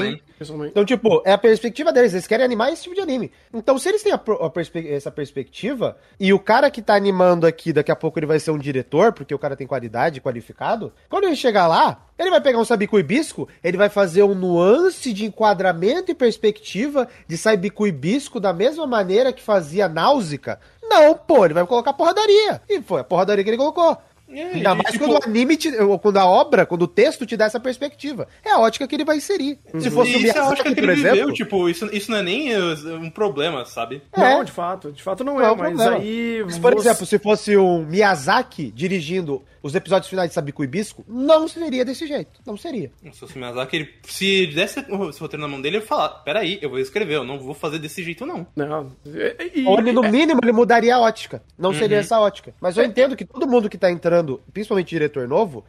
[0.58, 0.68] Man.
[0.68, 3.32] Então, tipo, é a perspectiva deles, eles querem animar esse tipo de anime.
[3.54, 7.48] Então, se eles têm a a perspe- essa perspectiva, e o cara que tá animando
[7.48, 10.92] aqui, daqui a pouco ele vai ser um diretor, porque o cara tem qualidade, qualificado,
[11.10, 15.14] quando ele chegar lá, ele vai pegar um Sabico Hibisco, ele vai fazer um nuance
[15.14, 20.60] de enquadramento e perspectiva de Sabico Hibisco da mesma maneira que fazia Náusica.
[20.84, 22.62] Não, pô, ele vai colocar porradaria.
[22.70, 23.98] E foi a porradaria que ele colocou.
[24.30, 27.26] Ainda e, mais tipo, quando o anime, te, ou quando a obra, quando o texto
[27.26, 28.28] te dá essa perspectiva.
[28.44, 29.60] É a ótica que ele vai inserir.
[29.80, 30.26] Se fosse o Uhum.
[30.26, 31.12] isso eu acho Miyazaki, que ele exemplo...
[31.18, 34.02] viveu, tipo, isso, isso não é nem uh, um problema, sabe?
[34.16, 34.20] É.
[34.20, 35.98] Não, de fato, de fato não é, Não é um mas problema.
[35.98, 36.42] aí.
[36.46, 40.68] Mas, por você- exemplo, se fosse o Miyazaki dirigindo os episódios finais de Sabico e
[40.68, 42.40] Bisco, não seria desse jeito.
[42.46, 42.92] Não seria.
[43.12, 46.10] Se fosse o Miyazaki, ele, se desse esse roteiro na mão dele, ele ia falar:
[46.24, 48.46] peraí, eu vou escrever, eu não vou fazer desse jeito, não.
[48.56, 48.92] Não.
[49.06, 51.42] E- e- Ou ele, no mínimo, ele mudaria a ótica.
[51.58, 52.54] Não seria essa ótica.
[52.62, 54.15] Mas eu entendo que todo mundo que tá entrando,
[54.54, 55.64] principalmente diretor novo,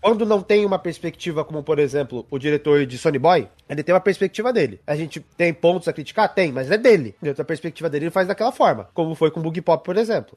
[0.00, 3.94] quando não tem uma perspectiva como, por exemplo, o diretor de Sony Boy, ele tem
[3.94, 4.80] uma perspectiva dele.
[4.86, 6.32] A gente tem pontos a criticar?
[6.32, 7.14] Tem, mas é dele.
[7.20, 8.88] Dentro da perspectiva dele, ele faz daquela forma.
[8.94, 10.36] Como foi com o Boogie Pop, por exemplo.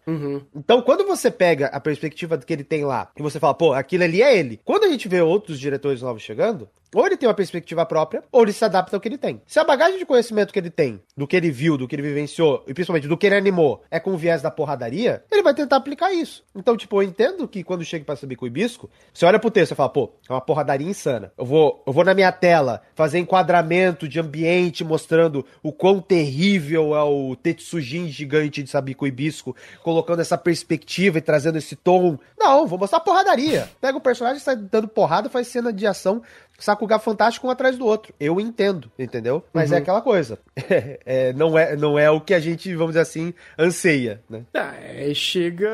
[0.56, 4.04] Então, quando você pega a perspectiva que ele tem lá e você fala, pô, aquilo
[4.04, 4.60] ali é ele.
[4.64, 8.44] Quando a gente vê outros diretores novos chegando, ou ele tem uma perspectiva própria, ou
[8.44, 9.42] ele se adapta ao que ele tem.
[9.48, 12.02] Se a bagagem de conhecimento que ele tem, do que ele viu, do que ele
[12.02, 15.54] vivenciou, e principalmente do que ele animou, é com o viés da porradaria, ele vai
[15.54, 16.44] tentar aplicar isso.
[16.54, 19.50] Então, tipo, eu entendo que quando chega pra saber com o hibisco, você olha pro
[19.52, 21.32] texto e fala, pô, é uma porradaria insana.
[21.38, 26.96] Eu vou, eu vou na minha tela fazer enquadramento de ambiente mostrando o quão terrível
[26.96, 32.18] é o Tetsujin gigante de Sabico Hibisco, colocando essa perspectiva e trazendo esse tom.
[32.40, 33.70] Não, vou mostrar porradaria.
[33.80, 36.22] Pega o personagem, sai dando porrada, faz cena de ação,
[36.62, 38.14] Sakuga fantástico um atrás do outro.
[38.20, 39.44] Eu entendo, entendeu?
[39.54, 40.40] Mas é aquela coisa.
[41.06, 44.44] É, não, é, não é o que a gente, vamos dizer assim, anseia, né?
[44.54, 45.70] É, chega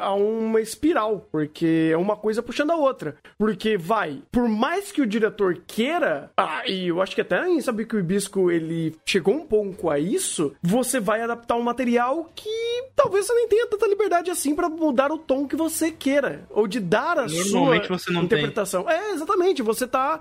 [0.00, 3.16] a uma espiral, porque é uma coisa puxando a outra.
[3.38, 7.60] Porque vai, por mais que o diretor queira, ah, e eu acho que até em
[7.60, 12.30] Saber que o Hibisco ele chegou um pouco a isso, você vai adaptar um material
[12.34, 12.48] que
[12.94, 16.66] talvez você nem tenha tanta liberdade assim pra mudar o tom que você queira, ou
[16.66, 18.38] de dar a Normalmente sua você não tem.
[18.38, 18.88] interpretação.
[18.88, 20.17] É, exatamente, você tá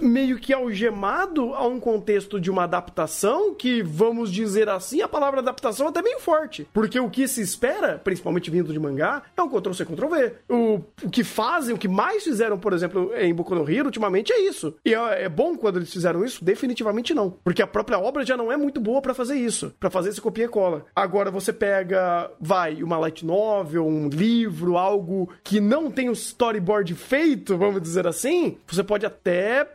[0.00, 5.40] meio que algemado a um contexto de uma adaptação que, vamos dizer assim, a palavra
[5.40, 6.66] adaptação é até meio forte.
[6.72, 10.32] Porque o que se espera, principalmente vindo de mangá, é um Ctrl-C, Ctrl-V.
[10.48, 14.32] O, o que fazem, o que mais fizeram, por exemplo, em Boku no Hero, ultimamente,
[14.32, 14.74] é isso.
[14.84, 16.44] E é, é bom quando eles fizeram isso?
[16.44, 17.30] Definitivamente não.
[17.44, 19.72] Porque a própria obra já não é muito boa pra fazer isso.
[19.78, 20.84] pra fazer esse copia e cola.
[20.94, 26.94] Agora você pega, vai, uma light novel, um livro, algo que não tem o storyboard
[26.94, 29.25] feito, vamos dizer assim, você pode até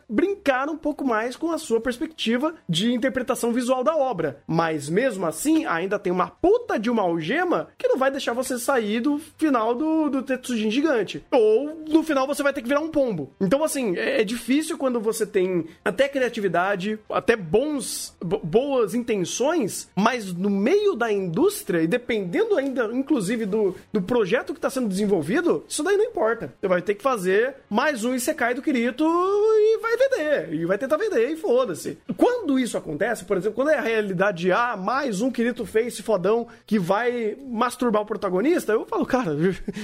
[0.08, 4.40] brincar um pouco mais com a sua perspectiva de interpretação visual da obra.
[4.46, 8.58] Mas mesmo assim, ainda tem uma puta de uma algema que não vai deixar você
[8.58, 11.24] sair do final do, do Tetsujin gigante.
[11.30, 13.32] Ou no final você vai ter que virar um pombo.
[13.40, 20.32] Então, assim, é, é difícil quando você tem até criatividade, até bons, boas intenções, mas
[20.32, 25.64] no meio da indústria, e dependendo ainda, inclusive, do, do projeto que está sendo desenvolvido,
[25.68, 26.52] isso daí não importa.
[26.60, 29.04] Você vai ter que fazer mais um Isekai do Kirito
[29.42, 30.54] e vai vender.
[30.54, 31.98] E vai tentar vender e foda-se.
[32.16, 36.02] Quando isso acontece, por exemplo, quando é a realidade de, ah, mais um Kirito Face
[36.02, 39.32] fodão que vai masturbar o protagonista, eu falo, cara,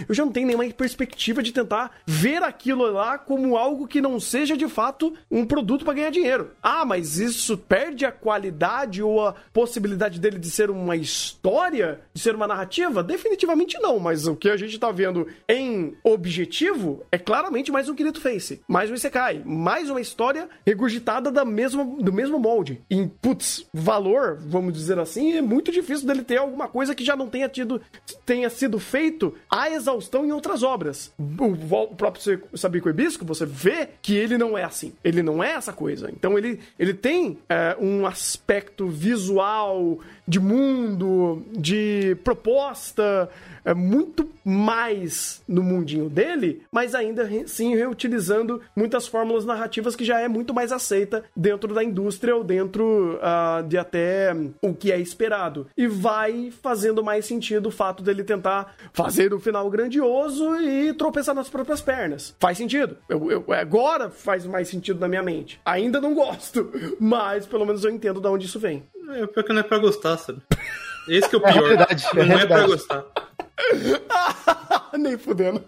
[0.09, 4.19] eu já não tenho nenhuma perspectiva de tentar ver aquilo lá como algo que não
[4.19, 6.51] seja de fato um produto para ganhar dinheiro.
[6.63, 12.21] Ah, mas isso perde a qualidade ou a possibilidade dele de ser uma história, de
[12.21, 13.03] ser uma narrativa?
[13.03, 17.95] Definitivamente não, mas o que a gente tá vendo em objetivo é claramente mais um
[17.95, 22.83] Kirito Face, mais um Isekai, mais uma história regurgitada da mesma, do mesmo molde.
[22.91, 27.17] E, putz, valor, vamos dizer assim, é muito difícil dele ter alguma coisa que já
[27.17, 27.81] não tenha tido,
[28.27, 31.13] tenha sido feito a exaustão em outras obras.
[31.19, 34.93] O, o próprio Sabico Ebisco, você vê que ele não é assim.
[35.03, 36.11] Ele não é essa coisa.
[36.11, 39.99] Então ele, ele tem é, um aspecto visual,
[40.29, 43.31] de mundo, de proposta,
[43.65, 50.21] é muito mais no mundinho dele, mas ainda sim reutilizando muitas fórmulas narrativas que já
[50.21, 55.01] é muito mais aceita dentro da indústria ou dentro uh, de até o que é
[55.01, 55.67] esperado.
[55.77, 61.35] E vai fazendo mais sentido o fato dele tentar fazer o final grandioso e tropeçar
[61.35, 62.35] nas próprias pernas.
[62.39, 62.97] Faz sentido.
[63.09, 65.61] Eu, eu, agora faz mais sentido na minha mente.
[65.65, 68.83] Ainda não gosto, mas pelo menos eu entendo de onde isso vem.
[69.09, 70.43] É, pior que não é pra gostar, sabe?
[71.09, 71.65] Esse que é o pior.
[71.65, 73.05] É verdade, não é, é pra gostar.
[74.99, 75.65] Nem fudendo.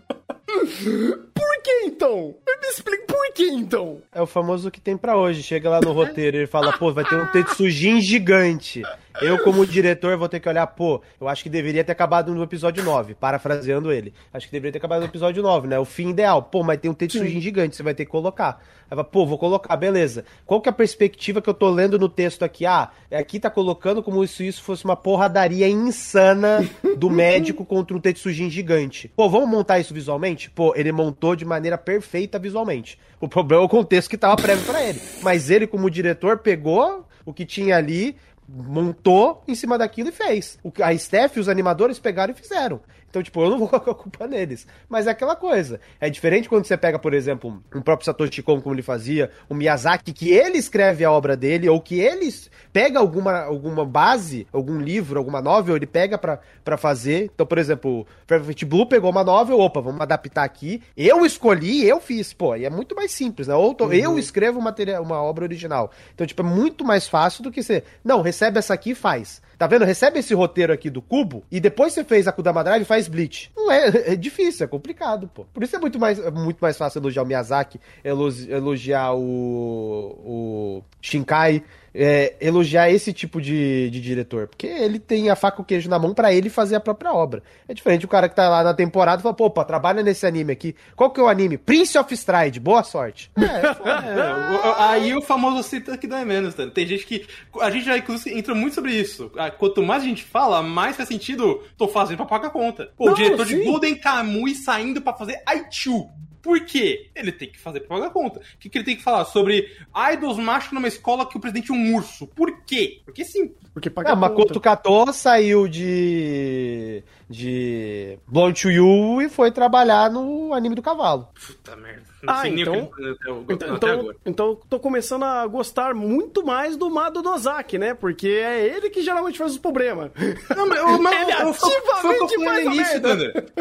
[0.47, 2.35] Por que então?
[2.61, 4.03] Me explica por que então?
[4.12, 5.43] É o famoso que tem para hoje.
[5.43, 8.83] Chega lá no roteiro e ele fala, pô, vai ter um Tetsujin gigante.
[9.23, 12.43] Eu, como diretor, vou ter que olhar, pô, eu acho que deveria ter acabado no
[12.43, 14.15] episódio 9, parafraseando ele.
[14.33, 15.79] Acho que deveria ter acabado no episódio 9, né?
[15.79, 16.43] O fim ideal.
[16.43, 18.63] Pô, mas tem um Tetsujin gigante, você vai ter que colocar.
[18.85, 20.25] Aí fala, pô, vou colocar, beleza.
[20.47, 22.65] Qual que é a perspectiva que eu tô lendo no texto aqui?
[22.65, 26.67] Ah, aqui tá colocando como se isso fosse uma porradaria insana
[26.97, 29.13] do médico contra um Tetsujin gigante.
[29.15, 30.51] Pô, vamos montar isso visualmente?
[30.51, 32.99] Pô, ele montou de maneira perfeita visualmente.
[33.21, 35.01] O problema é o contexto que tava prévio para ele.
[35.23, 38.17] Mas ele, como diretor, pegou o que tinha ali,
[38.53, 40.59] montou em cima daquilo e fez.
[40.63, 42.81] O, a Steph e os animadores pegaram e fizeram.
[43.11, 44.66] Então, tipo, eu não vou colocar a culpa neles.
[44.89, 45.81] Mas é aquela coisa.
[46.01, 49.55] É diferente quando você pega, por exemplo, um próprio Satoshi Kon, como ele fazia, o
[49.55, 52.32] Miyazaki, que ele escreve a obra dele, ou que ele
[52.73, 57.31] pega alguma, alguma base, algum livro, alguma novel, ele pega para fazer.
[57.35, 60.82] Então, por exemplo, Perfect Blue pegou uma novel, opa, vamos adaptar aqui.
[60.97, 62.32] Eu escolhi, eu fiz.
[62.32, 63.55] Pô, e é muito mais simples, né?
[63.55, 63.93] Ou uhum.
[63.93, 65.91] eu escrevo material, uma obra original.
[66.15, 67.82] Então, tipo, é muito mais fácil do que você.
[68.05, 69.43] Não, recebe essa aqui e faz.
[69.59, 69.85] Tá vendo?
[69.85, 73.09] Recebe esse roteiro aqui do Cubo e depois você fez a Kudama Drive e faz
[73.09, 73.51] Bleach.
[73.57, 75.45] Não é, é difícil, é complicado, pô.
[75.53, 80.83] Por isso é muito mais, é muito mais fácil elogiar o Miyazaki, elogiar o, o
[81.01, 81.63] Shinkai,
[81.95, 85.89] é, elogiar esse tipo de, de diretor, porque ele tem a faca e o queijo
[85.89, 87.43] na mão para ele fazer a própria obra.
[87.69, 90.53] É diferente o cara que tá lá na temporada e fala, pô, trabalha nesse anime
[90.53, 90.75] aqui.
[90.97, 91.59] Qual que é o anime?
[91.59, 93.31] Prince of Stride, boa sorte.
[93.51, 96.67] É, é, aí o famoso cita que dá menos, tá?
[96.67, 97.27] Tem gente que.
[97.61, 99.31] A gente já inclusive entra muito sobre isso.
[99.37, 101.62] Ah, quanto mais a gente fala, mais faz sentido.
[101.77, 102.91] Tô fazendo pra pagar a conta.
[102.97, 103.59] Pô, Não, o diretor sim.
[103.59, 106.09] de Golden Kamuy saindo para fazer Aichu.
[106.43, 107.11] Por quê?
[107.15, 108.41] Ele tem que fazer pra pagar conta.
[108.41, 109.25] O que, que ele tem que falar?
[109.27, 109.71] Sobre
[110.12, 112.27] idols machos numa escola que o presidente é um urso.
[112.27, 113.01] Por quê?
[113.05, 113.53] Porque sim.
[113.73, 117.03] Porque paga ah, Makoto Kato saiu de.
[117.29, 118.19] de.
[118.27, 121.29] Blonde to You e foi trabalhar no anime do cavalo.
[121.47, 122.10] Puta merda.
[122.27, 127.79] Ah, então, eu, então, então, então tô começando a gostar muito mais do Mado Nozaki,
[127.79, 127.95] né?
[127.95, 130.11] Porque é ele que geralmente faz os problemas.
[130.55, 133.03] Não, mas, mas, ele eu, ativamente foi, faz início.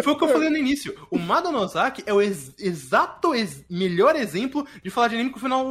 [0.03, 0.95] Foi o que eu falei no início.
[1.09, 5.37] O Mado Nozaki é o ex, exato ex, melhor exemplo de falar de anime com
[5.37, 5.65] o final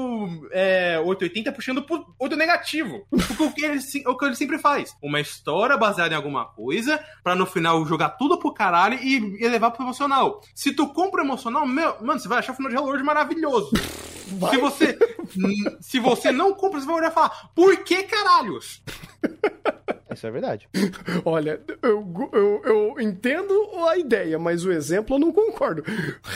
[0.51, 3.07] é, 880 puxando pro 8 negativo.
[3.11, 4.97] Porque o que, ele, o que ele sempre faz.
[5.03, 9.49] Uma história baseada em alguma coisa, pra no final jogar tudo pro caralho e, e
[9.49, 10.41] levar pro emocional.
[10.55, 13.71] Se tu compra emocional, meu, mano, você vai achar o final de Hellworld maravilhoso.
[14.31, 14.51] Vai.
[14.51, 14.99] Se você,
[15.81, 18.83] se você não compra, você vai olhar e falar, por que caralhos?
[20.13, 20.69] Isso é verdade.
[21.25, 23.55] Olha, eu, eu, eu entendo
[23.89, 25.83] a ideia, mas o exemplo eu não concordo.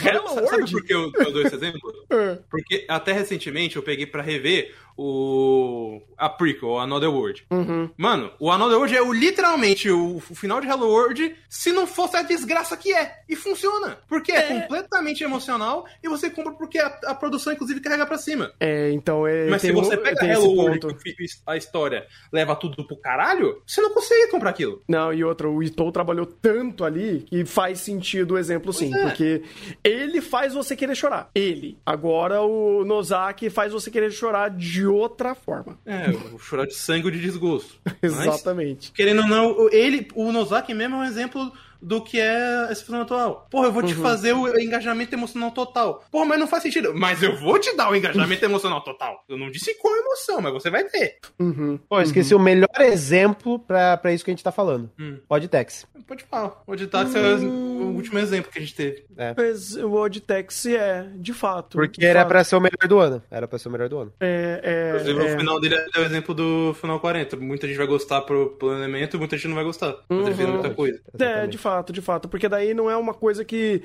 [0.03, 0.73] Hello Sabe, sabe World?
[0.73, 1.93] por que eu, eu dou esse exemplo?
[2.09, 2.39] É.
[2.51, 7.45] Porque até recentemente eu peguei pra rever o a prequel, o Another World.
[7.51, 7.91] Uhum.
[7.97, 11.87] Mano, o Another World é o, literalmente o, o final de Hello World se não
[11.87, 13.21] fosse a desgraça que é.
[13.29, 13.99] E funciona.
[14.09, 18.53] Porque é, completamente emocional e você compra porque a, a produção, inclusive, carrega pra cima.
[18.61, 19.49] É, então é.
[19.49, 20.87] Mas se você pega Hello World
[21.47, 24.83] a história leva tudo pro caralho, você não consegue comprar aquilo.
[24.89, 29.03] Não, e outra, o Itou trabalhou tanto ali que faz sentido o exemplo sim, é.
[29.03, 29.43] porque
[29.83, 31.31] ele faz você querer chorar.
[31.35, 31.79] Ele.
[31.85, 35.79] Agora o Nozaki faz você querer chorar de outra forma.
[35.85, 37.75] É, o chorar de sangue ou de desgosto.
[38.03, 38.93] Mas, Exatamente.
[38.93, 41.53] querendo ou não, ele, o Nozaki mesmo é um exemplo
[41.83, 43.47] do que é esse filme atual.
[43.51, 43.89] Porra, eu vou Uhum.
[43.89, 46.05] te fazer o engajamento emocional total.
[46.11, 46.93] Porra, mas não faz sentido.
[46.95, 49.25] Mas eu vou te dar o engajamento emocional total.
[49.29, 51.19] Eu não disse qual emoção, mas você vai ter.
[51.39, 51.79] Uhum.
[51.89, 54.91] Pô, eu esqueci o melhor exemplo pra, pra isso que a gente tá falando.
[54.99, 55.19] Hum.
[55.29, 55.87] Podtex.
[56.07, 56.63] Pode falar.
[56.67, 59.05] O Ditax é o último exemplo que a gente teve.
[59.37, 61.77] Mas o Oditex é, de fato.
[61.79, 62.29] Porque de era fato.
[62.29, 63.23] pra ser o melhor do ano.
[63.31, 64.13] Era pra ser o melhor do ano.
[64.21, 65.35] É, é, Inclusive, é.
[65.35, 67.37] o final dele é o exemplo do final 40.
[67.37, 69.95] Muita gente vai gostar pro, pro elemento, muita gente não vai gostar.
[70.09, 70.55] Mas ele fez Uhum.
[70.55, 70.97] muita coisa.
[70.97, 71.51] É, Exatamente.
[71.51, 72.29] de fato, de fato.
[72.29, 73.83] Porque daí não é uma coisa que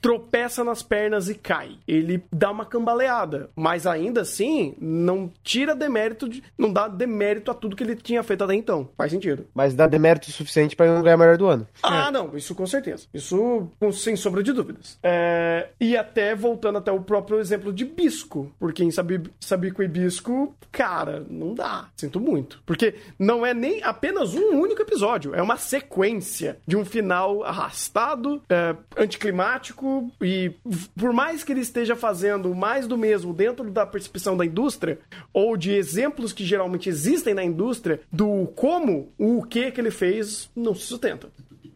[0.00, 1.76] tropeça nas pernas e cai.
[1.86, 3.50] Ele dá uma cambaleada.
[3.54, 8.22] Mas ainda assim, não tira demérito, de, não dá demérito a tudo que ele tinha
[8.22, 8.88] feito até então.
[8.96, 9.46] Faz sentido.
[9.54, 11.66] Mas dá demérito suficiente pra ele não ganhar o melhor do ano.
[11.82, 13.06] Ah, não, isso com certeza.
[13.12, 14.98] Isso sem sombra de dúvidas.
[15.02, 18.52] É, e até voltando até o próprio exemplo de Bisco.
[18.58, 21.88] Porque em Sabi, Sabico e Bisco, cara, não dá.
[21.96, 22.62] Sinto muito.
[22.64, 25.34] Porque não é nem apenas um único episódio.
[25.34, 30.10] É uma sequência de um final arrastado, é, anticlimático.
[30.20, 30.52] E
[30.96, 34.98] por mais que ele esteja fazendo mais do mesmo dentro da percepção da indústria,
[35.32, 40.50] ou de exemplos que geralmente existem na indústria, do como o que que ele fez
[40.54, 41.28] não se sustenta.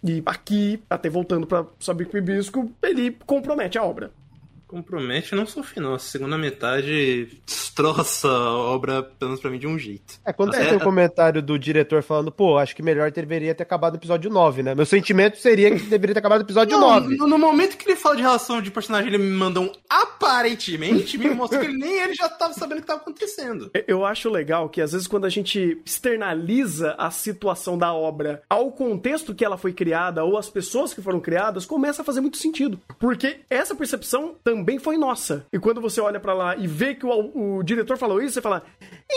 [0.07, 4.11] E aqui, até voltando pra Sabico e Bisco, ele compromete a obra.
[4.75, 5.95] Compromete não só o final.
[5.95, 10.15] A segunda metade destroça a obra, pelo menos pra mim, de um jeito.
[10.25, 13.55] É, quando você É, tem o comentário do diretor falando, pô, acho que melhor deveria
[13.55, 14.75] ter acabado no episódio 9, né?
[14.75, 17.17] Meu sentimento seria que deveria ter acabado no episódio Não, 9.
[17.17, 21.17] no, no momento que ele fala de relação de personagem, ele me manda um aparentemente,
[21.17, 23.71] me mostra que ele, nem ele já tava sabendo o que tava acontecendo.
[23.87, 28.73] Eu acho legal que às vezes quando a gente externaliza a situação da obra ao
[28.73, 32.39] contexto que ela foi criada ou às pessoas que foram criadas, começa a fazer muito
[32.39, 32.81] sentido.
[32.99, 35.47] Porque essa percepção também foi nossa.
[35.53, 38.43] E quando você olha pra lá e vê que o, o diretor falou isso, você
[38.43, 38.63] fala: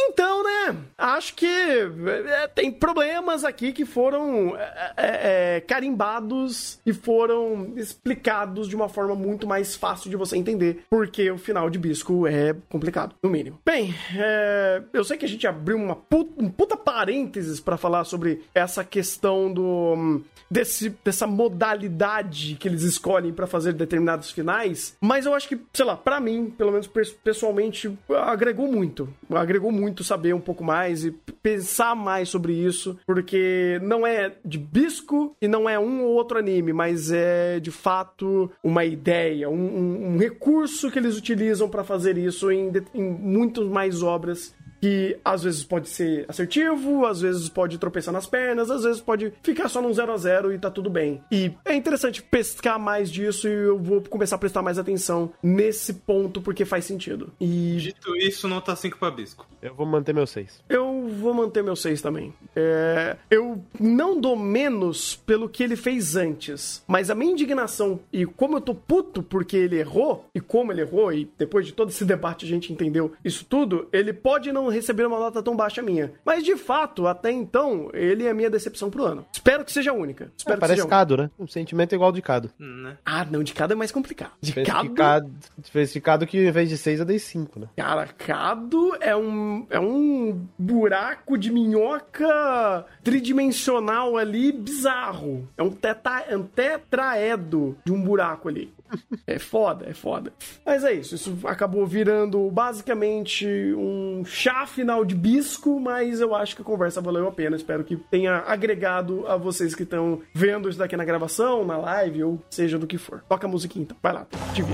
[0.09, 0.75] então, né?
[0.97, 8.67] Acho que é, tem problemas aqui que foram é, é, é, carimbados e foram explicados
[8.67, 10.83] de uma forma muito mais fácil de você entender.
[10.89, 13.59] Porque o final de Bisco é complicado, no mínimo.
[13.65, 18.03] Bem, é, eu sei que a gente abriu uma puta, um puta parênteses pra falar
[18.03, 20.21] sobre essa questão do.
[20.49, 25.83] Desse, dessa modalidade que eles escolhem pra fazer determinados finais, mas eu acho que, sei
[25.85, 27.91] lá, pra mim, pelo menos pes- pessoalmente,
[28.25, 29.13] agregou muito.
[29.29, 34.57] Agregou muito saber um pouco mais e pensar mais sobre isso, porque não é de
[34.57, 39.53] bisco e não é um ou outro anime, mas é de fato uma ideia, um,
[39.55, 45.17] um- um recurso que eles utilizam pra fazer isso em, em muito mais obras que
[45.23, 49.69] às vezes pode ser assertivo, às vezes pode tropeçar nas pernas, às vezes pode ficar
[49.69, 51.21] só num 0 a 0 e tá tudo bem.
[51.31, 55.93] E é interessante pescar mais disso e eu vou começar a prestar mais atenção nesse
[55.93, 57.31] ponto porque faz sentido.
[57.39, 59.45] E Dito isso, nota 5 pra Bisco.
[59.61, 60.63] Eu vou manter meu 6.
[60.69, 62.33] eu vou manter meu 6 também.
[62.55, 68.25] É, eu não dou menos pelo que ele fez antes, mas a minha indignação e
[68.25, 71.89] como eu tô puto porque ele errou e como ele errou e depois de todo
[71.89, 75.81] esse debate a gente entendeu isso tudo, ele pode não receber uma nota tão baixa
[75.81, 76.13] minha.
[76.25, 79.25] Mas de fato, até então, ele é a minha decepção pro ano.
[79.31, 80.31] Espero que seja a única.
[80.37, 80.95] Espero É, que parece seja a única.
[80.97, 81.31] Cado, né?
[81.39, 82.49] Um sentimento igual ao de Cado.
[82.57, 82.97] Né?
[83.05, 84.31] Ah, não, de cada é mais complicado.
[84.41, 85.31] De Cado,
[85.63, 87.67] fez de Cado que em vez de 6 eu dei 5, né?
[87.75, 95.47] Cara, Cado é um, é um buraco de minhoca tridimensional ali bizarro.
[95.57, 98.73] É um, teta, é um tetraedo de um buraco ali.
[99.25, 100.31] É foda, é foda.
[100.65, 106.55] Mas é isso, isso acabou virando basicamente um chá final de bisco, mas eu acho
[106.55, 107.57] que a conversa valeu a pena.
[107.57, 112.23] Espero que tenha agregado a vocês que estão vendo isso daqui na gravação, na live,
[112.23, 113.21] ou seja do que for.
[113.27, 114.73] Toca a musiquinha então, vai lá, te vi.